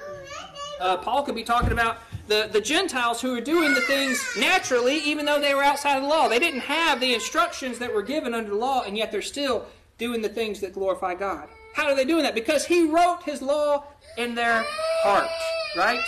uh, 0.80 0.98
Paul 0.98 1.22
could 1.22 1.34
be 1.34 1.44
talking 1.44 1.72
about 1.72 1.98
the, 2.28 2.48
the 2.52 2.60
Gentiles 2.60 3.20
who 3.20 3.36
are 3.36 3.40
doing 3.40 3.74
the 3.74 3.80
things 3.82 4.24
naturally, 4.38 4.98
even 4.98 5.26
though 5.26 5.40
they 5.40 5.54
were 5.54 5.62
outside 5.62 5.96
of 5.96 6.02
the 6.02 6.08
law. 6.08 6.28
They 6.28 6.38
didn't 6.38 6.60
have 6.60 7.00
the 7.00 7.12
instructions 7.14 7.78
that 7.78 7.92
were 7.92 8.02
given 8.02 8.34
under 8.34 8.50
the 8.50 8.56
law, 8.56 8.82
and 8.82 8.96
yet 8.96 9.12
they're 9.12 9.22
still 9.22 9.66
doing 9.98 10.22
the 10.22 10.28
things 10.28 10.60
that 10.60 10.72
glorify 10.72 11.14
God. 11.14 11.48
How 11.74 11.86
are 11.86 11.94
they 11.94 12.04
doing 12.04 12.22
that? 12.22 12.34
Because 12.34 12.66
He 12.66 12.88
wrote 12.88 13.22
His 13.24 13.42
law 13.42 13.84
in 14.16 14.34
their 14.34 14.64
heart, 15.02 15.28
right? 15.76 16.00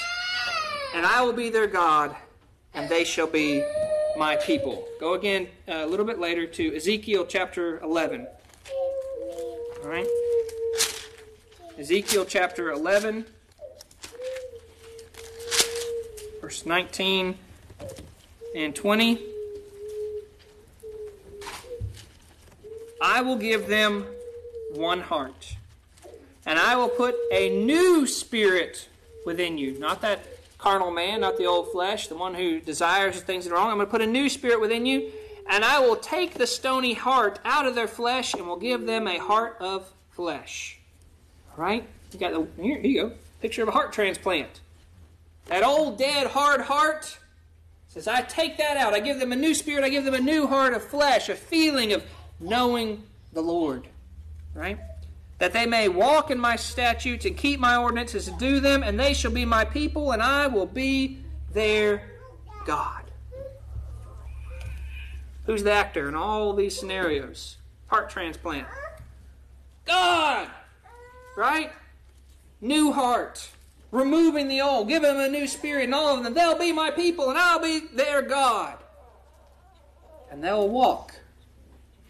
And 0.94 1.04
I 1.04 1.22
will 1.22 1.32
be 1.32 1.50
their 1.50 1.66
God, 1.66 2.14
and 2.74 2.88
they 2.88 3.04
shall 3.04 3.26
be 3.26 3.64
my 4.16 4.36
people. 4.36 4.86
Go 5.00 5.14
again 5.14 5.48
uh, 5.68 5.84
a 5.84 5.86
little 5.86 6.06
bit 6.06 6.18
later 6.18 6.46
to 6.46 6.74
Ezekiel 6.74 7.26
chapter 7.26 7.80
11. 7.80 8.26
All 9.82 9.88
right? 9.88 10.06
Ezekiel 11.78 12.24
chapter 12.24 12.70
11, 12.70 13.26
verse 16.40 16.64
19 16.64 17.36
and 18.54 18.74
20. 18.74 19.35
I 23.00 23.20
will 23.22 23.36
give 23.36 23.66
them 23.66 24.06
one 24.72 25.00
heart, 25.00 25.56
and 26.44 26.58
I 26.58 26.76
will 26.76 26.88
put 26.88 27.14
a 27.30 27.50
new 27.64 28.06
spirit 28.06 28.88
within 29.24 29.58
you. 29.58 29.78
Not 29.78 30.00
that 30.02 30.24
carnal 30.58 30.90
man, 30.90 31.20
not 31.20 31.36
the 31.36 31.44
old 31.46 31.70
flesh, 31.72 32.08
the 32.08 32.16
one 32.16 32.34
who 32.34 32.60
desires 32.60 33.16
the 33.16 33.26
things 33.26 33.44
that 33.44 33.52
are 33.52 33.56
wrong. 33.56 33.70
I'm 33.70 33.76
going 33.76 33.86
to 33.86 33.90
put 33.90 34.02
a 34.02 34.06
new 34.06 34.28
spirit 34.28 34.60
within 34.60 34.86
you, 34.86 35.10
and 35.48 35.64
I 35.64 35.80
will 35.80 35.96
take 35.96 36.34
the 36.34 36.46
stony 36.46 36.94
heart 36.94 37.38
out 37.44 37.66
of 37.66 37.74
their 37.74 37.88
flesh 37.88 38.34
and 38.34 38.46
will 38.46 38.56
give 38.56 38.86
them 38.86 39.06
a 39.06 39.18
heart 39.18 39.56
of 39.60 39.90
flesh. 40.10 40.78
All 41.50 41.62
right? 41.62 41.86
You 42.12 42.18
got 42.18 42.32
the 42.32 42.62
here, 42.62 42.80
here 42.80 42.90
you 42.90 43.02
go. 43.02 43.12
Picture 43.42 43.62
of 43.62 43.68
a 43.68 43.72
heart 43.72 43.92
transplant. 43.92 44.60
That 45.46 45.62
old 45.62 45.98
dead 45.98 46.28
hard 46.28 46.62
heart 46.62 47.18
says, 47.88 48.08
I 48.08 48.22
take 48.22 48.56
that 48.58 48.76
out. 48.76 48.94
I 48.94 49.00
give 49.00 49.20
them 49.20 49.32
a 49.32 49.36
new 49.36 49.54
spirit. 49.54 49.84
I 49.84 49.88
give 49.90 50.04
them 50.04 50.14
a 50.14 50.20
new 50.20 50.46
heart 50.46 50.72
of 50.72 50.82
flesh, 50.82 51.28
a 51.28 51.34
feeling 51.34 51.92
of 51.92 52.02
knowing 52.40 53.02
the 53.32 53.40
Lord. 53.40 53.88
Right? 54.54 54.78
That 55.38 55.52
they 55.52 55.66
may 55.66 55.88
walk 55.88 56.30
in 56.30 56.38
my 56.38 56.56
statutes 56.56 57.24
and 57.24 57.36
keep 57.36 57.60
my 57.60 57.76
ordinances 57.76 58.28
and 58.28 58.38
do 58.38 58.60
them, 58.60 58.82
and 58.82 58.98
they 58.98 59.12
shall 59.12 59.30
be 59.30 59.44
my 59.44 59.64
people, 59.64 60.12
and 60.12 60.22
I 60.22 60.46
will 60.46 60.66
be 60.66 61.18
their 61.52 62.02
God. 62.64 63.04
Who's 65.44 65.62
the 65.62 65.72
actor 65.72 66.08
in 66.08 66.14
all 66.14 66.54
these 66.54 66.78
scenarios? 66.78 67.56
Heart 67.86 68.10
transplant. 68.10 68.66
God! 69.84 70.48
Right? 71.36 71.70
New 72.60 72.92
heart. 72.92 73.48
Removing 73.92 74.48
the 74.48 74.60
old. 74.60 74.88
Give 74.88 75.02
them 75.02 75.18
a 75.18 75.28
new 75.28 75.46
spirit 75.46 75.84
and 75.84 75.94
all 75.94 76.16
of 76.16 76.24
them. 76.24 76.34
They'll 76.34 76.58
be 76.58 76.72
my 76.72 76.90
people 76.90 77.30
and 77.30 77.38
I'll 77.38 77.60
be 77.60 77.80
their 77.94 78.22
God. 78.22 78.76
And 80.30 80.42
they'll 80.42 80.68
walk 80.68 81.14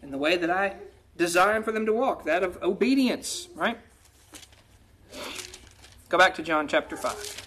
in 0.06 0.12
the 0.12 0.18
way 0.18 0.36
that 0.36 0.48
I 0.48 0.76
designed 1.16 1.64
for 1.64 1.72
them 1.72 1.84
to 1.84 1.92
walk, 1.92 2.24
that 2.24 2.44
of 2.44 2.62
obedience, 2.62 3.48
right? 3.56 3.76
Go 6.08 6.16
back 6.16 6.36
to 6.36 6.42
John 6.42 6.68
chapter 6.68 6.96
5. 6.96 7.45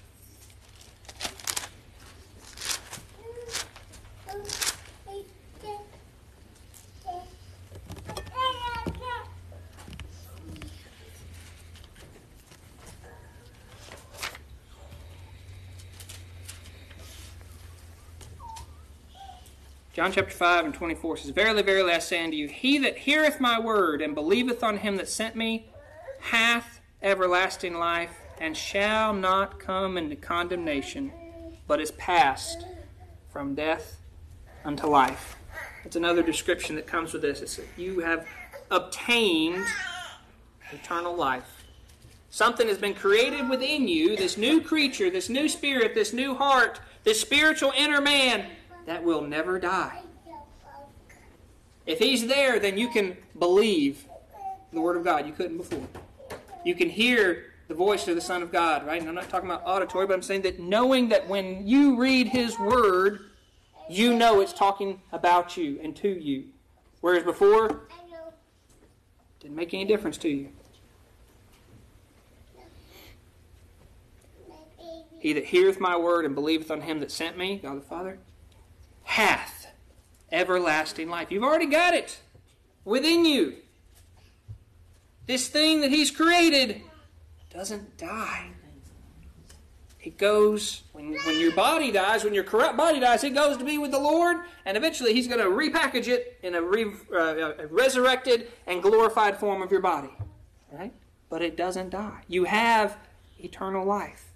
John 19.99 20.13
chapter 20.13 20.31
5 20.31 20.63
and 20.63 20.73
24 20.73 21.17
says, 21.17 21.31
Verily, 21.31 21.61
verily, 21.61 21.91
I 21.91 21.99
say 21.99 22.23
unto 22.23 22.37
you, 22.37 22.47
he 22.47 22.77
that 22.77 22.99
heareth 22.99 23.41
my 23.41 23.59
word 23.59 24.01
and 24.01 24.15
believeth 24.15 24.63
on 24.63 24.77
him 24.77 24.95
that 24.95 25.09
sent 25.09 25.35
me 25.35 25.67
hath 26.21 26.79
everlasting 27.01 27.73
life, 27.73 28.17
and 28.39 28.55
shall 28.55 29.11
not 29.11 29.59
come 29.59 29.97
into 29.97 30.15
condemnation, 30.15 31.11
but 31.67 31.81
is 31.81 31.91
passed 31.91 32.65
from 33.29 33.55
death 33.55 33.99
unto 34.63 34.87
life. 34.87 35.35
It's 35.83 35.97
another 35.97 36.23
description 36.23 36.77
that 36.77 36.87
comes 36.87 37.11
with 37.11 37.21
this. 37.21 37.41
It's 37.41 37.57
that 37.57 37.67
you 37.75 37.99
have 37.99 38.25
obtained 38.71 39.65
eternal 40.71 41.13
life. 41.13 41.65
Something 42.29 42.69
has 42.69 42.77
been 42.77 42.93
created 42.93 43.49
within 43.49 43.89
you, 43.89 44.15
this 44.15 44.37
new 44.37 44.61
creature, 44.61 45.09
this 45.09 45.27
new 45.27 45.49
spirit, 45.49 45.93
this 45.93 46.13
new 46.13 46.35
heart, 46.35 46.79
this 47.03 47.19
spiritual 47.19 47.73
inner 47.75 47.99
man 47.99 48.45
that 48.89 49.03
will 49.03 49.21
never 49.21 49.59
die. 49.59 50.01
If 51.85 51.99
He's 51.99 52.27
there, 52.27 52.59
then 52.59 52.77
you 52.77 52.89
can 52.89 53.15
believe 53.37 54.05
the 54.73 54.81
Word 54.81 54.97
of 54.97 55.03
God. 55.03 55.27
You 55.27 55.33
couldn't 55.33 55.57
before. 55.57 55.87
You 56.65 56.75
can 56.75 56.89
hear 56.89 57.53
the 57.67 57.75
voice 57.75 58.07
of 58.07 58.15
the 58.15 58.21
Son 58.21 58.41
of 58.41 58.51
God, 58.51 58.85
right? 58.85 58.99
And 58.99 59.07
I'm 59.07 59.15
not 59.15 59.29
talking 59.29 59.49
about 59.49 59.61
auditory, 59.65 60.07
but 60.07 60.13
I'm 60.13 60.23
saying 60.23 60.41
that 60.41 60.59
knowing 60.59 61.09
that 61.09 61.27
when 61.27 61.67
you 61.67 61.97
read 61.97 62.27
His 62.27 62.57
Word, 62.57 63.29
you 63.89 64.15
know 64.15 64.41
it's 64.41 64.53
talking 64.53 65.01
about 65.11 65.55
you 65.55 65.79
and 65.83 65.95
to 65.97 66.09
you. 66.09 66.45
Whereas 67.01 67.23
before, 67.23 67.81
didn't 69.39 69.55
make 69.55 69.73
any 69.73 69.85
difference 69.85 70.17
to 70.19 70.29
you. 70.29 70.49
He 75.19 75.33
that 75.33 75.45
heareth 75.45 75.79
my 75.79 75.97
word 75.97 76.25
and 76.25 76.33
believeth 76.33 76.71
on 76.71 76.81
him 76.81 77.01
that 77.01 77.11
sent 77.11 77.37
me, 77.37 77.57
God 77.61 77.77
the 77.77 77.81
Father, 77.81 78.19
hath 79.09 79.65
everlasting 80.31 81.09
life. 81.09 81.31
You've 81.31 81.43
already 81.43 81.65
got 81.65 81.95
it 81.95 82.19
within 82.85 83.25
you. 83.25 83.55
This 85.25 85.47
thing 85.47 85.81
that 85.81 85.89
He's 85.89 86.11
created 86.11 86.83
doesn't 87.51 87.97
die. 87.97 88.51
It 89.99 90.19
goes, 90.19 90.83
when, 90.91 91.15
when 91.25 91.39
your 91.39 91.53
body 91.53 91.91
dies, 91.91 92.23
when 92.23 92.35
your 92.35 92.43
corrupt 92.43 92.77
body 92.77 92.99
dies, 92.99 93.23
it 93.23 93.33
goes 93.33 93.57
to 93.57 93.65
be 93.65 93.79
with 93.79 93.89
the 93.89 93.99
Lord, 93.99 94.37
and 94.63 94.77
eventually 94.77 95.13
He's 95.15 95.27
going 95.27 95.39
to 95.39 95.47
repackage 95.47 96.07
it 96.07 96.37
in 96.43 96.53
a, 96.53 96.61
re, 96.61 96.93
uh, 97.11 97.53
a 97.57 97.67
resurrected 97.67 98.51
and 98.67 98.81
glorified 98.81 99.37
form 99.37 99.63
of 99.63 99.71
your 99.71 99.81
body. 99.81 100.13
Right? 100.71 100.93
But 101.31 101.41
it 101.41 101.57
doesn't 101.57 101.89
die. 101.89 102.21
You 102.27 102.43
have 102.43 102.95
eternal 103.39 103.85
life 103.85 104.28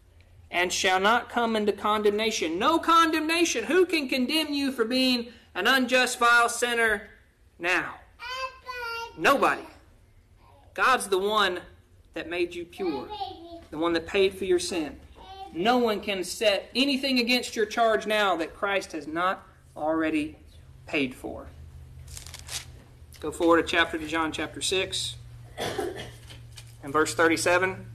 and 0.53 0.71
shall 0.71 0.99
not 0.99 1.29
come 1.29 1.55
into 1.55 1.73
condemnation. 1.73 2.59
No 2.59 2.77
condemnation. 2.77 3.65
Who 3.65 3.87
can 3.87 4.07
condemn 4.07 4.53
you 4.53 4.71
for 4.71 4.85
being 4.85 5.29
an 5.55 5.65
unjust, 5.65 6.19
vile 6.19 6.47
sinner 6.47 7.09
now? 7.57 7.95
Nobody. 9.17 9.63
God's 10.75 11.07
the 11.07 11.17
one 11.17 11.59
that 12.13 12.29
made 12.29 12.53
you 12.53 12.65
pure, 12.65 13.07
the 13.71 13.79
one 13.79 13.93
that 13.93 14.05
paid 14.05 14.35
for 14.35 14.45
your 14.45 14.59
sin. 14.59 14.99
No 15.53 15.79
one 15.79 15.99
can 15.99 16.23
set 16.23 16.69
anything 16.75 17.19
against 17.19 17.55
your 17.55 17.65
charge 17.65 18.05
now 18.05 18.35
that 18.37 18.55
Christ 18.55 18.91
has 18.91 19.07
not 19.07 19.47
already 19.75 20.37
paid 20.85 21.15
for. 21.15 21.47
Go 23.19 23.31
forward 23.31 23.59
a 23.59 23.67
chapter 23.67 23.97
to 23.97 24.07
John 24.07 24.31
chapter 24.31 24.61
6 24.61 25.15
and 26.83 26.93
verse 26.93 27.15
37. 27.15 27.92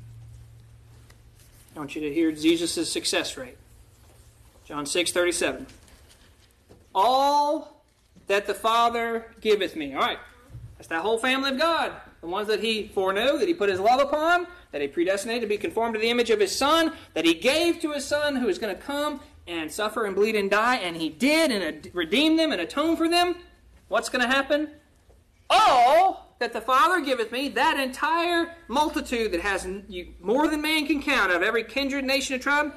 I 1.79 1.81
want 1.81 1.95
you 1.95 2.01
to 2.01 2.13
hear 2.13 2.33
Jesus' 2.33 2.91
success 2.91 3.37
rate. 3.37 3.57
John 4.65 4.85
6 4.85 5.13
37. 5.13 5.65
All 6.93 7.85
that 8.27 8.49
the 8.49 8.55
Father 8.55 9.27
giveth 9.41 9.77
me. 9.77 9.95
All 9.95 10.01
right. 10.01 10.19
That's 10.77 10.89
that 10.89 11.03
whole 11.03 11.19
family 11.19 11.53
of 11.53 11.59
God. 11.59 11.93
The 12.21 12.27
ones 12.27 12.49
that 12.49 12.65
He 12.65 12.89
foreknew, 12.89 13.39
that 13.39 13.47
He 13.47 13.55
put 13.55 13.69
His 13.69 13.79
love 13.79 14.01
upon, 14.01 14.49
that 14.73 14.81
He 14.81 14.89
predestinated 14.89 15.43
to 15.43 15.47
be 15.47 15.57
conformed 15.57 15.95
to 15.95 16.01
the 16.01 16.11
image 16.11 16.31
of 16.31 16.41
His 16.41 16.53
Son, 16.53 16.95
that 17.15 17.25
He 17.25 17.35
gave 17.35 17.81
to 17.83 17.93
His 17.93 18.05
Son 18.05 18.35
who 18.35 18.49
is 18.49 18.59
going 18.59 18.75
to 18.75 18.83
come 18.83 19.21
and 19.47 19.71
suffer 19.71 20.05
and 20.05 20.17
bleed 20.17 20.35
and 20.35 20.51
die, 20.51 20.79
and 20.79 20.97
He 20.97 21.09
did 21.09 21.53
and 21.53 21.89
redeem 21.95 22.37
them 22.37 22.51
and 22.51 22.61
atone 22.61 22.97
for 22.97 23.09
them. 23.09 23.37
What's 23.87 24.09
going 24.09 24.29
to 24.29 24.35
happen? 24.35 24.71
All 25.49 26.28
that 26.39 26.53
the 26.53 26.61
Father 26.61 27.01
giveth 27.01 27.33
me, 27.33 27.49
that 27.51 27.79
entire 27.79 28.55
multitude 28.69 29.33
that 29.33 29.41
has 29.41 29.67
more 30.21 30.47
than 30.49 30.61
man 30.61 30.87
can 30.87 31.03
count 31.03 31.33
of 31.33 31.43
every 31.43 31.65
kindred, 31.65 32.05
nation, 32.05 32.35
and 32.35 32.43
tribe, 32.43 32.73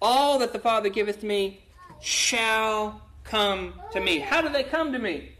all 0.00 0.38
that 0.38 0.52
the 0.52 0.58
Father 0.58 0.88
giveth 0.88 1.22
me 1.22 1.64
shall 2.00 3.02
come 3.24 3.74
to 3.92 4.00
me. 4.00 4.18
How 4.18 4.40
do 4.40 4.48
they 4.48 4.62
come 4.62 4.92
to 4.92 4.98
me? 4.98 5.36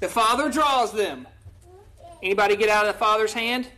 The 0.00 0.08
Father 0.08 0.50
draws 0.50 0.92
them. 0.92 1.26
Anybody 2.22 2.56
get 2.56 2.68
out 2.68 2.86
of 2.86 2.94
the 2.94 2.98
Father's 2.98 3.32
hand? 3.32 3.68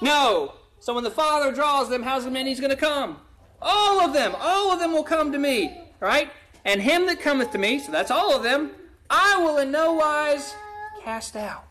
No. 0.00 0.54
So 0.80 0.94
when 0.94 1.04
the 1.04 1.10
Father 1.10 1.52
draws 1.52 1.88
them, 1.88 2.02
how's 2.02 2.24
the 2.24 2.30
many 2.30 2.50
he's 2.50 2.60
going 2.60 2.70
to 2.70 2.76
come? 2.76 3.18
All 3.60 4.00
of 4.00 4.12
them. 4.12 4.34
All 4.38 4.72
of 4.72 4.78
them 4.78 4.92
will 4.92 5.04
come 5.04 5.32
to 5.32 5.38
me. 5.38 5.84
Right? 6.00 6.30
And 6.64 6.80
him 6.80 7.06
that 7.06 7.20
cometh 7.20 7.50
to 7.52 7.58
me, 7.58 7.78
so 7.78 7.92
that's 7.92 8.10
all 8.10 8.34
of 8.34 8.42
them, 8.42 8.70
I 9.10 9.38
will 9.42 9.58
in 9.58 9.70
no 9.70 9.94
wise 9.94 10.54
cast 11.02 11.36
out. 11.36 11.67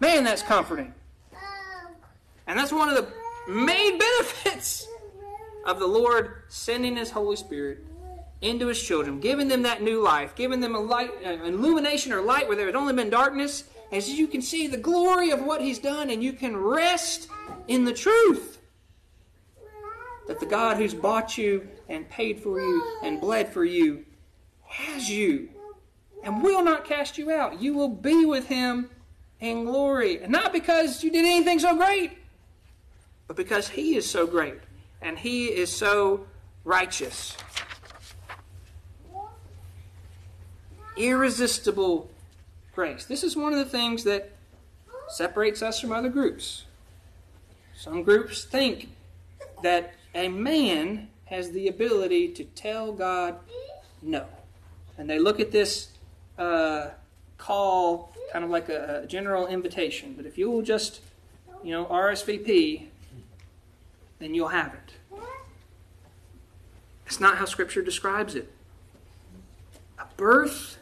Man, 0.00 0.24
that's 0.24 0.42
comforting. 0.42 0.94
And 2.46 2.58
that's 2.58 2.72
one 2.72 2.88
of 2.88 2.96
the 2.96 3.08
main 3.52 3.98
benefits 3.98 4.86
of 5.64 5.78
the 5.78 5.86
Lord 5.86 6.42
sending 6.48 6.96
His 6.96 7.10
Holy 7.10 7.36
Spirit 7.36 7.84
into 8.40 8.66
His 8.66 8.82
children, 8.82 9.20
giving 9.20 9.48
them 9.48 9.62
that 9.62 9.82
new 9.82 10.02
life, 10.02 10.34
giving 10.34 10.60
them 10.60 10.74
a 10.74 10.80
light, 10.80 11.10
uh, 11.24 11.28
an 11.28 11.54
illumination 11.54 12.12
or 12.12 12.20
light 12.20 12.48
where 12.48 12.56
there 12.56 12.66
had 12.66 12.74
only 12.74 12.92
been 12.92 13.10
darkness. 13.10 13.64
As 13.92 14.08
you 14.08 14.26
can 14.26 14.42
see 14.42 14.66
the 14.66 14.76
glory 14.76 15.30
of 15.30 15.42
what 15.42 15.60
He's 15.60 15.78
done, 15.78 16.10
and 16.10 16.22
you 16.22 16.32
can 16.32 16.56
rest 16.56 17.28
in 17.68 17.84
the 17.84 17.92
truth 17.92 18.58
that 20.26 20.40
the 20.40 20.46
God 20.46 20.76
who's 20.76 20.94
bought 20.94 21.36
you 21.36 21.68
and 21.88 22.08
paid 22.08 22.40
for 22.40 22.60
you 22.60 22.98
and 23.02 23.20
bled 23.20 23.52
for 23.52 23.64
you 23.64 24.04
has 24.64 25.10
you 25.10 25.48
and 26.22 26.42
will 26.42 26.64
not 26.64 26.84
cast 26.84 27.18
you 27.18 27.30
out. 27.30 27.60
You 27.60 27.74
will 27.74 27.88
be 27.88 28.24
with 28.24 28.46
Him 28.46 28.90
in 29.42 29.64
glory. 29.64 30.22
And 30.22 30.32
not 30.32 30.52
because 30.52 31.04
you 31.04 31.10
did 31.10 31.26
anything 31.26 31.58
so 31.58 31.76
great, 31.76 32.12
but 33.26 33.36
because 33.36 33.68
He 33.68 33.96
is 33.96 34.08
so 34.08 34.26
great 34.26 34.60
and 35.02 35.18
He 35.18 35.48
is 35.48 35.70
so 35.70 36.26
righteous. 36.64 37.36
Irresistible 40.96 42.08
grace. 42.72 43.04
This 43.04 43.24
is 43.24 43.36
one 43.36 43.52
of 43.52 43.58
the 43.58 43.64
things 43.64 44.04
that 44.04 44.30
separates 45.08 45.60
us 45.60 45.80
from 45.80 45.92
other 45.92 46.08
groups. 46.08 46.64
Some 47.74 48.04
groups 48.04 48.44
think 48.44 48.90
that 49.62 49.94
a 50.14 50.28
man 50.28 51.08
has 51.24 51.50
the 51.50 51.66
ability 51.66 52.28
to 52.28 52.44
tell 52.44 52.92
God 52.92 53.36
no. 54.02 54.26
And 54.96 55.10
they 55.10 55.18
look 55.18 55.40
at 55.40 55.50
this 55.50 55.88
uh, 56.38 56.90
call 57.38 58.11
kind 58.32 58.44
of 58.44 58.50
like 58.50 58.70
a, 58.70 59.04
general 59.06 59.46
invitation. 59.46 60.14
But 60.16 60.24
if 60.24 60.38
you 60.38 60.50
will 60.50 60.62
just, 60.62 61.00
you 61.62 61.70
know, 61.70 61.84
RSVP, 61.84 62.86
then 64.18 64.34
you'll 64.34 64.48
have 64.48 64.72
it. 64.72 65.20
It's 67.06 67.20
not 67.20 67.36
how 67.36 67.44
Scripture 67.44 67.82
describes 67.82 68.34
it. 68.34 68.50
A 69.98 70.06
birth, 70.16 70.78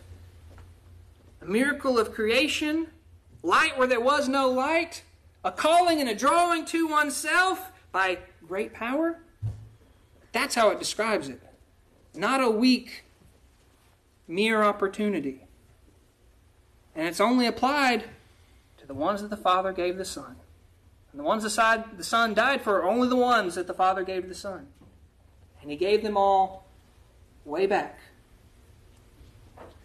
a 1.43 1.45
miracle 1.45 1.99
of 1.99 2.13
creation, 2.13 2.87
light 3.43 3.77
where 3.77 3.89
there 3.89 4.01
was 4.01 4.29
no 4.29 4.49
light, 4.49 5.03
a 5.45 5.51
calling 5.51 6.01
and 6.01 6.09
a 6.09 6.15
drawing 6.15 6.65
to 6.67 6.87
oneself 6.87 7.73
by 7.91 8.19
great 8.47 8.73
power. 8.73 9.19
That's 10.31 10.55
how 10.55 10.71
it 10.71 10.79
describes 10.79 11.29
it. 11.29 11.41
Not 12.15 12.41
a 12.41 12.51
weak, 12.51 13.03
mere 14.29 14.63
opportunity. 14.63 15.49
And 17.01 17.09
it's 17.09 17.19
only 17.19 17.47
applied 17.47 18.05
to 18.77 18.87
the 18.87 18.93
ones 18.93 19.23
that 19.23 19.31
the 19.31 19.37
Father 19.39 19.73
gave 19.73 19.97
the 19.97 20.05
Son. 20.05 20.37
And 21.11 21.19
the 21.19 21.25
ones 21.25 21.45
aside 21.45 21.97
the 21.97 22.05
Son 22.05 22.35
died 22.35 22.61
for 22.61 22.83
are 22.83 22.91
only 22.91 23.09
the 23.09 23.17
ones 23.17 23.55
that 23.55 23.67
the 23.67 23.73
Father 23.73 24.03
gave 24.05 24.29
the 24.29 24.35
Son. 24.35 24.67
And 25.63 25.71
He 25.71 25.79
gave 25.79 26.03
them 26.03 26.19
all 26.19 26.67
way 27.47 27.67
back. 27.67 27.99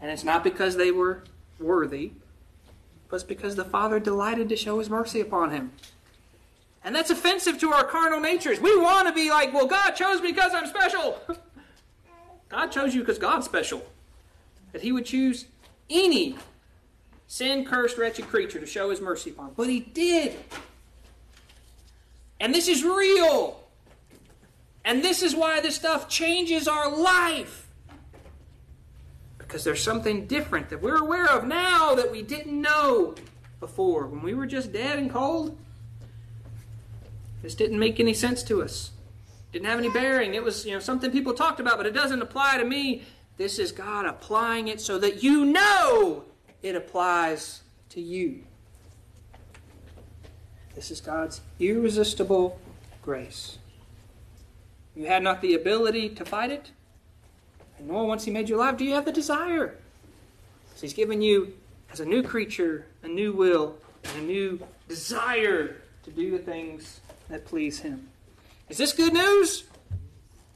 And 0.02 0.12
it's 0.12 0.26
not 0.26 0.44
because 0.44 0.76
they 0.76 0.92
were 0.92 1.24
worthy, 1.58 2.12
but 3.08 3.16
it's 3.16 3.24
because 3.24 3.56
the 3.56 3.64
Father 3.64 3.98
delighted 3.98 4.50
to 4.50 4.58
show 4.58 4.80
His 4.80 4.90
mercy 4.90 5.22
upon 5.22 5.52
Him. 5.52 5.72
And 6.84 6.94
that's 6.94 7.12
offensive 7.12 7.58
to 7.62 7.72
our 7.72 7.86
carnal 7.86 8.20
natures. 8.20 8.60
We 8.60 8.78
want 8.78 9.08
to 9.08 9.14
be 9.14 9.30
like, 9.30 9.54
well, 9.54 9.68
God 9.68 9.92
chose 9.92 10.22
me 10.22 10.34
because 10.34 10.54
I'm 10.54 10.68
special. 10.68 11.22
God 12.50 12.74
chose 12.74 12.94
you 12.94 13.00
because 13.00 13.20
God's 13.20 13.46
special. 13.46 13.86
That 14.74 14.82
He 14.82 14.92
would 14.92 15.06
choose 15.06 15.46
any 15.90 16.36
sin 17.28 17.66
cursed, 17.66 17.98
wretched 17.98 18.28
creature 18.28 18.60
to 18.60 18.66
show 18.66 18.90
his 18.90 19.02
mercy 19.02 19.32
upon. 19.32 19.54
But 19.56 19.70
he 19.70 19.80
did. 19.80 20.36
And 22.40 22.54
this 22.54 22.68
is 22.68 22.84
real. 22.84 23.64
And 24.84 25.04
this 25.04 25.24
is 25.24 25.36
why 25.36 25.62
this 25.62 25.76
stuff 25.76 26.08
changes 26.08 26.68
our 26.68 26.90
life. 26.96 27.68
Because 29.38 29.64
there's 29.64 29.82
something 29.82 30.28
different 30.28 30.70
that 30.70 30.82
we're 30.82 30.98
aware 30.98 31.28
of 31.28 31.46
now 31.46 31.96
that 31.96 32.12
we 32.12 32.22
didn't 32.22 32.60
know 32.60 33.16
before. 33.60 34.06
When 34.08 34.22
we 34.22 34.34
were 34.34 34.46
just 34.46 34.72
dead 34.72 35.00
and 35.00 35.10
cold, 35.10 35.58
this 37.42 37.56
didn't 37.56 37.80
make 37.80 38.00
any 38.00 38.14
sense 38.14 38.44
to 38.44 38.62
us. 38.62 38.92
Didn't 39.52 39.68
have 39.68 39.80
any 39.80 39.90
bearing. 39.90 40.34
It 40.34 40.44
was, 40.44 40.66
you 40.66 40.74
know, 40.74 40.80
something 40.80 41.12
people 41.12 41.34
talked 41.34 41.60
about, 41.60 41.78
but 41.78 41.86
it 41.86 41.94
doesn't 41.94 42.22
apply 42.22 42.58
to 42.58 42.66
me. 42.66 43.04
This 43.38 43.58
is 43.58 43.72
God 43.72 44.06
applying 44.06 44.68
it 44.68 44.82
so 44.82 45.00
that 45.00 45.24
you 45.24 45.46
know 45.46 46.25
it 46.66 46.76
applies 46.76 47.62
to 47.90 48.02
you. 48.02 48.44
This 50.74 50.90
is 50.90 51.00
God's 51.00 51.42
irresistible 51.60 52.60
grace. 53.04 53.60
You 54.96 55.06
had 55.06 55.22
not 55.22 55.42
the 55.42 55.54
ability 55.54 56.10
to 56.10 56.26
fight 56.26 56.50
it, 56.50 56.72
and 57.78 57.88
nor 57.88 58.08
once 58.08 58.26
He 58.26 58.32
made 58.32 58.50
you 58.50 58.56
alive 58.56 58.78
do 58.78 58.84
you 58.84 58.96
have 58.96 59.06
the 59.06 59.12
desire. 59.12 59.78
So 60.74 60.82
He's 60.82 60.94
given 60.94 61.22
you, 61.22 61.54
as 61.94 62.00
a 62.00 62.06
new 62.06 62.24
creature, 62.24 62.88
a 63.04 63.08
new 63.08 63.32
will 63.32 63.76
and 64.04 64.24
a 64.24 64.26
new 64.26 64.60
desire 64.88 65.76
to 66.02 66.10
do 66.10 66.32
the 66.32 66.40
things 66.40 67.00
that 67.30 67.46
please 67.46 67.78
Him. 67.78 68.08
Is 68.70 68.80
this 68.80 68.92
good 68.92 69.14
news? 69.14 69.66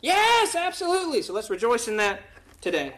Yes, 0.01 0.55
absolutely. 0.55 1.21
So 1.21 1.33
let's 1.33 1.51
rejoice 1.51 1.87
in 1.87 1.97
that 1.97 2.21
today. 2.61 2.93